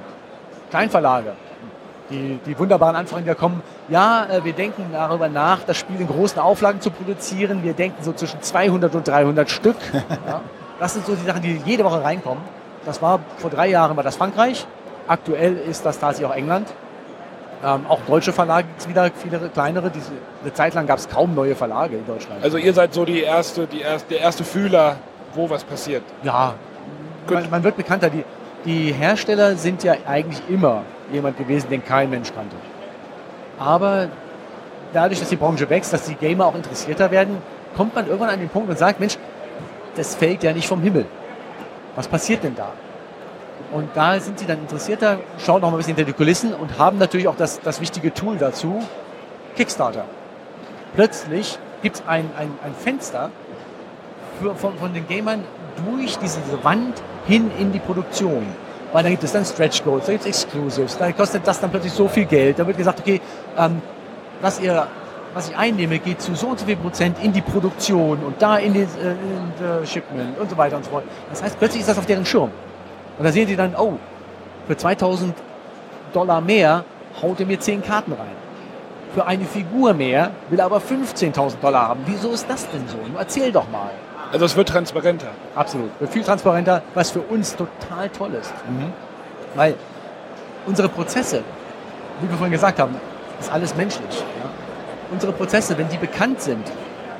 [0.70, 1.32] Kleinverlage.
[2.12, 3.62] Die, die wunderbaren Anfragen, die da kommen.
[3.88, 7.62] Ja, äh, wir denken darüber nach, das Spiel in großen Auflagen zu produzieren.
[7.62, 9.76] Wir denken so zwischen 200 und 300 Stück.
[10.26, 10.40] Ja?
[10.78, 12.42] Das sind so die Sachen, die jede Woche reinkommen.
[12.84, 14.66] Das war vor drei Jahren war das Frankreich.
[15.06, 16.68] Aktuell ist das tatsächlich auch England.
[17.64, 19.90] Ähm, auch deutsche Verlage gibt es wieder, viele kleinere.
[19.90, 20.10] Diese,
[20.42, 22.42] eine Zeit lang gab es kaum neue Verlage in Deutschland.
[22.42, 24.96] Also ihr seid so die erste, die erste, der erste Fühler,
[25.34, 26.02] wo was passiert.
[26.24, 26.54] ja,
[27.30, 28.10] man, man wird bekannter.
[28.10, 28.24] Die,
[28.64, 30.82] die Hersteller sind ja eigentlich immer
[31.12, 32.56] jemand gewesen, den kein Mensch kannte.
[33.58, 34.08] Aber
[34.92, 37.38] dadurch, dass die Branche wächst, dass die Gamer auch interessierter werden,
[37.76, 39.16] kommt man irgendwann an den Punkt und sagt, Mensch,
[39.96, 41.06] das fällt ja nicht vom Himmel.
[41.96, 42.72] Was passiert denn da?
[43.72, 46.78] Und da sind sie dann interessierter, schauen noch mal ein bisschen hinter die Kulissen und
[46.78, 48.82] haben natürlich auch das, das wichtige Tool dazu,
[49.56, 50.04] Kickstarter.
[50.94, 53.30] Plötzlich gibt es ein, ein, ein Fenster
[54.40, 55.44] für, von, von den Gamern
[55.86, 58.46] durch diese Wand hin in die Produktion.
[58.92, 61.70] Weil da gibt es dann Stretch Goals, da gibt es Exclusives, da kostet das dann
[61.70, 62.58] plötzlich so viel Geld.
[62.58, 63.20] Da wird gesagt, okay,
[63.56, 63.80] ähm,
[64.42, 64.86] was, ihr,
[65.32, 68.58] was ich einnehme, geht zu so und so viel Prozent in die Produktion und da
[68.58, 71.04] in die, äh, Shipment und so weiter und so fort.
[71.30, 72.50] Das heißt, plötzlich ist das auf deren Schirm.
[73.18, 73.94] Und da sehen sie dann, oh,
[74.66, 75.34] für 2000
[76.12, 76.84] Dollar mehr
[77.22, 78.42] haut er mir 10 Karten rein.
[79.14, 82.00] Für eine Figur mehr will er aber 15.000 Dollar haben.
[82.06, 82.96] Wieso ist das denn so?
[83.18, 83.90] Erzähl doch mal.
[84.32, 85.28] Also es wird transparenter.
[85.54, 85.90] Absolut.
[86.00, 88.52] Wird viel transparenter, was für uns total toll ist.
[89.54, 89.74] Weil
[90.66, 91.44] unsere Prozesse,
[92.20, 92.96] wie wir vorhin gesagt haben,
[93.38, 94.24] ist alles menschlich.
[94.42, 94.48] Ja?
[95.10, 96.64] Unsere Prozesse, wenn die bekannt sind,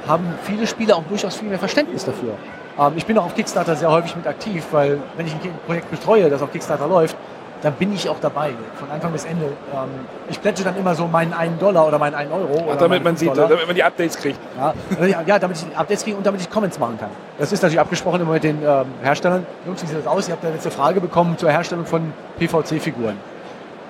[0.07, 2.35] haben viele Spieler auch durchaus viel mehr Verständnis dafür.
[2.79, 5.91] Ähm, ich bin auch auf Kickstarter sehr häufig mit aktiv, weil wenn ich ein Projekt
[5.91, 7.17] betreue, das auf Kickstarter läuft,
[7.63, 9.45] dann bin ich auch dabei, von Anfang bis Ende.
[9.47, 9.89] Ähm,
[10.29, 12.69] ich plätsche dann immer so meinen einen Dollar oder meinen einen Euro.
[12.73, 14.39] Ach, damit man sieht, damit man die Updates kriegt.
[14.59, 17.11] Ja, ja, damit ich Updates kriege und damit ich Comments machen kann.
[17.39, 19.47] Das ist natürlich abgesprochen immer mit den ähm, Herstellern.
[19.65, 20.29] Jungs, wie sieht das aus?
[20.29, 23.17] Ihr habt da jetzt eine Frage bekommen zur Herstellung von PVC-Figuren.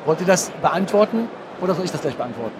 [0.04, 1.28] Wollt ihr das beantworten
[1.60, 2.56] oder soll ich das gleich beantworten?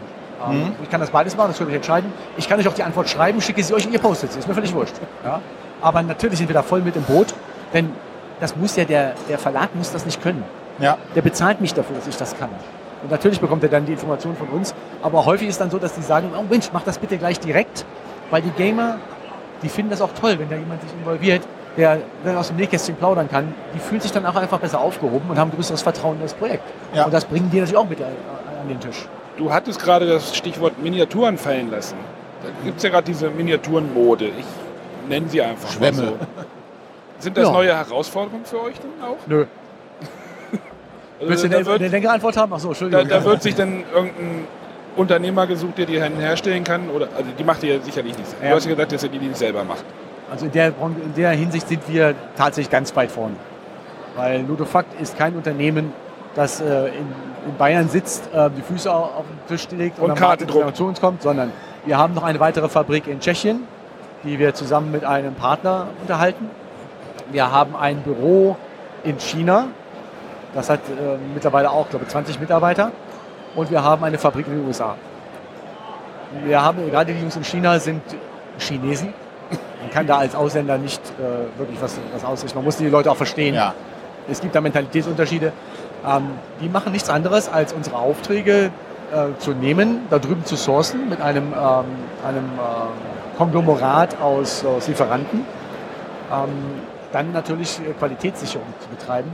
[0.48, 2.12] Ähm, Ich kann das beides machen, das könnt ihr entscheiden.
[2.36, 4.36] Ich kann euch auch die Antwort schreiben, schicke sie euch in ihr Post-its.
[4.36, 4.94] Ist mir völlig wurscht.
[5.24, 5.40] Ja?
[5.82, 7.34] Aber natürlich sind wir da voll mit im Boot,
[7.74, 7.90] denn
[8.40, 10.42] das muss ja der, der Verlag muss das nicht können.
[10.79, 10.99] Ja.
[11.14, 12.49] Der bezahlt mich dafür, dass ich das kann.
[13.03, 14.75] Und natürlich bekommt er dann die Informationen von uns.
[15.03, 17.85] Aber häufig ist dann so, dass die sagen, oh Mensch, mach das bitte gleich direkt.
[18.31, 18.97] Weil die Gamer,
[19.62, 21.43] die finden das auch toll, wenn da jemand sich involviert,
[21.77, 23.55] der dann aus dem Nähkästchen plaudern kann.
[23.75, 26.62] Die fühlen sich dann auch einfach besser aufgehoben und haben größeres Vertrauen in das Projekt.
[26.95, 27.05] Ja.
[27.05, 29.07] Und das bringen die natürlich auch mit äh, an den Tisch.
[29.37, 31.97] Du hattest gerade das Stichwort Miniaturen fallen lassen.
[32.43, 34.27] Da gibt es ja gerade diese Miniaturenmode.
[34.27, 36.03] Ich nenne sie einfach Schwämme.
[36.03, 36.16] mal so.
[37.18, 37.53] Sind das Ja.
[37.53, 39.16] neue Herausforderungen für euch dann auch?
[39.27, 39.47] Nö.
[41.29, 42.53] Willst du da, eine, wird, eine längere Antwort haben?
[42.53, 43.09] Achso, da, Entschuldigung.
[43.09, 44.45] da wird sich dann irgendein
[44.97, 46.91] Unternehmer gesucht, der die dann herstellen kann.
[46.91, 48.31] Oder, also die macht ihr sicherlich nicht.
[48.41, 48.55] Du Ja.
[48.55, 49.85] hast ja gesagt, dass ihr die nicht selber macht.
[50.31, 53.37] Also in der, in der Hinsicht sind wir tatsächlich ganz weit vorne.
[54.16, 55.93] Weil Ludofakt ist kein Unternehmen,
[56.35, 57.07] das äh, in,
[57.47, 60.87] in Bayern sitzt, äh, die Füße au- auf den Tisch legt Und dann Karten zu
[60.87, 61.53] uns kommt, sondern
[61.85, 63.64] wir haben noch eine weitere Fabrik in Tschechien,
[64.24, 66.49] die wir zusammen mit einem Partner unterhalten.
[67.31, 68.57] Wir haben ein Büro
[69.05, 69.66] in China,
[70.55, 72.93] das hat äh, mittlerweile auch, glaube ich, 20 Mitarbeiter.
[73.55, 74.97] Und wir haben eine Fabrik in den USA.
[76.45, 78.03] Wir haben, gerade die Jungs in China sind
[78.59, 79.12] Chinesen.
[79.81, 82.57] Man kann da als Ausländer nicht äh, wirklich was, was ausrichten.
[82.57, 83.55] Man muss die Leute auch verstehen.
[83.55, 83.74] Ja.
[84.29, 85.53] Es gibt da Mentalitätsunterschiede.
[86.07, 86.31] Ähm,
[86.61, 88.70] die machen nichts anderes, als unsere Aufträge
[89.12, 91.85] äh, zu nehmen, da drüben zu sourcen mit einem, ähm,
[92.27, 95.45] einem äh, Konglomerat aus, aus Lieferanten.
[96.33, 96.49] Ähm,
[97.12, 99.31] dann natürlich äh, Qualitätssicherung zu betreiben.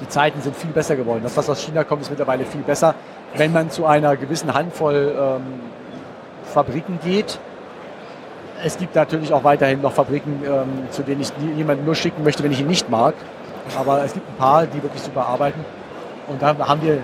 [0.00, 1.20] Die Zeiten sind viel besser geworden.
[1.22, 2.94] Das, was aus China kommt, ist mittlerweile viel besser.
[3.34, 5.42] Wenn man zu einer gewissen Handvoll ähm,
[6.44, 7.38] Fabriken geht,
[8.64, 12.42] es gibt natürlich auch weiterhin noch Fabriken, ähm, zu denen ich jemanden nur schicken möchte,
[12.42, 13.14] wenn ich ihn nicht mag.
[13.78, 15.64] Aber es gibt ein paar, die wirklich super arbeiten.
[16.26, 16.98] Und da haben wir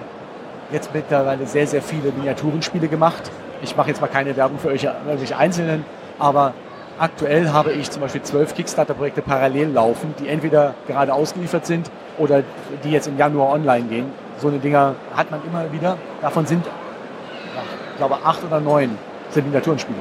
[0.73, 3.31] jetzt mittlerweile sehr, sehr viele Miniaturenspiele gemacht.
[3.63, 5.85] Ich mache jetzt mal keine Werbung für euch, irgendwelche Einzelnen,
[6.19, 6.55] aber
[6.99, 12.43] aktuell habe ich zum Beispiel zwölf Kickstarter-Projekte parallel laufen, die entweder gerade ausgeliefert sind oder
[12.85, 14.07] die jetzt im Januar online gehen.
[14.39, 15.97] So eine Dinger hat man immer wieder.
[16.21, 18.99] Davon sind, ich glaube, acht oder neun
[19.31, 19.99] sind Miniaturenspiele.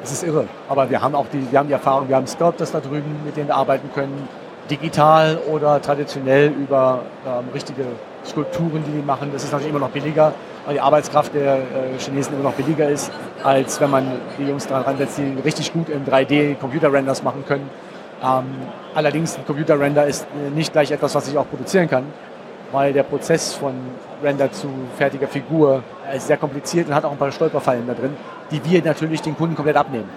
[0.00, 0.46] Das ist irre.
[0.68, 3.36] Aber wir haben auch die, wir haben die Erfahrung, wir haben Sculptors da drüben, mit
[3.36, 4.28] denen wir arbeiten können,
[4.70, 7.84] digital oder traditionell über ähm, richtige
[8.24, 9.30] Skulpturen, die die machen.
[9.32, 10.32] Das ist natürlich immer noch billiger,
[10.66, 13.10] weil die Arbeitskraft der äh, Chinesen immer noch billiger ist,
[13.42, 17.70] als wenn man die Jungs daran ransetzt, die richtig gut in 3D-Computer-Renders machen können.
[18.22, 18.44] Ähm,
[18.94, 22.04] allerdings, ein Computer-Render ist äh, nicht gleich etwas, was ich auch produzieren kann,
[22.72, 23.74] weil der Prozess von
[24.22, 27.94] Render zu fertiger Figur äh, ist sehr kompliziert und hat auch ein paar Stolperfallen da
[27.94, 28.16] drin,
[28.50, 30.08] die wir natürlich den Kunden komplett abnehmen.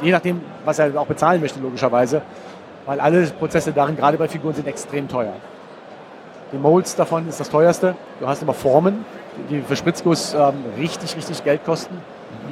[0.00, 2.22] Je nachdem, was er auch bezahlen möchte, logischerweise,
[2.86, 5.34] weil alle Prozesse darin, gerade bei Figuren, sind extrem teuer.
[6.52, 7.94] Die Molds davon ist das teuerste.
[8.18, 9.04] Du hast immer Formen,
[9.48, 11.96] die für Spritzguss ähm, richtig, richtig Geld kosten.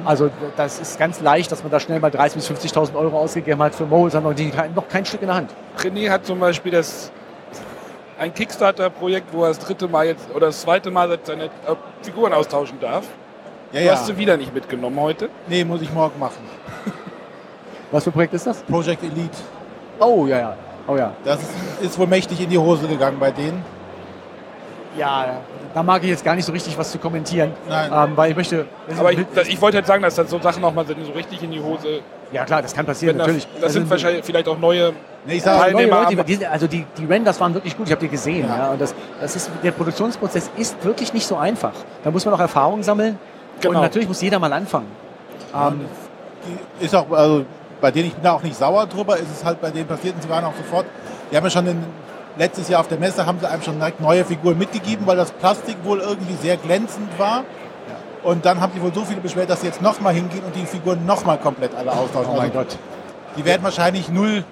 [0.05, 3.61] Also das ist ganz leicht, dass man da schnell mal 30.000 bis 50.000 Euro ausgegeben
[3.61, 5.51] hat für Molds, haben noch, die, noch kein Stück in der Hand.
[5.77, 7.11] René hat zum Beispiel das
[8.17, 11.49] ein Kickstarter-Projekt, wo er das dritte Mal jetzt oder das zweite Mal seine äh,
[12.01, 13.05] Figuren austauschen darf.
[13.71, 13.91] Ja, Du ja.
[13.93, 15.29] hast sie wieder nicht mitgenommen heute.
[15.47, 16.43] Nee, muss ich morgen machen.
[17.91, 18.61] Was für ein Projekt ist das?
[18.63, 19.37] Project Elite.
[19.99, 20.57] Oh ja, ja.
[20.87, 21.13] Oh ja.
[21.23, 21.49] Das ist,
[21.81, 23.63] ist wohl mächtig in die Hose gegangen bei denen.
[24.97, 25.41] Ja,
[25.73, 27.51] da mag ich jetzt gar nicht so richtig was zu kommentieren.
[27.67, 27.91] Nein.
[27.93, 28.65] Ähm, weil ich möchte.
[28.97, 31.51] Aber ich, das- ich wollte halt sagen, dass dann so Sachen nochmal so richtig in
[31.51, 32.01] die Hose.
[32.31, 33.47] ja klar, das kann passieren, Wenn das, natürlich.
[33.55, 34.93] das Also, sind wahrscheinlich vielleicht auch neue.
[35.25, 37.87] Nee, ich Ja, sag, neue Teilnehmer Leute, die, also die, die Renders waren wirklich gut,
[37.87, 38.47] ich habe die gesehen.
[38.47, 38.57] Ja.
[38.57, 38.67] Ja.
[38.71, 41.73] und das, das ist, der Produktionsprozess ist wirklich nicht so einfach.
[42.03, 43.19] Da muss man auch Erfahrung sammeln.
[43.61, 43.75] Genau.
[43.75, 44.87] Und natürlich muss jeder mal anfangen.
[45.53, 45.81] Ähm,
[46.79, 47.45] ist auch, also
[47.81, 50.15] bei denen, ich bin da auch nicht sauer drüber, ist es halt bei denen passiert
[50.15, 50.85] und sie waren auch sofort,
[51.31, 51.83] die haben ja schon in,
[52.39, 55.31] letztes Jahr auf der Messe, haben sie einem schon direkt neue Figuren mitgegeben, weil das
[55.31, 57.43] Plastik wohl irgendwie sehr glänzend war.
[58.23, 60.65] Und dann haben die wohl so viele beschwert, dass sie jetzt nochmal hingehen und die
[60.65, 62.31] Figuren nochmal komplett alle austauschen.
[62.33, 62.77] oh mein also, Gott.
[63.37, 64.43] Die werden wahrscheinlich null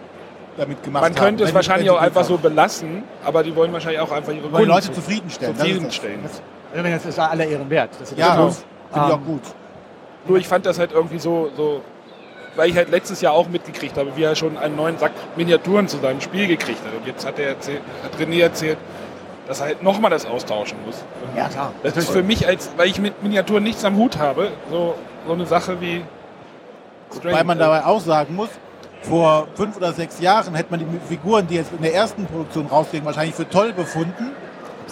[0.57, 2.43] damit gemacht Man könnte haben, es wenn- wahrscheinlich wenn sie auch einfach so haben.
[2.43, 5.53] belassen, aber die wollen wahrscheinlich auch einfach ihre Die wollen Kunden Leute zu- zufriedenstellen.
[5.57, 5.93] das ist das.
[5.95, 6.19] zufriedenstellen.
[6.93, 7.89] Das ist aller Ehren wert.
[7.99, 8.49] Das ist Ja, Genau.
[8.49, 9.41] finde ich Ähm, auch gut.
[10.27, 11.81] Nur ich fand das halt irgendwie so, so,
[12.57, 15.87] weil ich halt letztes Jahr auch mitgekriegt habe, wie er schon einen neuen Sack Miniaturen
[15.87, 16.93] zu seinem Spiel gekriegt hat.
[16.99, 18.77] Und jetzt hat er erzählt, hat René erzählt,
[19.47, 21.03] dass er halt nochmal das austauschen muss.
[21.23, 21.71] Und Ja, klar.
[21.83, 25.33] Das ist für mich, als, weil ich mit Miniaturen nichts am Hut habe, so, so
[25.33, 26.03] eine Sache wie
[27.23, 28.49] Weil man dabei auch sagen muss,
[29.03, 32.65] vor fünf oder sechs Jahren hätte man die Figuren, die jetzt in der ersten Produktion
[32.65, 34.31] rausgehen, wahrscheinlich für toll befunden,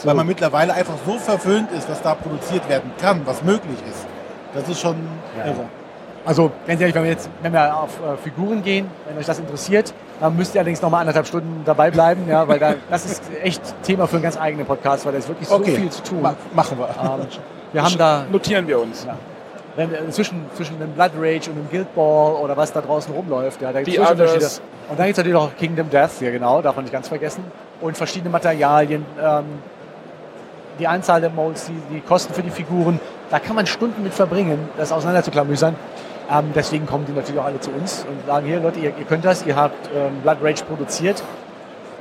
[0.04, 4.06] weil man mittlerweile einfach so verwöhnt ist, was da produziert werden kann, was möglich ist.
[4.54, 4.96] Das ist schon
[5.38, 5.46] Ja.
[5.48, 5.66] irre.
[6.26, 9.38] Also ganz ehrlich, wenn wir jetzt, wenn wir auf äh, Figuren gehen, wenn euch das
[9.40, 13.06] interessiert, dann müsst ihr allerdings noch mal anderthalb Stunden dabei bleiben, ja, weil da, das
[13.06, 15.76] ist echt Thema für einen ganz eigenen Podcast, weil da ist wirklich so Okay.
[15.76, 16.22] viel zu tun.
[16.22, 16.88] Ma machen wir.
[16.88, 17.28] Ähm,
[17.74, 19.06] wir haben da notieren wir uns.
[19.06, 19.16] Ja.
[19.76, 23.62] wenn, zwischen, zwischen einem Blood Rage und einem Guild Ball oder was da draußen rumläuft,
[23.62, 24.46] ja, da gibt Die es Unterschiede.
[24.90, 27.44] Und dann gibt es natürlich auch Kingdom Death, ja genau, darf man nicht ganz vergessen.
[27.82, 29.44] Und verschiedene Materialien, ähm,
[30.80, 33.00] die Anzahl der Molds, die, die Kosten für die Figuren,
[33.30, 35.76] da kann man Stunden mit verbringen, das auseinanderzuklamüsern.
[36.32, 39.06] Ähm, deswegen kommen die natürlich auch alle zu uns und sagen, hier Leute, ihr, ihr
[39.06, 41.24] könnt das, ihr habt ähm, Blood Rage produziert.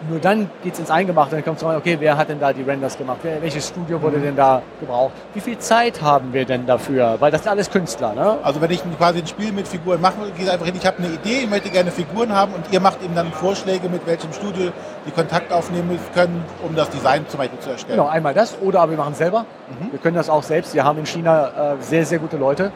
[0.09, 2.53] Nur dann geht es ins Eingemachte, dann kommt es rein, okay, wer hat denn da
[2.53, 3.21] die Renders gemacht?
[3.23, 5.13] Wer, welches Studio wurde denn da gebraucht?
[5.33, 7.17] Wie viel Zeit haben wir denn dafür?
[7.21, 8.37] Weil das sind alles Künstler, ne?
[8.43, 10.87] Also wenn ich quasi ein Spiel mit Figuren machen will, gehe ich einfach hin, ich
[10.87, 14.07] habe eine Idee, ich möchte gerne Figuren haben und ihr macht ihm dann Vorschläge, mit
[14.07, 14.73] welchem Studio
[15.07, 17.97] die Kontakt aufnehmen können, um das Design zum Beispiel zu erstellen.
[17.97, 19.47] Genau, einmal das oder aber wir machen es selber.
[19.91, 20.75] Wir können das auch selbst.
[20.75, 22.73] Wir haben in China äh, sehr, sehr gute Leute,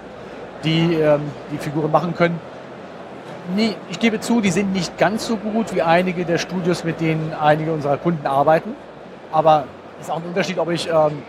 [0.65, 1.21] die ähm,
[1.53, 2.39] die Figuren machen können.
[3.57, 7.01] Nee, ich gebe zu, die sind nicht ganz so gut wie einige der Studios, mit
[7.01, 8.75] denen einige unserer Kunden arbeiten.
[9.33, 9.65] Aber
[9.99, 11.23] es ist auch ein Unterschied, ob ich ähm,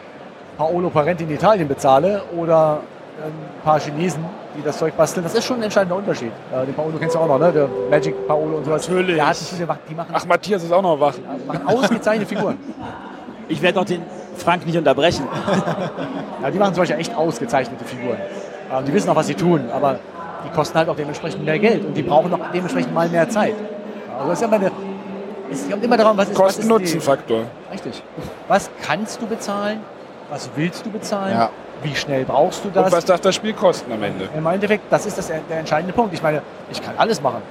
[0.57, 2.81] Paolo Parenti in Italien bezahle oder
[3.25, 4.25] ähm, ein paar Chinesen,
[4.57, 5.23] die das Zeug basteln.
[5.23, 6.31] Das ist schon ein entscheidender Unterschied.
[6.53, 7.53] Äh, den Paolo kennst du auch noch, ne?
[7.53, 8.87] Der Magic Paolo und sowas.
[8.87, 9.15] Natürlich.
[9.15, 11.13] Der hat viele, die machen, Ach, Matthias ist auch noch wach.
[11.47, 12.57] machen ausgezeichnete Figuren.
[13.47, 14.01] Ich werde doch den
[14.35, 15.25] Frank nicht unterbrechen.
[16.41, 18.15] Ja, die machen zum Beispiel echt ausgezeichnete Figuren.
[18.71, 19.99] Ähm, die wissen auch, was sie tun, aber
[20.45, 23.55] die kosten halt auch dementsprechend mehr Geld und die brauchen auch dementsprechend mal mehr Zeit.
[24.17, 24.71] Also es ist immer eine,
[25.51, 27.41] es kommt immer darum, was ist, Kosten-Nutzen-Faktor.
[27.71, 28.03] Richtig.
[28.47, 29.79] Was kannst du bezahlen?
[30.29, 31.33] Was willst du bezahlen?
[31.33, 31.49] Ja.
[31.81, 32.91] Wie schnell brauchst du Und das?
[32.91, 34.27] was darf das Spiel kosten am Ende?
[34.35, 36.13] Im Endeffekt, das ist das, der entscheidende Punkt.
[36.13, 37.41] Ich meine, ich kann alles machen.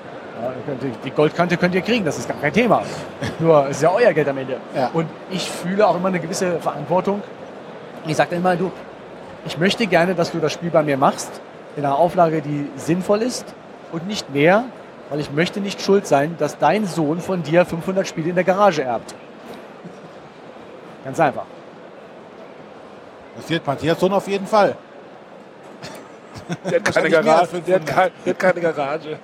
[1.04, 2.82] Die Goldkante könnt ihr kriegen, das ist gar kein Thema.
[3.40, 4.58] Nur, es ist ja euer Geld am Ende.
[4.76, 4.90] Ja.
[4.92, 7.22] Und ich fühle auch immer eine gewisse Verantwortung.
[8.06, 8.70] Ich sage dann immer, du,
[9.46, 11.30] ich möchte gerne, dass du das Spiel bei mir machst,
[11.76, 13.44] in einer Auflage, die sinnvoll ist
[13.92, 14.64] und nicht mehr,
[15.10, 18.44] weil ich möchte nicht schuld sein, dass dein Sohn von dir 500 Spiele in der
[18.44, 19.14] Garage erbt.
[21.04, 21.44] Ganz einfach.
[23.36, 24.76] Das wird Matthias Sohn auf jeden Fall.
[26.64, 27.26] Der hat keine Garage.
[27.26, 27.86] Der hat, 500.
[27.86, 29.18] kein, der hat keine Garage.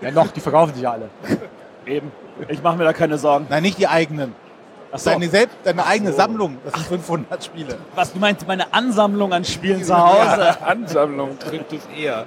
[0.00, 1.10] Ja, noch, die verkaufen sich ja alle.
[1.86, 2.12] Eben.
[2.48, 3.46] Ich mache mir da keine Sorgen.
[3.48, 4.34] Nein, nicht die eigenen.
[4.94, 5.10] So.
[5.10, 7.78] Deine, selbst, deine eigene Sammlung, das sind 500 Spiele.
[7.94, 10.56] Was, du meinst meine Ansammlung an Spielen zu Hause?
[10.66, 12.26] Ansammlung trifft es eher.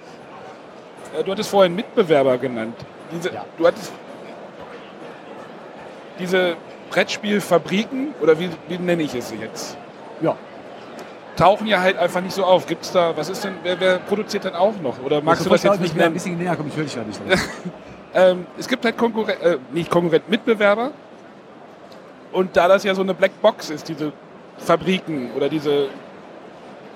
[1.17, 2.75] Äh, Du hattest vorhin Mitbewerber genannt.
[3.11, 3.45] Diese, Ja.
[3.57, 3.91] Du hattest
[6.19, 6.55] diese
[6.89, 9.77] Brettspielfabriken, oder wie, wie nenne ich es jetzt?
[10.21, 10.35] Ja.
[11.35, 12.65] Tauchen ja halt einfach nicht so auf.
[12.65, 15.03] Gibt's da, was ist denn, wer, wer produziert dann auch noch?
[15.03, 16.13] Oder magst du das jetzt nicht ein nennen?
[16.13, 16.69] bisschen näher kommen?
[16.69, 17.19] Ich höre dich ja nicht.
[18.17, 20.91] Ähm, es gibt halt Konkurrent, äh, nicht Konkurrent, Mitbewerber.
[22.35, 24.11] Und da das ja so eine Blackbox ist, diese
[24.57, 25.87] Fabriken oder diese,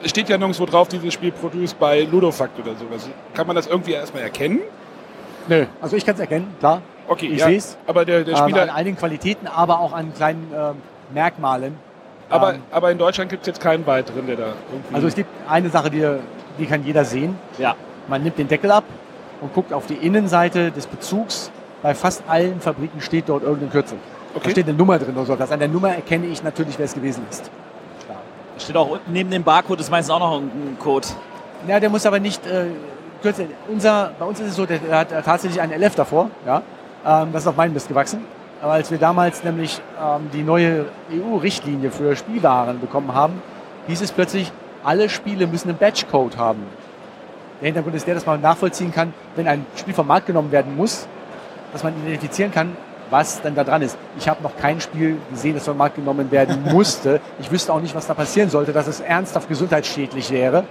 [0.03, 3.09] es steht ja nirgendwo drauf, dieses Spiel produced bei Ludofakt oder sowas.
[3.33, 4.59] Kann man das irgendwie erstmal erkennen?
[5.47, 6.81] Nö, also ich kann es erkennen, klar.
[7.07, 7.77] Okay, Ich ja, seh's.
[7.87, 10.75] Aber der, der Ähm, Spieler, an einigen Qualitäten, aber auch an kleinen ähm,
[11.13, 11.75] Merkmalen.
[12.29, 14.93] aber, Ähm, aber in Deutschland gibt es jetzt keinen weiteren, der da irgendwie.
[14.93, 16.05] also es gibt eine Sache, die,
[16.59, 17.35] die kann jeder sehen.
[17.57, 17.75] Ja.
[18.07, 18.83] Man nimmt den Deckel ab
[19.41, 21.49] und guckt auf die Innenseite des Bezugs.
[21.81, 23.97] Bei fast allen Fabriken steht dort irgendein Kürzel.
[24.33, 24.51] Da okay.
[24.51, 25.35] steht eine Nummer drin oder so.
[25.35, 27.49] Das an der Nummer erkenne ich natürlich, wer es gewesen ist.
[28.57, 31.07] Steht auch unten neben dem Barcode ist meistens auch noch ein Code.
[31.67, 32.65] Ja, der muss aber nicht äh,
[33.21, 33.47] Kürzel.
[33.67, 36.29] Unser, bei uns ist es so, der, der hat äh, tatsächlich einen LF davor.
[36.45, 36.61] Ja?
[37.05, 38.25] Ähm, das ist auf meinen Mist gewachsen.
[38.61, 43.41] Aber als wir damals nämlich ähm, die neue EU-Richtlinie für Spielwaren bekommen haben,
[43.87, 44.51] hieß es plötzlich,
[44.83, 46.63] alle Spiele müssen einen Batch-Code haben.
[47.61, 50.75] Der Hintergrund ist der, dass man nachvollziehen kann, wenn ein Spiel vom Markt genommen werden
[50.75, 51.07] muss,
[51.71, 52.75] dass man identifizieren kann,
[53.09, 53.97] was dann da dran ist.
[54.17, 57.19] Ich habe noch kein Spiel gesehen, das vom Markt genommen werden musste.
[57.39, 60.63] Ich wüsste auch nicht, was da passieren sollte, dass es ernsthaft gesundheitsschädlich wäre.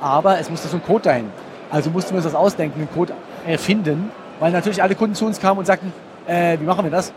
[0.00, 1.30] Aber es musste so ein Code dahin.
[1.70, 3.12] Also mussten wir uns das ausdenken, einen Code
[3.46, 4.10] erfinden,
[4.40, 5.92] weil natürlich alle Kunden zu uns kamen und sagten,
[6.26, 7.12] äh, wie machen wir das?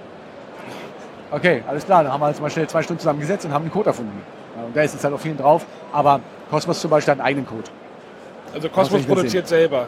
[1.31, 3.72] Okay, alles klar, dann haben wir uns mal schnell zwei Stunden zusammengesetzt und haben einen
[3.72, 4.22] Code erfunden.
[4.57, 6.19] Ja, und da ist jetzt halt auch vielen drauf, aber
[6.49, 7.64] Cosmos zum Beispiel hat einen eigenen Code.
[8.53, 9.88] also Cosmos denn produziert selber.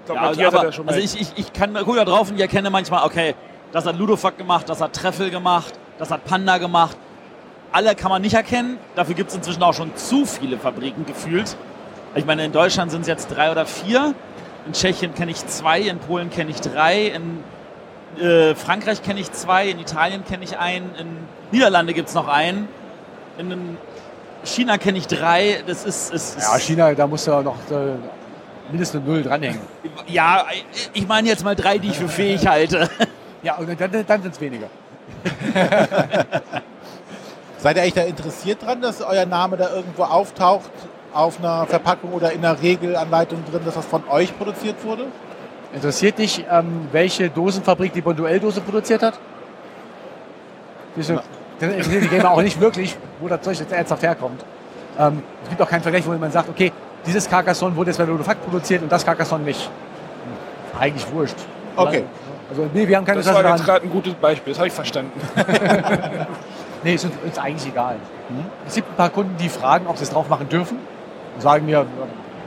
[0.00, 0.94] Ich glaube, Ja, also, aber, ja schon mal.
[0.94, 3.34] also ich, ich, ich kann da drauf und ich erkenne manchmal, okay,
[3.72, 6.96] das hat Ludofuck gemacht, das hat Treffel gemacht, das hat Panda gemacht.
[7.72, 8.78] Alle kann man nicht erkennen.
[8.94, 11.56] Dafür gibt es inzwischen auch schon zu viele Fabriken gefühlt.
[12.14, 14.14] Ich meine, in Deutschland sind es jetzt drei oder vier.
[14.66, 17.42] In Tschechien kenne ich zwei, in Polen kenne ich drei, in
[18.22, 21.16] äh, Frankreich kenne ich zwei, in Italien kenne ich einen, in
[21.50, 22.68] Niederlande gibt es noch einen,
[23.38, 23.76] in
[24.44, 25.64] China kenne ich drei.
[25.66, 27.94] Das ist, ist, ist Ja, China, da muss ja noch äh,
[28.70, 29.60] mindestens eine Null dranhängen.
[30.06, 30.44] ja,
[30.92, 32.88] ich meine jetzt mal drei, die ich für fähig halte.
[33.42, 34.68] Ja, und dann, dann sind es weniger.
[37.58, 40.70] Seid ihr eigentlich da interessiert dran, dass euer Name da irgendwo auftaucht,
[41.12, 45.06] auf einer Verpackung oder in einer Regelanleitung drin, dass das von euch produziert wurde?
[45.74, 49.18] Interessiert dich, ähm, welche Dosenfabrik die Bonduell-Dose produziert hat?
[50.96, 51.22] Diese,
[51.58, 54.44] das interessiert die Gamer auch nicht wirklich, wo das Zeug jetzt ernsthaft herkommt.
[54.98, 56.72] Ähm, es gibt auch keinen Vergleich, wo man sagt, okay,
[57.06, 59.62] dieses Carcassonne wurde jetzt bei Ludofakt produziert und das Carcassonne nicht.
[59.62, 61.36] Hm, Eigentlich wurscht.
[61.76, 62.04] Okay.
[62.50, 63.80] Also nee, wir haben keine das Interesse war jetzt daran.
[63.80, 65.20] gerade ein gutes Beispiel, das habe ich verstanden.
[66.84, 67.96] Nee, ist uns ist eigentlich egal.
[68.66, 70.78] Es gibt ein paar Kunden, die fragen, ob sie es drauf machen dürfen.
[71.34, 71.86] Und sagen mir,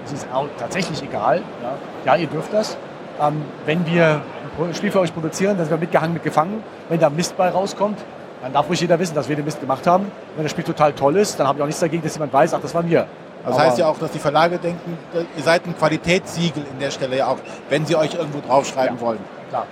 [0.06, 1.42] es ist auch tatsächlich egal.
[1.64, 2.78] Ja, ja ihr dürft das.
[3.22, 4.22] Ähm, wenn wir
[4.60, 6.64] ein Spiel für euch produzieren, dann sind wir mitgehangen, mitgefangen.
[6.90, 7.98] Wenn da Mist bei rauskommt,
[8.42, 10.12] dann darf ruhig jeder wissen, dass wir den Mist gemacht haben.
[10.36, 12.54] Wenn das Spiel total toll ist, dann habe ich auch nichts dagegen, dass jemand weiß,
[12.54, 13.08] ach, das waren wir.
[13.46, 16.92] Das Aber- heißt ja auch, dass die Verlage denken, ihr seid ein Qualitätssiegel in der
[16.92, 17.38] Stelle ja auch,
[17.70, 19.20] wenn sie euch irgendwo draufschreiben wollen.
[19.50, 19.66] Klar.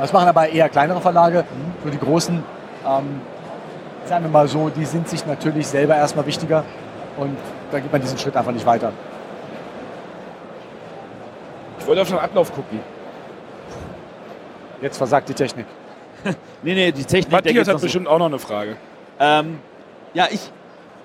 [0.00, 1.44] Das machen aber eher kleinere Verlage.
[1.82, 2.42] Für die großen,
[2.86, 3.20] ähm,
[4.06, 6.64] sagen wir mal so, die sind sich natürlich selber erstmal wichtiger.
[7.18, 7.36] Und
[7.70, 8.92] da geht man diesen Schritt einfach nicht weiter.
[11.78, 12.80] Ich wollte auf den Ablauf gucken.
[14.80, 15.66] Jetzt versagt die Technik.
[16.62, 17.32] Nee, nee, die Technik.
[17.32, 17.86] Matthias hat noch so.
[17.86, 18.76] bestimmt auch noch eine Frage.
[19.18, 19.60] Ähm,
[20.12, 20.50] ja, ich,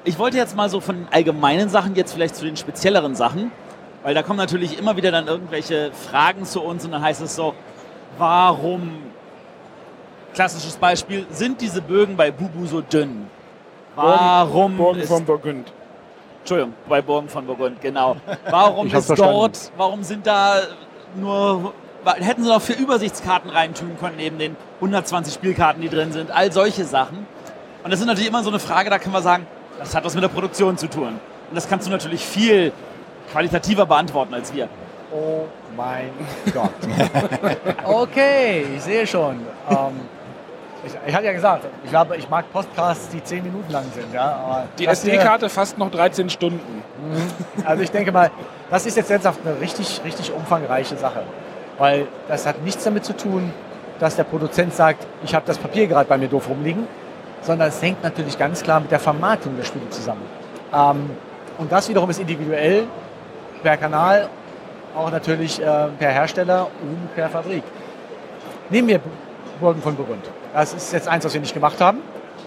[0.03, 3.53] ich wollte jetzt mal so von den allgemeinen Sachen jetzt vielleicht zu den spezielleren Sachen,
[4.03, 7.37] weil da kommen natürlich immer wieder dann irgendwelche Fragen zu uns und dann heißt es
[7.37, 7.53] so,
[8.17, 8.91] warum,
[10.33, 13.27] klassisches Beispiel, sind diese Bögen bei Bubu so dünn?
[13.95, 15.71] Warum Burgen ist, von Burgund.
[16.39, 18.17] Entschuldigung, bei Burgen von Burgund, genau.
[18.49, 19.33] Warum ist verstanden.
[19.33, 20.57] dort, warum sind da
[21.15, 21.73] nur,
[22.17, 26.51] hätten sie noch für Übersichtskarten reintun können, neben den 120 Spielkarten, die drin sind, all
[26.51, 27.25] solche Sachen.
[27.83, 29.47] Und das ist natürlich immer so eine Frage, da können wir sagen,
[29.79, 31.19] das hat was mit der Produktion zu tun.
[31.49, 32.71] Und das kannst du natürlich viel
[33.31, 34.67] qualitativer beantworten als wir.
[35.15, 35.45] Oh
[35.77, 36.09] mein
[36.53, 36.71] Gott.
[37.85, 39.35] okay, ich sehe schon.
[39.69, 40.01] Ähm,
[40.85, 44.13] ich, ich hatte ja gesagt, ich, glaube, ich mag Podcasts, die 10 Minuten lang sind.
[44.13, 46.83] Ja, Die SD-Karte fast noch 13 Stunden.
[47.63, 48.29] Also ich denke mal,
[48.69, 51.23] das ist jetzt ernsthaft eine richtig, richtig umfangreiche Sache.
[51.77, 53.53] Weil das hat nichts damit zu tun,
[53.99, 56.87] dass der Produzent sagt, ich habe das Papier gerade bei mir doof rumliegen,
[57.41, 60.23] sondern es hängt natürlich ganz klar mit der Vermarktung der Spiele zusammen.
[60.73, 61.09] Ähm,
[61.57, 62.83] und das wiederum ist individuell
[63.63, 64.27] per Kanal,
[64.95, 67.63] auch natürlich äh, per Hersteller und per Fabrik.
[68.69, 68.99] Nehmen wir
[69.59, 70.25] Burgen von Burgund.
[70.53, 71.99] Das ist jetzt eins, was wir nicht gemacht haben,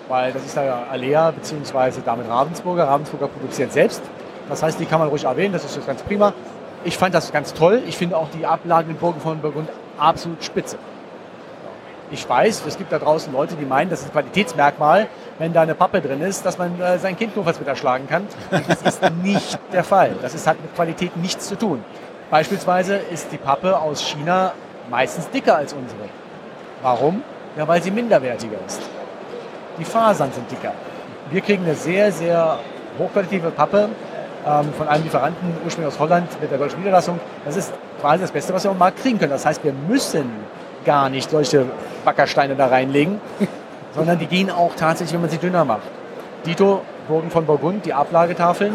[0.09, 2.01] weil das ist ja Alea bzw.
[2.05, 2.85] damit Ravensburger.
[2.85, 4.03] Ravensburger produziert selbst.
[4.49, 6.33] Das heißt, die kann man ruhig erwähnen, das ist jetzt ganz prima.
[6.85, 7.83] Ich fand das ganz toll.
[7.87, 9.69] Ich finde auch die Ablagen in Burgen von Burgund
[9.99, 10.79] absolut spitze.
[12.11, 15.09] Ich weiß, es gibt da draußen Leute, die meinen, das ist ein Qualitätsmerkmal,
[15.39, 18.27] wenn da eine Pappe drin ist, dass man äh, sein Kind notfalls mit erschlagen kann.
[18.67, 20.13] Das ist nicht der Fall.
[20.23, 21.85] Das ist, hat mit Qualität nichts zu tun.
[22.31, 24.53] Beispielsweise ist die Pappe aus China
[24.91, 26.01] meistens dicker als unsere.
[26.83, 27.23] Warum?
[27.57, 28.83] Ja, weil sie minderwertiger ist.
[29.79, 30.73] Die Fasern sind dicker.
[31.31, 32.59] Wir kriegen eine sehr, sehr
[32.99, 33.89] hochqualitative Pappe
[34.47, 37.19] ähm, von einem Lieferanten, ursprünglich aus Holland, mit der deutschen Niederlassung.
[37.45, 39.33] Das ist quasi das Beste, was wir am Markt kriegen können.
[39.33, 40.31] Das heißt, wir müssen
[40.85, 41.67] gar nicht solche
[42.05, 43.21] Backersteine da reinlegen,
[43.95, 45.83] sondern die gehen auch tatsächlich, wenn man sie dünner macht.
[46.45, 48.75] Dito, Burgen von Burgund, die Ablagetafeln,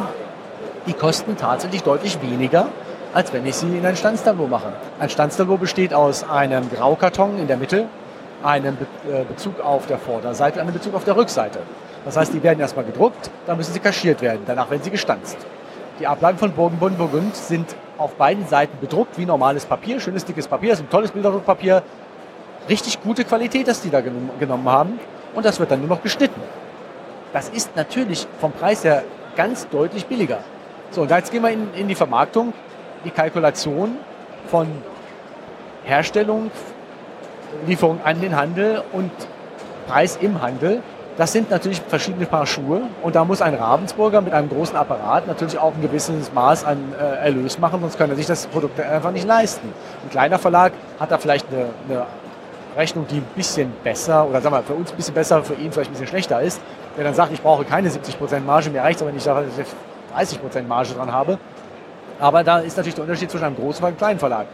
[0.88, 2.68] die kosten tatsächlich deutlich weniger,
[3.14, 4.74] als wenn ich sie in ein Stanztableau mache.
[5.00, 7.86] Ein Stanztableau besteht aus einem Graukarton in der Mitte,
[8.44, 8.78] einem
[9.08, 11.60] äh, Bezug auf der Vorderseite einem Bezug auf der Rückseite.
[12.06, 15.38] Das heißt, die werden erstmal gedruckt, dann müssen sie kaschiert werden, danach werden sie gestanzt.
[16.00, 20.48] Die Ablagen von Burgenbund Burgund sind auf beiden Seiten bedruckt wie normales Papier, schönes dickes
[20.48, 21.84] Papier, das ist ein tolles Bilderdruckpapier,
[22.68, 25.00] richtig gute Qualität, dass die da genommen haben
[25.36, 26.42] und das wird dann nur noch geschnitten.
[27.32, 29.04] Das ist natürlich vom Preis her
[29.36, 30.40] ganz deutlich billiger.
[30.92, 32.54] So, und jetzt gehen wir in, in die Vermarktung,
[33.06, 33.98] die Kalkulation
[34.48, 34.68] von
[35.86, 36.52] Herstellung,
[37.66, 39.12] Lieferung an den Handel und
[39.88, 40.82] Preis im Handel
[41.18, 45.28] das sind natürlich verschiedene Paar Schuhe und da muss ein Ravensburger mit einem großen Apparat
[45.28, 48.80] natürlich auch ein gewisses Maß an äh, Erlös machen, sonst kann er sich das Produkt
[48.80, 49.72] einfach nicht leisten.
[50.04, 52.06] Ein kleiner Verlag hat da vielleicht eine, eine
[52.76, 55.72] Rechnung, die ein bisschen besser oder sagen wir für uns ein bisschen besser, für ihn
[55.72, 56.60] vielleicht ein bisschen schlechter ist,
[56.98, 59.44] der dann sagt, ich brauche keine 70% Marge, mir reicht es, wenn ich da
[60.18, 61.38] 30% Marge dran habe.
[62.24, 64.46] Aber da ist natürlich der Unterschied zwischen einem großen und einem kleinen Verlag.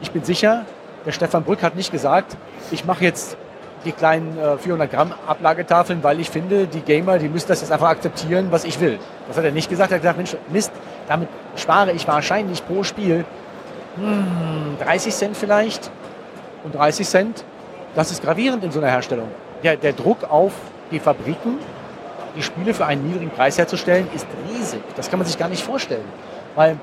[0.00, 0.64] Ich bin sicher,
[1.04, 2.36] der Stefan Brück hat nicht gesagt,
[2.70, 3.36] ich mache jetzt
[3.84, 7.72] die kleinen äh, 400 Gramm Ablagetafeln, weil ich finde, die Gamer, die müssen das jetzt
[7.72, 9.00] einfach akzeptieren, was ich will.
[9.26, 9.90] Das hat er nicht gesagt.
[9.90, 10.70] Er hat gesagt, Mensch, Mist,
[11.08, 13.24] damit spare ich wahrscheinlich pro Spiel
[13.96, 15.90] hm, 30 Cent vielleicht.
[16.62, 17.44] Und 30 Cent,
[17.96, 19.26] das ist gravierend in so einer Herstellung.
[19.64, 20.52] Der, der Druck auf
[20.92, 21.58] die Fabriken,
[22.36, 24.82] die Spiele für einen niedrigen Preis herzustellen, ist riesig.
[24.94, 26.04] Das kann man sich gar nicht vorstellen.
[26.54, 26.78] Weil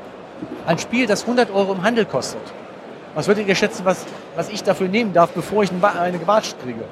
[0.65, 2.41] ein Spiel, das 100 Euro im Handel kostet,
[3.15, 4.05] was würdet ihr schätzen, was,
[4.35, 6.83] was ich dafür nehmen darf, bevor ich eine gewatscht kriege?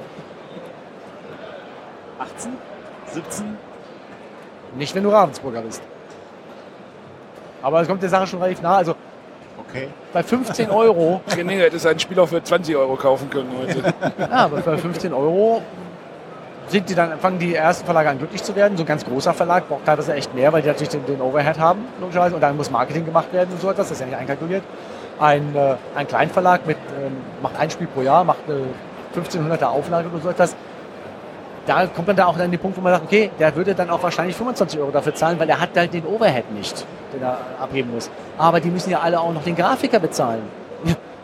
[2.18, 2.52] 18?
[3.12, 3.56] 17?
[4.76, 5.82] Nicht, wenn du Ravensburger bist.
[7.62, 8.76] Aber es kommt der Sache schon relativ nah.
[8.76, 8.94] Also
[9.58, 9.88] okay.
[10.12, 11.20] bei 15 Euro.
[11.44, 13.94] Nee, hätte ein Spiel auch für 20 Euro kaufen können heute.
[14.18, 15.62] ja, aber bei 15 Euro
[16.68, 18.76] sind die dann, fangen die ersten Verlage an glücklich zu werden.
[18.76, 21.58] So ein ganz großer Verlag braucht teilweise echt mehr, weil die natürlich den, den Overhead
[21.58, 22.34] haben, logischerweise.
[22.34, 23.88] Und dann muss Marketing gemacht werden und so etwas.
[23.88, 24.62] Das ist ja nicht einkalkuliert
[25.22, 28.66] ein, äh, ein Kleinverlag mit, ähm, macht ein Spiel pro Jahr, macht eine
[29.14, 30.56] 1500er Auflage oder so etwas.
[31.66, 33.88] Da kommt man da auch an den Punkt, wo man sagt, okay, der würde dann
[33.88, 36.84] auch wahrscheinlich 25 Euro dafür zahlen, weil er hat halt den Overhead nicht,
[37.14, 38.10] den er abheben muss.
[38.36, 40.42] Aber die müssen ja alle auch noch den Grafiker bezahlen.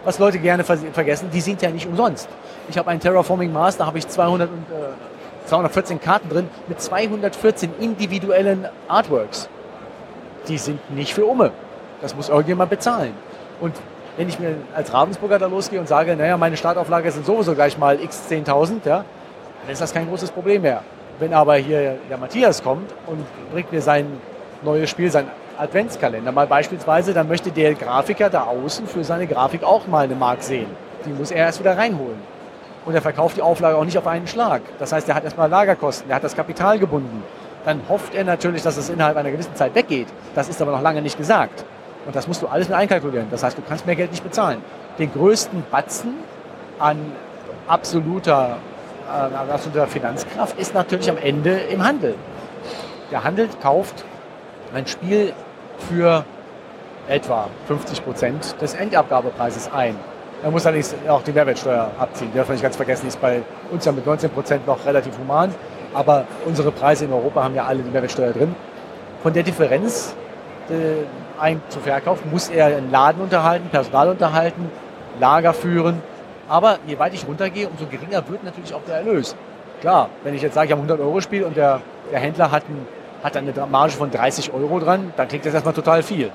[0.04, 2.28] Was Leute gerne vergessen, die sind ja nicht umsonst.
[2.68, 5.17] Ich habe einen Terraforming Mars, da habe ich 200 und, äh,
[5.48, 9.48] 214 Karten drin mit 214 individuellen Artworks.
[10.46, 11.50] Die sind nicht für Umme.
[12.00, 13.12] Das muss irgendjemand bezahlen.
[13.60, 13.74] Und
[14.16, 17.78] wenn ich mir als Ravensburger da losgehe und sage, naja, meine Startauflage sind sowieso gleich
[17.78, 19.04] mal x 10.000, ja,
[19.62, 20.82] dann ist das kein großes Problem mehr.
[21.18, 24.06] Wenn aber hier der Matthias kommt und bringt mir sein
[24.62, 29.64] neues Spiel, sein Adventskalender mal beispielsweise, dann möchte der Grafiker da außen für seine Grafik
[29.64, 30.68] auch mal eine Mark sehen.
[31.04, 32.18] Die muss er erst wieder reinholen.
[32.88, 34.62] Und er verkauft die Auflage auch nicht auf einen Schlag.
[34.78, 37.22] Das heißt, er hat erstmal Lagerkosten, er hat das Kapital gebunden.
[37.66, 40.08] Dann hofft er natürlich, dass es innerhalb einer gewissen Zeit weggeht.
[40.34, 41.66] Das ist aber noch lange nicht gesagt.
[42.06, 43.26] Und das musst du alles mit einkalkulieren.
[43.30, 44.62] Das heißt, du kannst mehr Geld nicht bezahlen.
[44.98, 46.14] Den größten Batzen
[46.78, 46.96] an
[47.66, 48.56] absoluter,
[49.06, 52.14] äh, absoluter Finanzkraft ist natürlich am Ende im Handel.
[53.10, 54.02] Der Handel kauft
[54.72, 55.34] ein Spiel
[55.90, 56.24] für
[57.06, 59.94] etwa 50 Prozent des Endabgabepreises ein.
[60.42, 62.30] Er muss allerdings auch die Mehrwertsteuer abziehen.
[62.32, 63.42] Die darf man nicht ganz vergessen, die ist bei
[63.72, 65.52] uns ja mit 19 Prozent noch relativ human.
[65.94, 68.54] Aber unsere Preise in Europa haben ja alle die Mehrwertsteuer drin.
[69.22, 70.14] Von der Differenz
[70.70, 74.70] äh, ein zu verkaufen, muss er einen Laden unterhalten, Personal unterhalten,
[75.18, 76.02] Lager führen.
[76.48, 79.34] Aber je weiter ich runtergehe, umso geringer wird natürlich auch der Erlös.
[79.80, 81.80] Klar, wenn ich jetzt sage, ich habe ein 100 Euro Spiel und der,
[82.12, 82.86] der Händler hat, ein,
[83.24, 86.30] hat eine Marge von 30 Euro dran, dann klingt das erstmal total viel.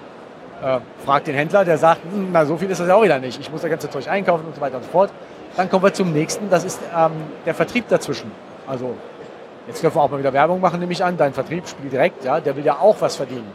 [0.64, 3.20] Äh, fragt den Händler, der sagt, hm, na so viel ist das ja auch wieder
[3.20, 3.38] nicht.
[3.38, 5.12] Ich muss das ganze Zeug einkaufen und so weiter und so fort.
[5.58, 7.12] Dann kommen wir zum nächsten, das ist ähm,
[7.46, 8.32] der Vertrieb dazwischen.
[8.66, 8.96] Also
[9.68, 11.18] jetzt dürfen wir auch mal wieder Werbung machen, nehme ich an.
[11.18, 13.52] Dein Vertrieb spielt direkt, ja, der will ja auch was verdienen.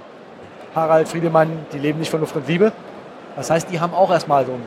[0.74, 2.72] Harald Friedemann, die leben nicht von Luft und Liebe.
[3.36, 4.62] Das heißt, die haben auch erstmal so ein,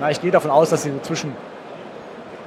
[0.00, 1.36] na, ich gehe davon aus, dass sie so zwischen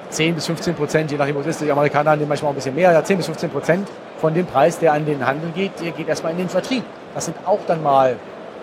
[0.09, 2.73] 10 bis 15 Prozent, je nachdem, was ist, die Amerikaner haben manchmal auch ein bisschen
[2.73, 5.91] mehr, ja, 10 bis 15 Prozent von dem Preis, der an den Handel geht, der
[5.91, 6.83] geht erstmal in den Vertrieb.
[7.13, 8.15] Das sind auch dann mal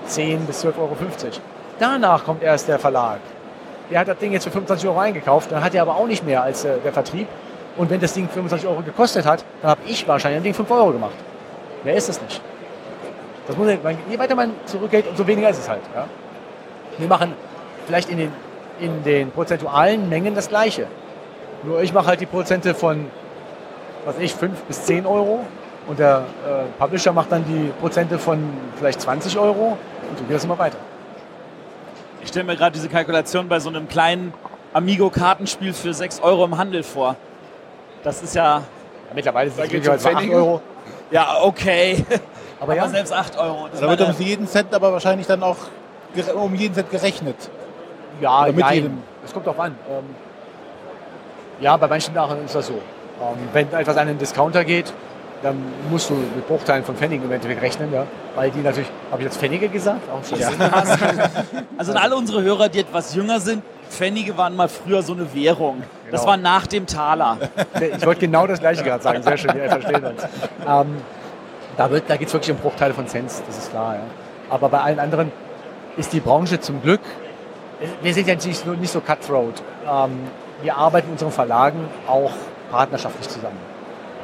[0.06, 0.96] 10 bis 12,50 Euro.
[1.78, 3.18] Danach kommt erst der Verlag.
[3.90, 6.24] der hat das Ding jetzt für 25 Euro eingekauft, dann hat er aber auch nicht
[6.24, 7.26] mehr als äh, der Vertrieb.
[7.76, 10.70] Und wenn das Ding 25 Euro gekostet hat, dann habe ich wahrscheinlich ein Ding 5
[10.70, 11.14] Euro gemacht.
[11.84, 12.40] Mehr ist es nicht.
[13.46, 13.68] Das muss,
[14.08, 15.80] je weiter man zurückgeht, umso weniger ist es halt.
[15.94, 16.06] Ja?
[16.98, 17.34] Wir machen
[17.86, 18.32] vielleicht in den,
[18.78, 20.86] in den prozentualen Mengen das Gleiche.
[21.64, 23.06] Nur ich mache halt die Prozente von,
[24.04, 25.40] was ich, 5 bis 10 Euro
[25.86, 28.38] und der äh, Publisher macht dann die Prozente von
[28.76, 29.76] vielleicht 20 Euro
[30.12, 30.76] und so geht das immer weiter.
[32.22, 34.32] Ich stelle mir gerade diese Kalkulation bei so einem kleinen
[34.74, 37.16] Amigo-Kartenspiel für 6 Euro im Handel vor.
[38.04, 38.58] Das ist ja.
[38.58, 38.62] Ja,
[39.14, 40.36] mittlerweile sind es bei 8 Pfennige.
[40.36, 40.60] Euro.
[41.10, 42.04] Ja, okay.
[42.60, 43.68] Aber Aber ja, selbst 8 Euro.
[43.70, 45.56] Das Da wird um jeden Cent aber wahrscheinlich dann auch
[46.34, 47.36] um jeden Cent gerechnet.
[48.20, 48.74] ja, Oder mit nein.
[48.74, 49.02] jedem.
[49.24, 49.74] Es kommt drauf an.
[49.90, 50.04] Ähm,
[51.60, 52.74] ja, bei manchen Sachen ist das so.
[52.74, 54.92] Ähm, wenn etwas an den Discounter geht,
[55.42, 55.56] dann
[55.90, 58.06] musst du mit Bruchteilen von Pfennigen im Endeffekt rechnen, ja.
[58.36, 60.00] Weil die natürlich, habe ich jetzt Pfennige gesagt?
[60.10, 60.38] Auch schon.
[61.78, 65.34] Also an alle unsere Hörer, die etwas jünger sind, Pfennige waren mal früher so eine
[65.34, 65.82] Währung.
[66.10, 66.30] Das Genau.
[66.32, 67.38] war nach dem Taler.
[67.96, 69.22] Ich wollte genau das gleiche gerade sagen.
[69.22, 70.22] Sehr schön, wir verstehen uns.
[70.66, 70.96] Ähm,
[71.76, 73.94] da wird, da geht es wirklich um Bruchteile von Cents, das ist klar.
[73.94, 74.00] Ja.
[74.50, 75.32] Aber bei allen anderen
[75.96, 77.00] ist die Branche zum Glück,
[78.02, 79.62] wir sind ja nicht so, nicht so cutthroat.
[79.90, 80.20] Ähm,
[80.62, 82.30] wir arbeiten in unseren Verlagen auch
[82.70, 83.71] partnerschaftlich zusammen.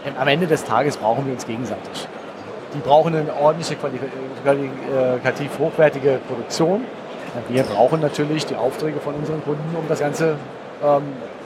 [0.04, 2.08] Denn am Ende des Tages brauchen wir uns gegenseitig.
[2.74, 3.98] Die brauchen eine ordentliche, quali-
[4.44, 6.84] qualitativ hochwertige Produktion.
[7.48, 10.36] Wir brauchen natürlich die Aufträge von unseren Kunden, um das Ganze
[10.82, 11.02] ähm,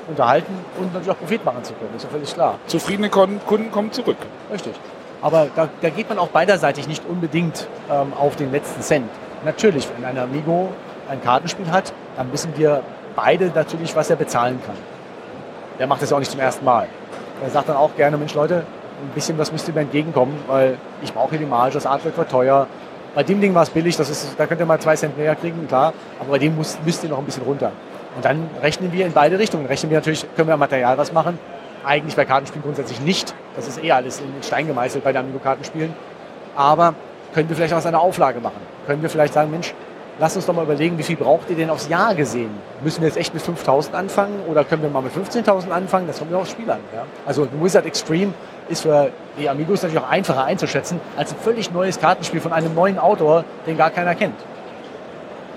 [0.09, 1.91] unterhalten und natürlich auch Profit machen zu können.
[1.93, 2.59] Das ist ja völlig klar.
[2.67, 4.17] Zufriedene Kunden kommen zurück.
[4.53, 4.75] Richtig.
[5.21, 9.09] Aber da, da geht man auch beiderseitig nicht unbedingt ähm, auf den letzten Cent.
[9.45, 10.69] Natürlich, wenn ein Amigo
[11.09, 12.83] ein Kartenspiel hat, dann wissen wir
[13.15, 14.77] beide natürlich, was er bezahlen kann.
[15.79, 16.89] Der macht das ja auch nicht zum ersten Mal.
[17.43, 18.65] Er sagt dann auch gerne, Mensch Leute,
[19.03, 22.29] ein bisschen was müsst ihr mir entgegenkommen, weil ich brauche die Marge, das Artwork war
[22.29, 22.67] teuer.
[23.15, 25.35] Bei dem Ding war es billig, das ist, da könnt ihr mal zwei Cent mehr
[25.35, 25.93] kriegen, klar.
[26.21, 27.73] Aber bei dem muss, müsst ihr noch ein bisschen runter.
[28.15, 29.67] Und dann rechnen wir in beide Richtungen.
[29.67, 31.39] Rechnen wir natürlich, können wir am Material was machen.
[31.85, 33.35] Eigentlich bei Kartenspielen grundsätzlich nicht.
[33.57, 35.95] Das ist eh alles in Stein gemeißelt bei den Amigo-Kartenspielen.
[36.55, 36.95] Aber
[37.35, 38.61] können wir vielleicht auch an der Auflage machen?
[38.87, 39.75] Können wir vielleicht sagen, Mensch,
[40.23, 42.51] lasst uns doch mal überlegen, wie viel braucht ihr denn aufs Jahr gesehen?
[42.85, 46.07] Müssen wir jetzt echt mit 5.000 anfangen oder können wir mal mit 15.000 anfangen?
[46.07, 46.79] Das kommt ja aufs Spiel an.
[46.95, 47.05] Ja?
[47.27, 48.33] Also Wizard Extreme
[48.69, 52.73] ist für die Amigos natürlich auch einfacher einzuschätzen als ein völlig neues Kartenspiel von einem
[52.73, 54.37] neuen Autor, den gar keiner kennt.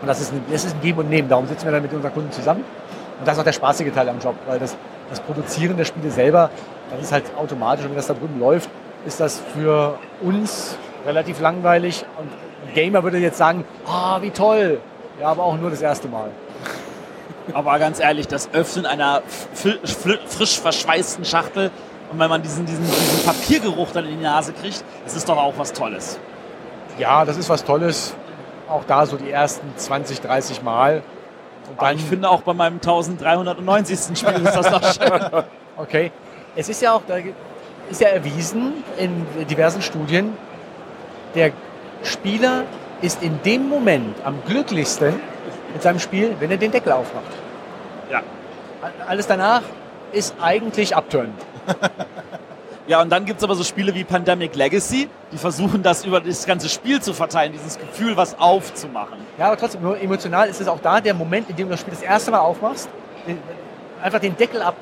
[0.02, 1.30] Und das ist, ein, das ist ein Geben und Nehmen.
[1.30, 2.64] Darum sitzen wir dann mit unseren Kunden zusammen.
[3.20, 4.76] Und das ist auch der spaßige Teil am Job, weil das,
[5.12, 6.50] das Produzieren der Spiele selber,
[6.90, 7.86] das ist halt automatisch.
[7.86, 8.72] Und wenn das da drüben läuft,
[9.06, 10.76] ist das für uns
[11.06, 12.04] relativ langweilig.
[12.18, 12.32] Und
[12.74, 14.80] Gamer würde jetzt sagen, ah, wie toll.
[15.20, 16.30] Ja, aber auch nur das erste Mal.
[17.54, 19.22] Aber ganz ehrlich, das Öffnen einer
[19.54, 21.72] frisch verschweißten Schachtel
[22.12, 25.38] und wenn man diesen, diesen, diesen Papiergeruch dann in die Nase kriegt, das ist doch
[25.38, 26.20] auch was Tolles.
[26.98, 28.16] Ja, das ist was Tolles.
[28.70, 31.04] Auch da so die ersten 20, 30 Mal.
[31.70, 34.18] Und Aber ich finde auch bei meinem 1390.
[34.18, 35.44] Spiel ist das doch schön.
[35.78, 36.12] Okay.
[36.56, 37.18] Es ist ja auch, da
[37.90, 40.38] ist ja erwiesen in diversen Studien,
[41.36, 41.52] der
[42.06, 42.64] Spieler
[43.02, 45.16] ist in dem Moment am glücklichsten
[45.74, 47.32] mit seinem Spiel, wenn er den Deckel aufmacht.
[48.12, 48.22] Ja.
[49.08, 49.64] Alles danach
[50.12, 51.34] ist eigentlich Upturn.
[52.88, 56.22] Ja, und dann gibt es aber so Spiele wie Pandemic Legacy, die versuchen das über
[56.22, 59.18] das ganze Spiel zu verteilen, dieses Gefühl, was aufzumachen.
[59.40, 61.80] Ja, aber trotzdem, nur emotional ist es auch da der Moment, in dem du das
[61.80, 62.88] Spiel das erste Mal aufmachst,
[63.28, 63.40] den,
[64.04, 64.76] einfach den Deckel ab.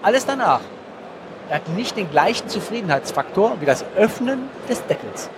[0.00, 0.60] Alles danach.
[1.50, 5.28] Er hat nicht den gleichen Zufriedenheitsfaktor wie das Öffnen des Deckels.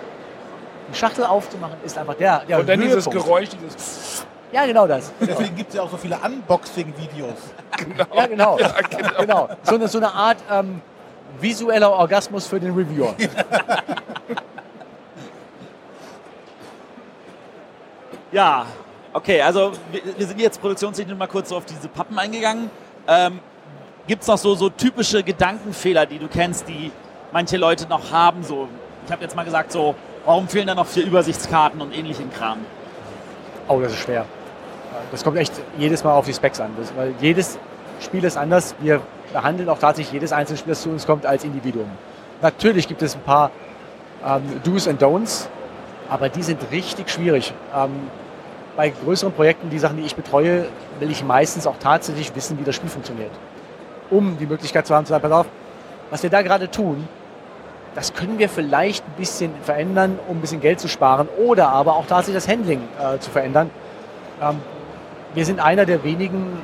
[0.89, 3.25] Die Schachtel aufzumachen ist einfach der, der Und dann dieses Höhepunkt.
[3.25, 5.11] Geräusch, dieses Ja, genau das.
[5.19, 7.35] Deswegen gibt es ja auch so viele Unboxing-Videos.
[8.15, 8.57] Ja, genau.
[9.19, 9.49] genau.
[9.61, 10.81] So, eine, so eine Art ähm,
[11.39, 13.13] visueller Orgasmus für den Reviewer.
[18.31, 18.65] Ja,
[19.13, 22.69] okay, also wir, wir sind jetzt produktionstechnisch mal kurz so auf diese Pappen eingegangen.
[23.07, 23.39] Ähm,
[24.05, 26.91] Gibt es noch so, so typische Gedankenfehler, die du kennst, die
[27.31, 28.43] manche Leute noch haben?
[28.43, 28.67] So,
[29.05, 29.95] ich habe jetzt mal gesagt, so,
[30.27, 32.59] warum fehlen da noch vier Übersichtskarten und ähnlichen Kram?
[33.67, 34.25] Oh, das ist schwer.
[35.11, 36.71] Das kommt echt jedes Mal auf die Specs an.
[36.77, 37.57] Das, weil jedes
[38.01, 38.75] Spiel ist anders.
[38.79, 39.01] Wir
[39.31, 41.89] behandeln auch tatsächlich jedes einzelne Spiel, das zu uns kommt, als Individuum.
[42.41, 43.51] Natürlich gibt es ein paar
[44.25, 45.47] ähm, Do's und Don'ts,
[46.09, 47.53] aber die sind richtig schwierig.
[47.73, 47.91] Ähm,
[48.75, 50.65] bei größeren Projekten, die Sachen, die ich betreue,
[50.99, 53.31] will ich meistens auch tatsächlich wissen, wie das Spiel funktioniert.
[54.09, 55.45] Um die Möglichkeit zu haben, zu sagen, pass auf,
[56.09, 57.07] was wir da gerade tun,
[57.95, 61.95] das können wir vielleicht ein bisschen verändern, um ein bisschen Geld zu sparen oder aber
[61.95, 63.69] auch tatsächlich das Handling äh, zu verändern.
[64.41, 64.59] Ähm,
[65.33, 66.59] wir sind einer der wenigen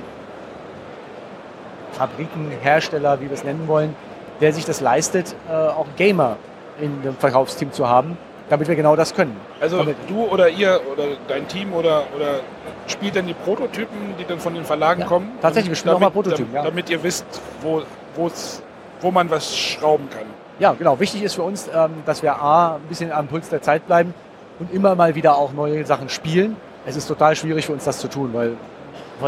[1.92, 3.96] Fabriken, Hersteller, wie wir es nennen wollen,
[4.42, 6.38] der sich das leistet, äh, auch Gamer
[6.80, 8.18] in dem Verkaufsteam zu haben,
[8.50, 9.36] damit wir genau das können.
[9.62, 12.40] Also damit, du oder ihr oder dein Team oder, oder
[12.88, 15.32] spielt denn die Prototypen, die dann von den Verlagen Ja, kommen?
[15.42, 16.70] tatsächlich, wir spielen auch damit, mal Prototypen, Damit, ja.
[16.70, 17.26] damit ihr wisst,
[17.62, 17.84] wo,
[18.16, 18.64] wo's,
[19.02, 20.26] wo man was schrauben kann.
[20.60, 21.00] Ja, genau.
[21.00, 24.14] Wichtig ist für uns, ähm, dass wir A, ein bisschen am Puls der Zeit bleiben
[24.60, 26.56] und immer mal wieder auch neue Sachen spielen.
[26.86, 28.56] Es ist total schwierig für uns, das zu tun, weil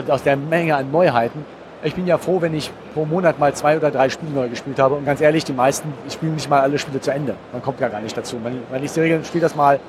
[0.10, 1.46] aus der Menge an Neuheiten.
[1.84, 4.80] Ich bin ja froh, wenn ich pro Monat mal zwei oder drei Spiele neu gespielt
[4.80, 4.96] habe.
[4.96, 7.36] Und ganz ehrlich, die meisten, ich spiele nicht mal alle Spiele zu Ende.
[7.54, 8.38] Man kommt ja gar nicht dazu.
[8.44, 9.80] Wenn, wenn ich die Regeln spiele, das mal,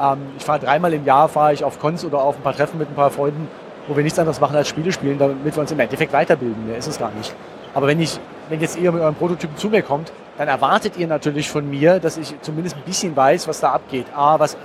[0.00, 2.78] ähm, ich fahre dreimal im Jahr, fahre ich auf Cons oder auf ein paar Treffen
[2.78, 3.48] mit ein paar Freunden,
[3.86, 6.66] wo wir nichts anderes machen als Spiele spielen, damit wir uns im Endeffekt weiterbilden.
[6.66, 7.34] Mehr ist es gar nicht.
[7.74, 11.06] Aber wenn ich, wenn jetzt ihr mit eurem Prototypen zu mir kommt, dann erwartet ihr
[11.06, 14.06] natürlich von mir, dass ich zumindest ein bisschen weiß, was da abgeht.
[14.14, 14.56] A, was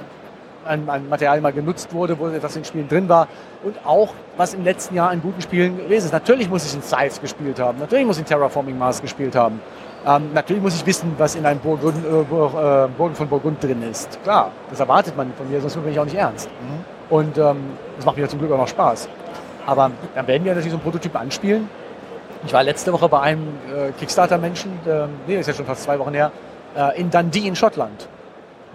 [0.67, 3.27] an, an Material mal genutzt wurde, wo etwas in Spielen drin war
[3.63, 6.11] und auch, was im letzten Jahr an guten Spielen gewesen ist.
[6.11, 9.61] Natürlich muss ich in Scythe gespielt haben, natürlich muss ich in Terraforming Mars gespielt haben,
[10.05, 13.81] ähm, natürlich muss ich wissen, was in einem Burgund, äh, äh, Burgen von Burgund drin
[13.83, 14.21] ist.
[14.23, 16.49] Klar, das erwartet man von mir, sonst bin ich auch nicht ernst.
[17.09, 17.57] Und ähm,
[17.95, 19.09] das macht mir zum Glück auch noch Spaß.
[19.65, 21.69] Aber dann werden wir natürlich so einen Prototyp anspielen.
[22.45, 24.79] Ich war letzte Woche bei einem äh, Kickstarter-Menschen,
[25.27, 26.31] nee, ist ja schon fast zwei Wochen her,
[26.75, 28.07] äh, in Dundee in Schottland.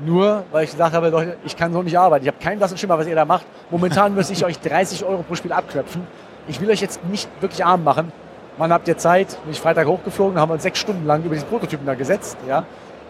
[0.04, 2.24] Nur, weil ich gesagt habe, Leute, ich kann so nicht arbeiten.
[2.24, 3.46] Ich habe keinen blassen Schimmer, was ihr da macht.
[3.70, 6.06] Momentan müsste ich euch 30 Euro pro Spiel abknöpfen.
[6.48, 8.10] Ich will euch jetzt nicht wirklich arm machen.
[8.58, 9.38] Wann habt ihr Zeit?
[9.44, 12.36] Bin ich Freitag hochgeflogen, haben wir uns sechs Stunden lang über diesen Prototypen da gesetzt.
[12.48, 12.64] Ja?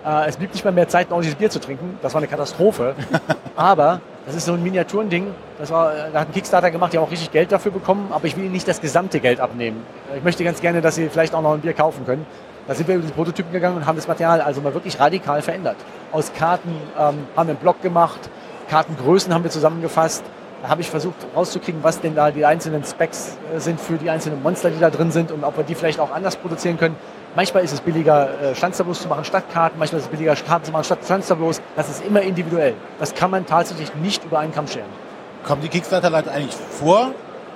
[0.04, 1.98] Äh, es blieb nicht mehr mehr Zeit, ein ordentliches Bier zu trinken.
[2.02, 2.94] Das war eine Katastrophe.
[3.56, 5.34] Aber das ist so ein Miniaturending.
[5.58, 8.08] Das war, äh, da hat ein Kickstarter gemacht, die haben auch richtig Geld dafür bekommen.
[8.10, 9.84] Aber ich will ihnen nicht das gesamte Geld abnehmen.
[10.12, 12.26] Äh, Ich möchte ganz gerne, dass sie vielleicht auch noch ein Bier kaufen können.
[12.66, 15.42] Da sind wir über die Prototypen gegangen und haben das Material also mal wirklich radikal
[15.42, 15.76] verändert.
[16.12, 18.20] Aus Karten ähm, haben wir einen Block gemacht,
[18.70, 20.22] Kartengrößen haben wir zusammengefasst.
[20.62, 24.10] Da habe ich versucht rauszukriegen, was denn da die einzelnen Specs äh, sind für die
[24.10, 26.94] einzelnen Monster, die da drin sind und ob wir die vielleicht auch anders produzieren können.
[27.34, 30.66] Manchmal ist es billiger, äh, Standstablos zu machen statt Karten, manchmal ist es billiger, Karten
[30.66, 31.62] zu machen statt Standstablos.
[31.76, 32.74] Das ist immer individuell.
[32.98, 34.88] Das kann man tatsächlich nicht über einen Kamm scheren.
[35.46, 37.12] Kommen die Kickstarter-Leute eigentlich vor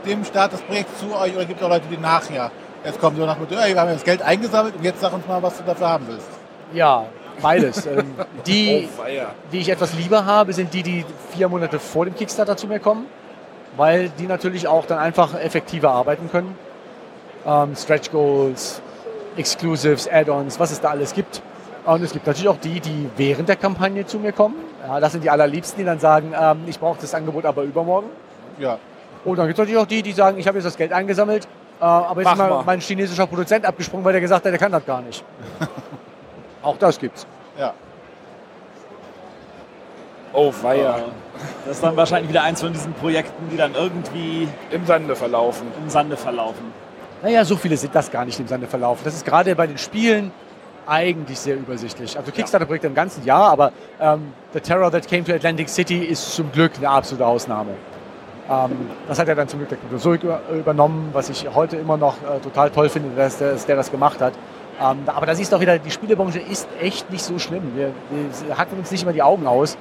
[0.06, 2.50] dem Start des Projekts zu euch oder gibt es auch Leute, die nachher
[2.84, 5.12] jetzt kommen, so nach dem Motto, "Ja, wir haben das Geld eingesammelt und jetzt sag
[5.12, 6.28] uns mal, was du dafür haben willst.
[6.72, 7.04] Ja,
[7.42, 7.84] beides.
[7.86, 8.14] Ähm,
[8.46, 9.02] die, Oh,
[9.52, 11.04] die ich etwas lieber habe, sind die, die
[11.34, 13.06] vier Monate vor dem Kickstarter zu mir kommen,
[13.76, 16.56] weil die natürlich auch dann einfach effektiver arbeiten können.
[17.44, 18.80] Ähm, Stretch Goals,
[19.36, 21.42] Exclusives, Add-ons, was es da alles gibt.
[21.84, 24.56] Und es gibt natürlich auch die, die während der Kampagne zu mir kommen.
[24.86, 28.08] Ja, das sind die allerliebsten, die dann sagen, ähm, ich brauche das Angebot aber übermorgen.
[28.58, 28.78] Ja.
[29.24, 31.44] Und dann gibt es natürlich auch die, die sagen, ich habe jetzt das Geld eingesammelt,
[31.80, 32.64] äh, aber jetzt Mach ist mal mal.
[32.64, 35.24] mein chinesischer Produzent abgesprungen, weil der gesagt hat, der kann das gar nicht.
[36.62, 37.26] auch das gibt's.
[37.58, 37.72] Ja.
[40.32, 40.98] Oh, weia.
[41.64, 45.68] Das ist dann wahrscheinlich wieder eins von diesen Projekten, die dann irgendwie Im Sande verlaufen.
[45.82, 46.72] im Sande verlaufen.
[47.26, 49.00] Naja, so viele sind das gar nicht im Sande verlaufen.
[49.02, 50.30] Das ist gerade bei den Spielen
[50.86, 52.16] eigentlich sehr übersichtlich.
[52.16, 56.36] Also Kickstarter-Projekte im ganzen Jahr, aber ähm, The Terror That Came to Atlantic City ist
[56.36, 57.72] zum Glück eine absolute Ausnahme.
[58.48, 58.70] Ähm,
[59.08, 62.14] das hat er dann zum Glück der so über- übernommen, was ich heute immer noch
[62.22, 64.34] äh, total toll finde, dass der, dass der das gemacht hat.
[64.80, 67.72] Ähm, aber da siehst du auch wieder, die Spielebranche ist echt nicht so schlimm.
[67.74, 67.90] Wir,
[68.46, 69.76] wir hacken uns nicht immer die Augen aus.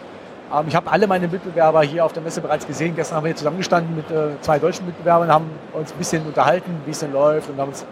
[0.54, 2.96] Ähm, ich habe alle meine Mitbewerber hier auf der Messe bereits gesehen.
[2.96, 6.82] Gestern haben wir hier zusammengestanden mit äh, zwei deutschen Mitbewerbern, haben uns ein bisschen unterhalten,
[6.86, 7.86] wie es denn läuft und haben uns äh,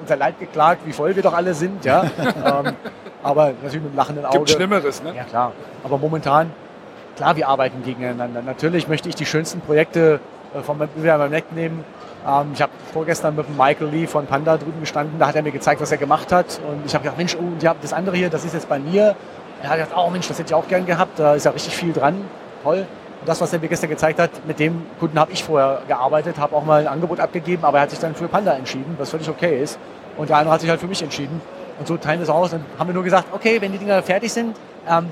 [0.00, 1.84] unser Leid geklagt, wie voll wir doch alle sind.
[1.84, 2.04] Ja?
[2.18, 2.74] ähm,
[3.22, 4.38] aber natürlich mit einem lachenden Auge.
[4.38, 5.14] Gibt Schlimmeres, ne?
[5.16, 5.52] Ja, klar.
[5.82, 6.52] Aber momentan,
[7.16, 8.42] klar, wir arbeiten gegeneinander.
[8.42, 10.20] Natürlich möchte ich die schönsten Projekte
[10.54, 11.84] äh, vom Wettbewerb wegnehmen.
[12.26, 15.18] Ähm, ich habe vorgestern mit Michael Lee von Panda drüben gestanden.
[15.18, 16.60] Da hat er mir gezeigt, was er gemacht hat.
[16.68, 18.78] Und ich habe gedacht, Mensch, oh, und ja, das andere hier, das ist jetzt bei
[18.78, 19.16] mir.
[19.62, 21.18] Er hat gesagt, oh Mensch, das hätte ich auch gern gehabt.
[21.18, 22.24] Da ist ja richtig viel dran.
[22.62, 22.86] Toll.
[23.20, 26.38] Und das, was er mir gestern gezeigt hat, mit dem Kunden habe ich vorher gearbeitet,
[26.38, 29.10] habe auch mal ein Angebot abgegeben, aber er hat sich dann für Panda entschieden, was
[29.10, 29.78] völlig okay ist.
[30.16, 31.40] Und der andere hat sich halt für mich entschieden.
[31.78, 32.50] Und so teilen wir es aus.
[32.50, 34.56] Dann haben wir nur gesagt, okay, wenn die Dinger fertig sind,
[34.88, 35.08] ähm,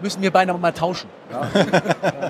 [0.00, 1.08] müssen wir beinahe mal tauschen.
[1.30, 1.42] Ja.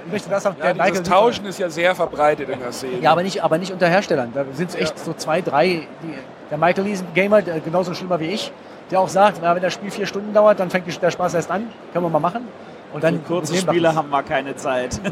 [0.06, 0.56] Ich möchte das haben.
[0.58, 2.98] Ja, der dieses Michael- Tauschen ist ja sehr verbreitet in der Szene.
[3.00, 4.30] Ja, aber nicht, aber nicht unter Herstellern.
[4.34, 5.86] Da sind es echt so zwei, drei.
[6.02, 6.14] Die,
[6.50, 8.52] der Michael Lee ist ein Gamer, der genauso schlimmer wie ich,
[8.92, 11.50] der auch sagt, na, wenn das Spiel vier Stunden dauert, dann fängt der Spaß erst
[11.50, 11.68] an.
[11.92, 12.46] Können wir mal machen.
[12.92, 15.00] Und dann kurze Spiele haben wir keine Zeit.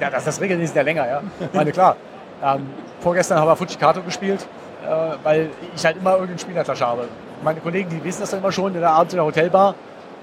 [0.00, 1.22] Ja, das, das Regeln ist ja länger, ja.
[1.40, 1.96] Ich meine, klar.
[2.42, 2.66] Ähm,
[3.00, 4.46] vorgestern haben wir Fujikato gespielt,
[4.84, 4.88] äh,
[5.22, 7.08] weil ich halt immer irgendein Spiel in der Tasche habe.
[7.42, 9.74] Meine Kollegen, die wissen das dann immer schon, in der abends in der Hotelbar.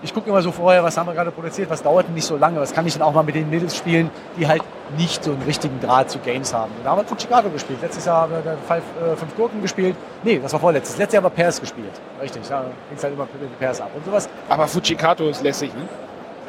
[0.03, 2.36] Ich gucke immer so vorher, was haben wir gerade produziert, was dauert denn nicht so
[2.36, 4.64] lange, was kann ich denn auch mal mit den Mädels spielen, die halt
[4.98, 6.72] nicht so einen richtigen Draht zu Games haben.
[6.78, 7.80] Und da haben wir Fujikato gespielt.
[7.84, 9.95] Letztes Jahr haben wir Five, äh, fünf Gurken gespielt.
[10.23, 10.98] Nee, das war vorletztes.
[10.98, 11.91] Letztes Jahr haben wir Pairs gespielt.
[12.19, 13.91] Richtig, da ging es halt immer mit den Pairs ab.
[13.95, 15.88] Und sowas Aber Fujikato ist lässig, ne?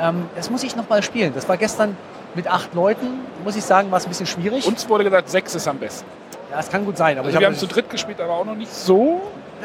[0.01, 1.33] ähm, das muss ich noch mal spielen.
[1.35, 1.95] Das war gestern
[2.35, 3.07] mit acht Leuten,
[3.45, 4.67] muss ich sagen, war es ein bisschen schwierig.
[4.67, 6.07] Uns wurde gesagt, sechs ist am besten.
[6.51, 8.33] ja, es kann gut sein, aber Also ich wir habe haben zu dritt gespielt, aber
[8.33, 9.21] auch noch nicht so.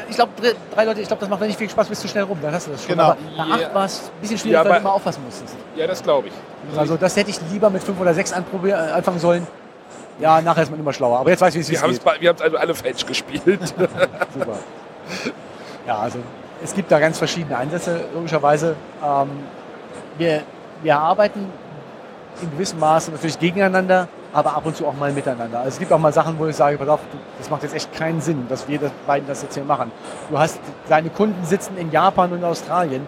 [0.08, 0.32] Ich glaube,
[0.74, 2.66] drei Leute, ich glaube, das macht nicht viel Spaß, bist du schnell rum, dann hast
[2.66, 2.90] du das schon.
[2.92, 3.10] Genau.
[3.10, 3.74] Aber nach acht Ja.
[3.74, 5.54] war es ein bisschen schwierig, Ja, weil du immer aufpassen musstest.
[5.76, 6.78] Ja, das glaube ich.
[6.78, 8.34] Also das hätte ich lieber mit fünf oder sechs äh,
[8.72, 9.46] anfangen sollen.
[10.20, 11.20] Ja, nachher ist man immer schlauer.
[11.20, 12.36] Aber jetzt weiß ich, wie es Wir haben geht.
[12.36, 13.42] es also alle falsch gespielt.
[13.68, 14.58] Super.
[15.86, 16.18] Ja, also
[16.62, 18.74] es gibt da ganz verschiedene Ansätze, logischerweise.
[19.04, 19.28] Ähm,
[20.18, 20.42] wir,
[20.82, 21.46] wir arbeiten
[22.42, 25.58] in gewissem Maße natürlich gegeneinander, aber ab und zu auch mal miteinander.
[25.58, 27.00] Also es gibt auch mal Sachen, wo ich sage, pass auf,
[27.38, 29.90] das macht jetzt echt keinen Sinn, dass wir das, beiden das jetzt hier machen.
[30.30, 33.06] Du hast deine Kunden sitzen in Japan und Australien.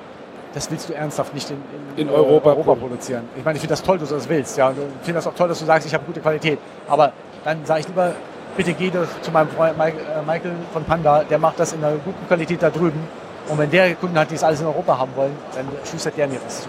[0.53, 1.63] Das willst du ernsthaft nicht in,
[1.97, 3.29] In äh, Europa produzieren.
[3.37, 4.57] Ich meine, ich finde das toll, dass du das willst.
[4.57, 4.69] Ja.
[4.69, 6.59] Und Ich finde das auch toll, dass du sagst, ich habe gute Qualität.
[6.89, 7.13] Aber
[7.45, 8.13] dann sage ich lieber,
[8.57, 8.91] bitte geh
[9.23, 12.71] zu meinem Freund äh, Michael von Panda, der macht das in einer guten Qualität da
[12.71, 13.01] drüben.
[13.49, 16.27] Und wenn der Kunden hat, die es alles in Europa haben wollen, dann schustert der
[16.27, 16.69] mir was zu.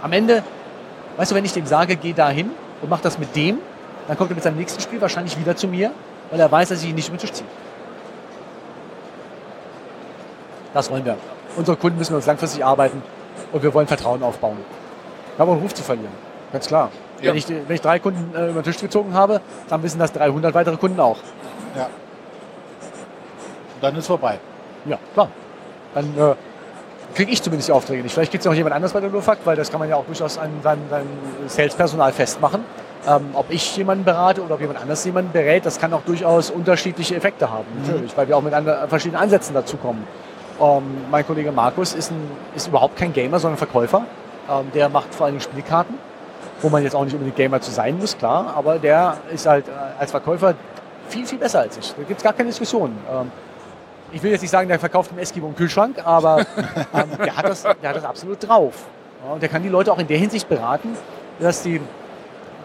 [0.00, 0.42] Am Ende,
[1.16, 2.50] weißt du, wenn ich dem sage, geh da hin
[2.80, 3.58] und mach das mit dem,
[4.06, 5.92] dann kommt er mit seinem nächsten Spiel wahrscheinlich wieder zu mir,
[6.30, 7.48] weil er weiß, dass ich ihn nicht über den Tisch ziehe.
[10.74, 11.16] Das wollen wir.
[11.56, 13.02] Unsere Kunden müssen mit uns langfristig arbeiten
[13.52, 14.58] und wir wollen Vertrauen aufbauen.
[15.38, 16.12] Haben auch einen Ruf zu verlieren.
[16.52, 16.90] Ganz klar.
[17.20, 17.30] Ja.
[17.30, 20.12] Wenn, ich, wenn ich drei Kunden äh, über den Tisch gezogen habe, dann wissen das
[20.12, 21.18] 300 weitere Kunden auch.
[21.76, 21.84] Ja.
[21.84, 24.38] Und dann ist vorbei.
[24.84, 25.28] Ja, klar.
[25.94, 26.34] Dann äh,
[27.18, 28.12] kriege ich zumindest die Aufträge nicht.
[28.12, 30.04] Vielleicht gibt es noch jemand anders bei der Lufakt, weil das kann man ja auch
[30.04, 30.82] durchaus an seinem,
[31.48, 32.64] Sales-Personal festmachen.
[33.08, 36.48] Ähm, ob ich jemanden berate oder ob jemand anders jemanden berät, das kann auch durchaus
[36.48, 40.04] unterschiedliche Effekte haben, natürlich, weil wir auch mit anderen, verschiedenen Ansätzen dazukommen.
[40.60, 44.04] Ähm, mein Kollege Markus ist, ein, ist überhaupt kein Gamer, sondern Verkäufer.
[44.48, 45.96] Ähm, der macht vor allem Spielkarten,
[46.62, 49.66] wo man jetzt auch nicht unbedingt Gamer zu sein muss, klar, aber der ist halt
[49.66, 50.54] äh, als Verkäufer
[51.08, 51.94] viel, viel besser als ich.
[51.94, 52.96] Da gibt es gar keine Diskussion.
[53.10, 53.32] Ähm,
[54.12, 56.40] ich will jetzt nicht sagen, der verkauft im Eskimo einen Kühlschrank, aber
[56.94, 58.86] ähm, der, hat das, der hat das absolut drauf.
[59.24, 60.96] Ja, und der kann die Leute auch in der Hinsicht beraten,
[61.40, 61.80] dass die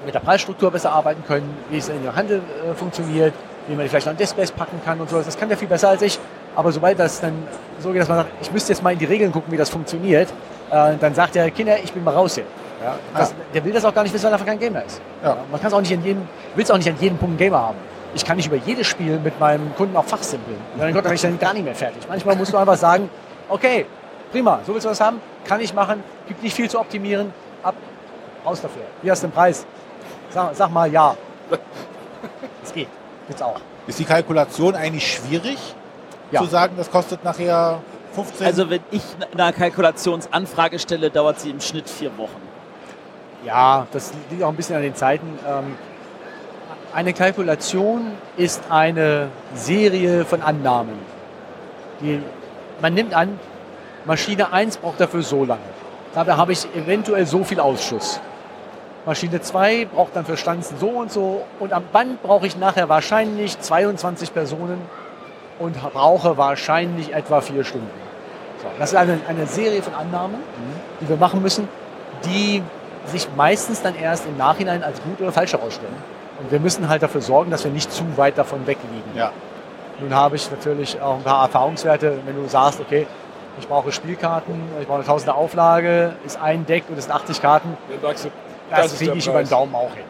[0.05, 3.33] mit der Preisstruktur besser arbeiten können, wie es in der Handel äh, funktioniert,
[3.67, 5.21] wie man die vielleicht an Displays packen kann und so.
[5.21, 6.19] Das kann der viel besser als ich.
[6.55, 7.33] Aber sobald das dann
[7.79, 9.69] so geht, dass man sagt, ich müsste jetzt mal in die Regeln gucken, wie das
[9.69, 10.29] funktioniert,
[10.69, 12.45] äh, dann sagt der Kinder, ich bin mal raus hier.
[12.83, 15.01] Ja, das, Der will das auch gar nicht wissen, weil er einfach kein Gamer ist.
[15.23, 15.37] Ja.
[15.49, 17.37] man kann es auch nicht in jedem, will es auch nicht an jedem Punkt einen
[17.37, 17.77] Gamer haben.
[18.15, 20.57] Ich kann nicht über jedes Spiel mit meinem Kunden auch fachsimpeln.
[20.77, 22.03] Dann Gott, dann bin ich dann gar nicht mehr fertig.
[22.07, 23.09] Manchmal musst du einfach sagen,
[23.49, 23.85] okay,
[24.31, 27.33] prima, so willst du das haben, kann ich machen, gibt nicht viel zu optimieren,
[27.63, 27.75] ab,
[28.45, 28.83] raus dafür.
[29.01, 29.65] Wie hast du den Preis?
[30.29, 31.15] Sag, sag mal ja.
[32.63, 32.87] Es geht.
[33.27, 33.59] Gibt's auch.
[33.87, 35.57] Ist die Kalkulation eigentlich schwierig?
[36.31, 36.41] Ja.
[36.41, 37.79] Zu sagen, das kostet nachher
[38.13, 38.47] 15?
[38.47, 39.03] Also wenn ich
[39.37, 42.41] eine Kalkulationsanfrage stelle, dauert sie im Schnitt vier Wochen.
[43.45, 45.37] Ja, das liegt auch ein bisschen an den Zeiten.
[46.93, 50.93] Eine Kalkulation ist eine Serie von Annahmen.
[52.01, 52.21] Die,
[52.81, 53.39] man nimmt an,
[54.05, 55.61] Maschine 1 braucht dafür so lange.
[56.13, 58.19] Dabei habe ich eventuell so viel Ausschuss.
[59.07, 61.43] Maschine 2 braucht dann für Stanzen so und so.
[61.59, 64.79] Und am Band brauche ich nachher wahrscheinlich 22 Personen
[65.57, 67.89] und brauche wahrscheinlich etwa vier Stunden.
[68.61, 70.35] So, das ist eine, eine Serie von Annahmen,
[71.01, 71.67] die wir machen müssen,
[72.25, 72.61] die
[73.07, 75.95] sich meistens dann erst im Nachhinein als gut oder falsch herausstellen.
[76.43, 79.15] Und wir müssen halt dafür sorgen, dass wir nicht zu weit davon wegliegen.
[79.15, 79.31] Ja.
[79.99, 83.07] Nun habe ich natürlich auch ein paar Erfahrungswerte, wenn du sagst, okay,
[83.59, 87.41] ich brauche Spielkarten, ich brauche eine tausende Auflage, ist ein Deck und es sind 80
[87.41, 88.25] Karten, das,
[88.91, 89.49] ist kriege ich über den.
[89.49, 90.03] Daumen auch hin.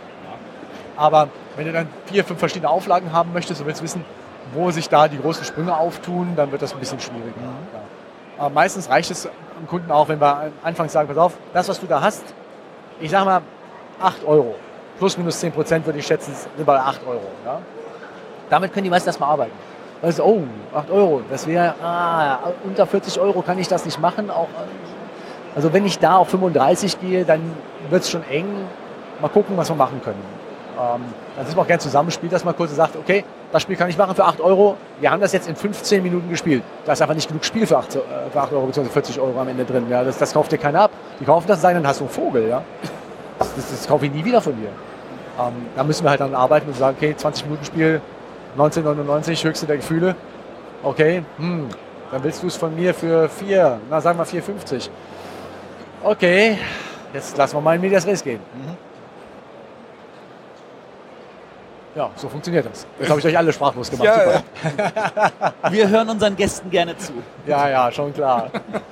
[0.95, 4.05] Aber wenn du dann vier, fünf verschiedene Auflagen haben möchtest und willst wissen,
[4.53, 7.34] wo sich da die großen Sprünge auftun, dann wird das ein bisschen schwieriger.
[7.41, 7.80] Ja.
[8.38, 11.80] Aber meistens reicht es dem Kunden auch, wenn wir anfangs sagen, pass auf, das, was
[11.80, 12.23] du da hast,
[12.99, 13.41] ich sag mal
[14.01, 14.55] 8 Euro.
[14.99, 17.21] Plus minus 10 Prozent würde ich schätzen, sind bei 8 Euro.
[17.45, 17.59] Ja?
[18.49, 19.53] Damit können die meisten erstmal arbeiten.
[20.01, 20.43] Also, oh,
[20.75, 24.29] 8 Euro, das wäre, ah, unter 40 Euro kann ich das nicht machen.
[24.29, 24.49] Auch,
[25.55, 27.41] also wenn ich da auf 35 gehe, dann
[27.89, 28.45] wird es schon eng.
[29.21, 30.21] Mal gucken, was wir machen können.
[30.73, 31.01] Ähm,
[31.35, 33.89] dann sind wir auch gerne zusammen, spielt das mal kurz sagt, okay, das Spiel kann
[33.89, 34.75] ich machen für 8 Euro.
[34.99, 36.63] Wir haben das jetzt in 15 Minuten gespielt.
[36.85, 37.99] Da ist einfach nicht genug Spiel für 8, äh,
[38.31, 38.89] für 8 Euro bzw.
[38.89, 39.85] 40 Euro am Ende drin.
[39.89, 40.91] Ja, das, das kauft dir keiner ab.
[41.19, 42.49] Die kaufen das, sagen, dann hast du einen Vogel.
[42.49, 42.63] Ja?
[43.43, 44.69] Das, das, das kaufe ich nie wieder von dir.
[45.39, 48.01] Ähm, da müssen wir halt dann arbeiten und sagen, okay, 20 Minuten Spiel,
[48.53, 50.15] 1999, höchste der Gefühle.
[50.83, 51.69] Okay, hm,
[52.11, 54.89] dann willst du es von mir für 4, na sagen wir 4,50.
[56.03, 56.57] Okay,
[57.13, 58.39] jetzt lassen wir mal in Medias Res gehen.
[61.95, 62.87] Ja, so funktioniert das.
[62.99, 64.07] Jetzt habe ich euch alle sprachlos gemacht.
[64.07, 65.71] Ja, ja.
[65.71, 67.13] Wir hören unseren Gästen gerne zu.
[67.45, 68.49] ja, ja, schon klar.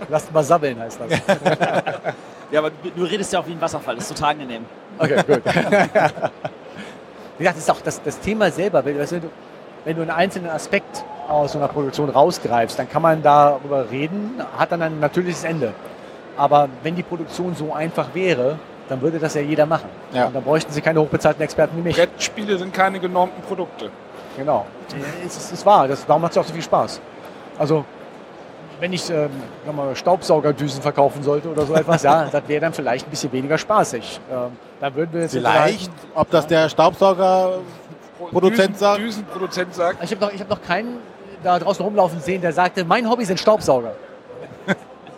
[0.07, 1.19] Lasst mal sabbeln, heißt das.
[2.51, 4.65] Ja, aber du, du redest ja auch wie ein Wasserfall, das ist total angenehm.
[4.99, 5.41] Okay, gut.
[7.37, 8.85] Wie gesagt, das ist auch das, das Thema selber.
[8.85, 9.21] Wenn, weißt du,
[9.85, 14.41] wenn du einen einzelnen Aspekt aus so einer Produktion rausgreifst, dann kann man darüber reden,
[14.57, 15.73] hat dann ein natürliches Ende.
[16.37, 18.59] Aber wenn die Produktion so einfach wäre,
[18.89, 19.89] dann würde das ja jeder machen.
[20.13, 20.27] Ja.
[20.27, 21.95] Und dann bräuchten sie keine hochbezahlten Experten wie mich.
[21.95, 23.89] Brettspiele sind keine genormten Produkte.
[24.37, 24.65] Genau.
[25.25, 26.99] Es ist, es ist wahr, das, darum macht es auch so viel Spaß.
[27.57, 27.85] Also,
[28.81, 29.29] wenn ich ähm,
[29.73, 33.57] mal, Staubsaugerdüsen verkaufen sollte oder so etwas, ja, das wäre dann vielleicht ein bisschen weniger
[33.59, 34.19] spaßig.
[34.29, 38.99] Ähm, dann würden wir jetzt Vielleicht, ob das der Staubsaugerproduzent Düsen- sagt.
[38.99, 40.03] Düsenproduzent sagt.
[40.03, 40.97] Ich habe noch, ich hab noch keinen
[41.43, 43.93] da draußen rumlaufen sehen, der sagte, mein Hobby sind Staubsauger.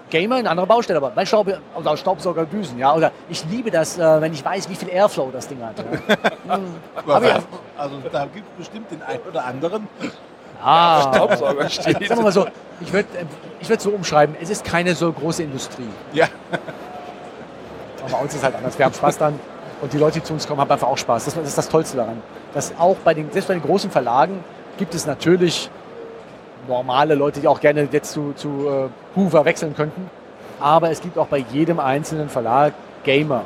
[0.09, 2.93] Gamer, eine andere Baustelle, aber mein Staub, also Staubsaugerdüsen, ja.
[2.93, 5.75] Oder ich liebe das, äh, wenn ich weiß, wie viel Airflow das Ding hat.
[5.79, 5.85] Ja.
[6.57, 6.65] Hm.
[7.07, 7.39] Aber ja,
[7.77, 9.87] Also da gibt es bestimmt den einen oder anderen.
[10.63, 12.07] Ah, Staubsauger also, steht.
[12.07, 12.47] sagen wir mal so,
[12.81, 13.07] ich würde
[13.59, 15.87] ich würd so umschreiben, es ist keine so große Industrie.
[16.11, 16.27] Ja.
[18.01, 18.77] Aber bei uns ist es halt anders.
[18.77, 19.39] Wir haben Spaß dann
[19.81, 21.25] und die Leute, die zu uns kommen, haben einfach auch Spaß.
[21.25, 22.21] Das, das ist das Tollste daran.
[22.53, 24.43] Dass auch bei den, selbst bei den großen Verlagen
[24.77, 25.69] gibt es natürlich
[26.67, 30.09] normale Leute, die auch gerne jetzt zu, zu äh, Hoover wechseln könnten.
[30.59, 32.73] Aber es gibt auch bei jedem einzelnen Verlag
[33.03, 33.43] Gamer.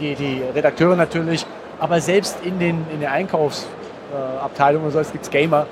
[0.00, 1.46] Die, die Redakteure natürlich,
[1.80, 5.66] aber selbst in den, in den Einkaufsabteilungen äh, und so, es gibt Gamer,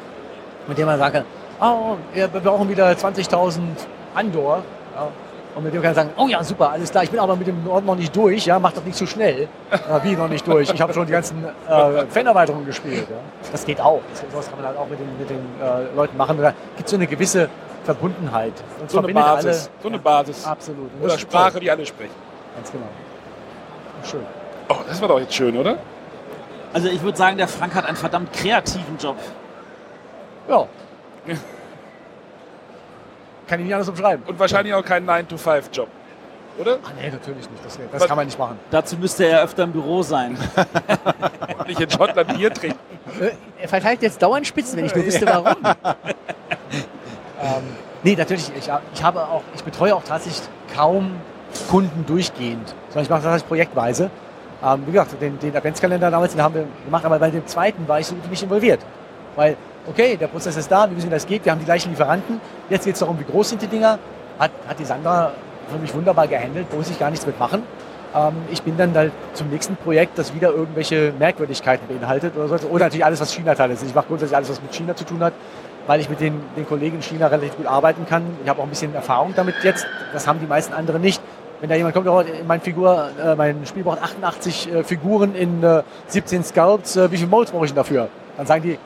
[0.67, 1.25] mit denen man sagen kann,
[1.61, 3.61] oh, wir brauchen wieder 20.000
[4.15, 4.63] Andor.
[4.95, 5.09] Ja.
[5.55, 7.47] Und mit dem kann man sagen, oh ja, super, alles klar, ich bin aber mit
[7.47, 9.49] dem Norden noch nicht durch, ja, mach doch nicht zu schnell.
[9.71, 10.71] Ja, wie noch nicht durch?
[10.71, 13.07] Ich habe schon die ganzen äh, Fan-Erweiterungen gespielt.
[13.09, 13.17] Ja.
[13.51, 14.03] Das geht auch.
[14.11, 16.37] Das, sowas kann man halt auch mit den, mit den äh, Leuten machen.
[16.37, 17.49] Da gibt es so eine gewisse
[17.85, 18.53] Verbundenheit.
[18.83, 19.71] Und So eine Basis.
[19.83, 20.45] So eine Basis.
[20.45, 20.93] Alle, absolut.
[20.93, 21.61] Und das Oder Sprache, toll.
[21.63, 22.15] die alle sprechen.
[22.55, 22.87] Ganz genau.
[24.05, 24.27] Schön.
[24.69, 25.79] Oh, das war doch jetzt schön, oder?
[26.75, 29.17] Also ich würde sagen, der Frank hat einen verdammt kreativen Job.
[30.49, 30.67] Ja.
[33.47, 34.25] Kann ich nicht anders umschreiben.
[34.27, 35.89] Und wahrscheinlich auch kein 9-to-5-Job.
[36.59, 36.79] Oder?
[36.83, 37.65] Ah, nee, natürlich nicht.
[37.65, 38.59] Das, das kann man nicht machen.
[38.71, 40.39] Dazu müsste er öfter im Büro sein.
[41.67, 42.79] Nicht in Schottland Bier trinken.
[43.21, 45.55] Äh, Er verteilt jetzt dauernd Spitzen, wenn ich nur wüsste, warum.
[47.43, 47.63] ähm,
[48.05, 48.51] nee, natürlich.
[48.57, 51.17] Ich, ich, habe auch, ich betreue auch tatsächlich kaum
[51.69, 54.11] Kunden durchgehend, sondern ich mache das tatsächlich projektweise.
[54.65, 57.87] Ähm, wie gesagt, den, den Adventskalender damals, den haben wir gemacht, aber bei dem zweiten
[57.87, 58.81] war ich so gut wie nicht involviert.
[59.35, 59.57] Weil,
[59.89, 62.41] okay, der Prozess ist da, wir wissen, wie das geht, wir haben die gleichen Lieferanten.
[62.69, 63.99] Jetzt geht es darum, wie groß sind die Dinger.
[64.39, 65.33] Hat, hat die Sandra
[65.71, 67.63] für mich wunderbar gehandelt, muss ich gar nichts mitmachen.
[68.15, 72.69] Ähm, ich bin dann halt zum nächsten Projekt, das wieder irgendwelche Merkwürdigkeiten beinhaltet oder so.
[72.69, 73.83] Oder natürlich alles, was China-Teile ist.
[73.83, 75.33] Ich mache grundsätzlich alles, was mit China zu tun hat,
[75.87, 78.23] weil ich mit den, den Kollegen in China relativ gut arbeiten kann.
[78.43, 79.87] Ich habe auch ein bisschen Erfahrung damit jetzt.
[80.13, 81.21] Das haben die meisten anderen nicht.
[81.61, 85.63] Wenn da jemand kommt, oh, mein Figur, äh, mein Spiel braucht 88 äh, Figuren in
[85.63, 88.09] äh, 17 Sculpts, äh, wie viel Molds brauche ich denn dafür?
[88.37, 88.79] Dann sagen die,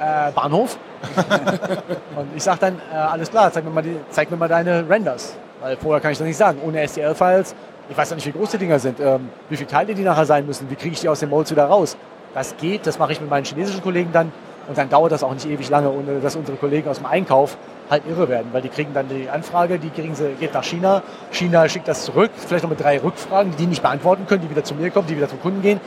[0.00, 0.78] äh, Bahnhof.
[2.16, 4.88] Und ich sage dann, äh, alles klar, zeig mir, mal die, zeig mir mal deine
[4.88, 5.36] Renders.
[5.60, 6.58] Weil vorher kann ich das nicht sagen.
[6.64, 7.54] Ohne STL-Files,
[7.88, 10.26] ich weiß ja nicht, wie groß die Dinger sind, ähm, wie viele Teile die nachher
[10.26, 11.96] sein müssen, wie kriege ich die aus den Molds wieder raus.
[12.34, 14.32] Das geht, das mache ich mit meinen chinesischen Kollegen dann.
[14.66, 17.58] Und dann dauert das auch nicht ewig lange, ohne dass unsere Kollegen aus dem Einkauf
[17.90, 21.02] halt irre werden, weil die kriegen dann die Anfrage, die kriegen sie, geht nach China.
[21.30, 24.50] China schickt das zurück, vielleicht noch mit drei Rückfragen, die die nicht beantworten können, die
[24.50, 25.80] wieder zu mir kommen, die wieder zum Kunden gehen.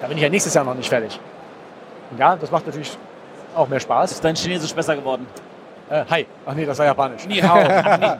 [0.00, 1.20] Da bin ich ja nächstes Jahr noch nicht fertig.
[2.10, 2.98] Und ja, das macht natürlich
[3.54, 4.12] auch mehr Spaß.
[4.12, 5.26] Ist dein Chinesisch besser geworden?
[5.90, 6.26] Äh, hi.
[6.46, 7.26] Ach nee, das war Japanisch.
[7.26, 7.58] Ni hao.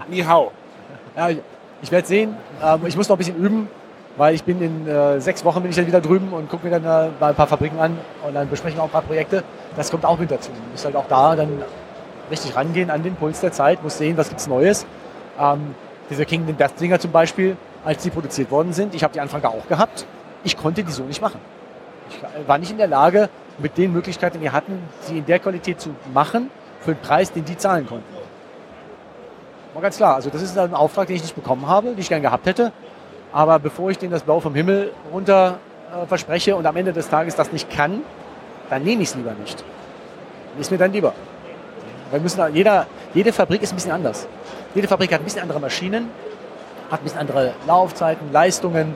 [0.09, 0.51] Ni, ni hao.
[1.16, 1.40] Ja, ich-
[1.82, 2.35] ich werde sehen.
[2.62, 3.69] Ähm, ich muss noch ein bisschen üben,
[4.16, 6.73] weil ich bin in äh, sechs Wochen bin ich dann wieder drüben und gucke mir
[6.81, 7.97] dann äh, mal ein paar Fabriken an
[8.27, 9.44] und dann besprechen wir auch ein paar Projekte.
[9.77, 10.51] Das kommt auch mit dazu.
[10.51, 11.62] Du musst halt auch da dann
[12.31, 14.86] richtig rangehen an den Puls der Zeit, musst sehen, was gibt's Neues.
[15.39, 15.74] Ähm,
[16.11, 19.44] diese Kingdom Death Dinger zum Beispiel, als die produziert worden sind, ich habe die Anfang
[19.44, 20.05] auch gehabt.
[20.43, 21.39] Ich konnte die so nicht machen.
[22.09, 23.28] Ich war nicht in der Lage,
[23.59, 26.51] mit den Möglichkeiten, die wir hatten, sie in der Qualität zu machen,
[26.81, 28.05] für den Preis, den die zahlen konnten.
[29.74, 30.14] War ganz klar.
[30.14, 32.72] Also das ist ein Auftrag, den ich nicht bekommen habe, den ich gern gehabt hätte.
[33.32, 35.59] Aber bevor ich denen das Blau vom Himmel runter
[35.93, 38.02] äh, verspreche und am Ende des Tages das nicht kann,
[38.70, 39.64] dann nehme ich es lieber nicht.
[40.59, 41.12] Ist mir dann lieber.
[42.10, 44.28] Wir müssen, jeder, jede Fabrik ist ein bisschen anders.
[44.74, 46.10] Jede Fabrik hat ein bisschen andere Maschinen,
[46.90, 48.94] hat ein bisschen andere Laufzeiten, Leistungen.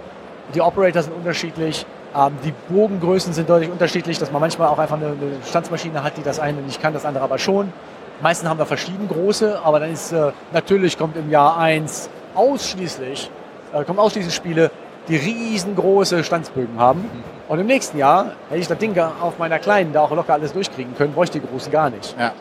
[0.55, 1.85] Die Operator sind unterschiedlich.
[2.17, 5.15] Ähm, die Bogengrößen sind deutlich unterschiedlich, dass man manchmal auch einfach eine,
[5.47, 7.73] Standsmaschine hat, die das eine nicht kann, das andere aber schon.
[8.21, 13.31] Meistens haben wir verschieden große, aber dann ist äh, natürlich kommt im Jahr 1 ausschließlich,
[13.73, 14.71] äh, kommen ausschließlich Spiele,
[15.09, 17.09] die riesengroße Standsbögen haben.
[17.49, 20.53] Und im nächsten Jahr hätte ich das Ding auf meiner kleinen da auch locker alles
[20.53, 22.15] durchkriegen können, bräuchte die großen gar nicht.
[22.19, 22.33] Ja.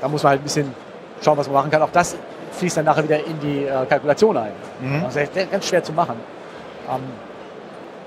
[0.00, 0.74] Da muss man halt ein bisschen
[1.22, 1.80] schauen, was man machen kann.
[1.80, 2.16] Auch das
[2.52, 4.52] fließt dann nachher wieder in die äh, Kalkulation ein.
[4.80, 5.02] Mhm.
[5.02, 6.16] Das ist ganz schwer zu machen.
[6.90, 7.00] Ähm,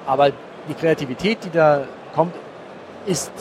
[0.06, 0.32] aber
[0.68, 1.82] die Kreativität, die da
[2.16, 2.34] kommt,
[3.06, 3.32] ist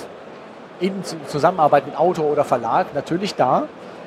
[0.80, 0.92] in
[1.26, 3.64] Zusammenarbeit mit Autor oder Verlag natürlich da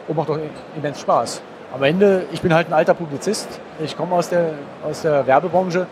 [0.07, 0.37] und macht auch
[0.75, 1.41] immens Spaß.
[1.73, 3.47] Am Ende, ich bin halt ein alter Publizist,
[3.83, 5.87] ich komme aus der, aus der Werbebranche,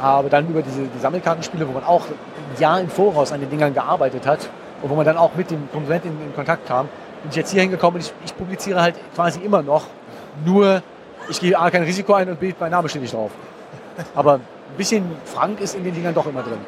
[0.00, 3.50] aber dann über diese die Sammelkartenspiele, wo man auch ein Jahr im Voraus an den
[3.50, 4.48] Dingern gearbeitet hat
[4.82, 6.88] und wo man dann auch mit dem Konsumenten in, in Kontakt kam,
[7.22, 9.84] bin ich jetzt hier hingekommen und ich, ich publiziere halt quasi immer noch,
[10.44, 10.82] nur
[11.28, 13.30] ich gehe A kein Risiko ein und B, mein Name steht nicht drauf.
[14.14, 14.40] Aber ein
[14.76, 16.58] bisschen Frank ist in den Dingern doch immer drin.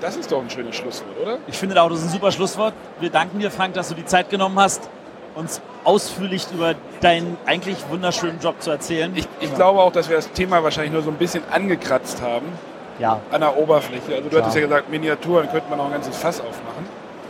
[0.00, 1.38] Das ist doch ein schönes Schlusswort, oder?
[1.48, 2.72] Ich finde auch, das ist ein super Schlusswort.
[3.00, 4.88] Wir danken dir, Frank, dass du die Zeit genommen hast,
[5.34, 9.12] uns ausführlich über deinen eigentlich wunderschönen Job zu erzählen.
[9.16, 12.46] Ich, ich glaube auch, dass wir das Thema wahrscheinlich nur so ein bisschen angekratzt haben
[13.00, 14.12] Ja, an der Oberfläche.
[14.12, 14.42] Also du Klar.
[14.42, 16.86] hattest ja gesagt, Miniaturen könnte man noch ein ganzes Fass aufmachen.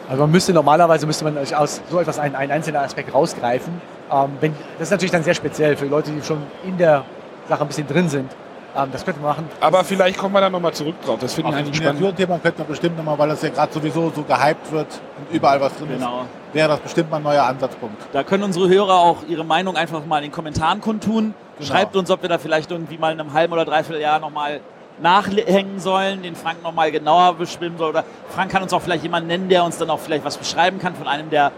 [0.08, 3.80] also man müsste normalerweise müsste man aus so etwas einen, einen einzelnen Aspekt rausgreifen.
[4.10, 7.04] Ähm, wenn, das ist natürlich dann sehr speziell für Leute, die schon in der
[7.48, 8.30] Sache ein bisschen drin sind.
[8.76, 9.48] Ähm, das könnte man machen.
[9.60, 11.18] Aber vielleicht kommen wir da nochmal zurück drauf.
[11.20, 12.00] Das finde ich das eigentlich spannend.
[12.00, 14.86] Miniaturthema könnte man bestimmt nochmal, weil das ja gerade sowieso so gehypt wird
[15.18, 16.20] und überall was drin Genau.
[16.20, 17.96] ist, wäre das bestimmt mal ein neuer Ansatzpunkt.
[18.12, 21.34] Da können unsere Hörer auch ihre Meinung einfach mal in den Kommentaren kundtun.
[21.58, 21.68] Genau.
[21.70, 24.60] Schreibt uns, ob wir da vielleicht irgendwie mal in einem halben oder dreiviertel Jahr nochmal
[25.00, 27.90] nachhängen sollen, den Frank nochmal genauer beschwimmen soll.
[27.90, 30.78] Oder Frank kann uns auch vielleicht jemanden nennen, der uns dann auch vielleicht was beschreiben
[30.78, 31.52] kann von einem der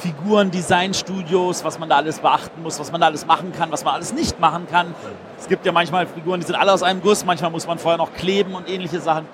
[0.00, 3.84] Figuren, Designstudios, was man da alles beachten muss, was man da alles machen kann, was
[3.84, 4.94] man alles nicht machen kann.
[5.38, 7.98] Es gibt ja manchmal Figuren, die sind alle aus einem Guss, manchmal muss man vorher
[7.98, 9.26] noch kleben und ähnliche Sachen.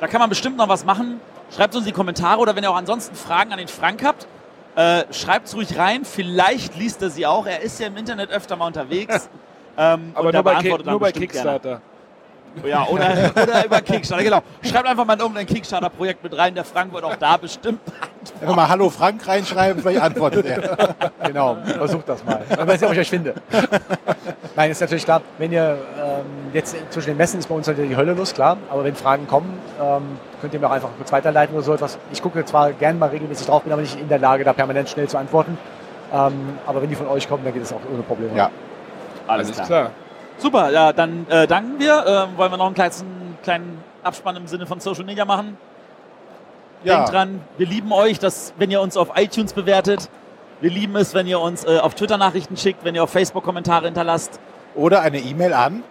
[0.00, 1.20] Da kann man bestimmt noch was machen.
[1.54, 4.26] Schreibt uns in die Kommentare oder wenn ihr auch ansonsten Fragen an den Frank habt,
[4.76, 6.04] äh, schreibt es ruhig rein.
[6.04, 7.46] Vielleicht liest er sie auch.
[7.46, 9.28] Er ist ja im Internet öfter mal unterwegs.
[9.78, 11.80] ähm, Aber nur bei, nur bei bestimmt gerne.
[12.66, 14.40] Ja, oder, oder über Kickstarter, genau.
[14.62, 16.54] Schreibt einfach mal in irgendein Kickstarter-Projekt mit rein.
[16.54, 17.80] Der Frank wird auch da bestimmt
[18.40, 20.94] Einfach mal Hallo Frank reinschreiben, vielleicht antwortet er.
[21.26, 22.42] Genau, versucht das mal.
[22.48, 23.34] Dann weiß ich, ob ich euch finde.
[24.56, 27.78] Nein, ist natürlich klar, wenn ihr ähm, jetzt zwischen den Messen ist bei uns halt
[27.78, 28.56] die Hölle los, klar.
[28.70, 31.98] Aber wenn Fragen kommen, ähm, könnt ihr mir auch einfach kurz weiterleiten oder so etwas.
[32.12, 34.88] Ich gucke zwar gerne mal regelmäßig drauf, bin aber nicht in der Lage, da permanent
[34.88, 35.58] schnell zu antworten.
[36.12, 38.36] Ähm, aber wenn die von euch kommen, dann geht es auch ohne Probleme.
[38.36, 38.50] Ja.
[39.26, 39.66] Alles Alles klar.
[39.66, 39.90] klar.
[40.38, 42.04] Super, ja, dann äh, danken wir.
[42.06, 45.56] Ähm, wollen wir noch einen kleinen, kleinen Abspann im Sinne von Social Media machen?
[46.84, 46.96] Ja.
[46.96, 50.08] Denkt dran, wir lieben euch, dass, wenn ihr uns auf iTunes bewertet.
[50.60, 53.44] Wir lieben es, wenn ihr uns äh, auf Twitter Nachrichten schickt, wenn ihr auf Facebook
[53.44, 54.40] Kommentare hinterlasst.
[54.74, 55.82] Oder eine E-Mail an.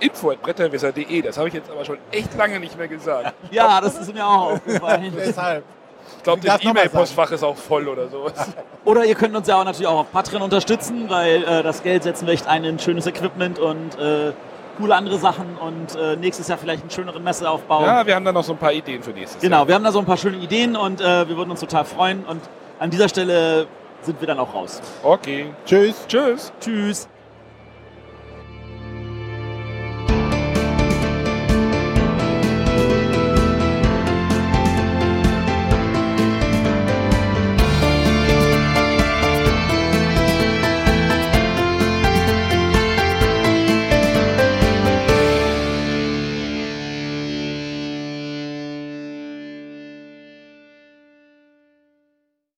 [0.00, 3.34] Info.bretterwisser.de, das habe ich jetzt aber schon echt lange nicht mehr gesagt.
[3.50, 5.12] Ja, das ist mir auch aufgefallen.
[5.16, 5.64] Deshalb.
[6.26, 8.34] Ich glaube, das E-Mail-Postfach ist auch voll oder sowas.
[8.84, 12.02] Oder ihr könnt uns ja auch natürlich auch auf Patreon unterstützen, weil äh, das Geld
[12.02, 14.32] setzen wir echt ein in schönes Equipment und äh,
[14.76, 17.84] coole andere Sachen und äh, nächstes Jahr vielleicht einen schöneren Messeaufbau.
[17.84, 19.50] Ja, wir haben da noch so ein paar Ideen für nächstes Jahr.
[19.50, 21.84] Genau, wir haben da so ein paar schöne Ideen und äh, wir würden uns total
[21.84, 22.24] freuen.
[22.24, 22.40] Und
[22.78, 23.66] an dieser Stelle
[24.02, 24.80] sind wir dann auch raus.
[25.02, 25.46] Okay.
[25.64, 26.06] Tschüss.
[26.08, 26.52] Tschüss.
[26.60, 27.08] Tschüss.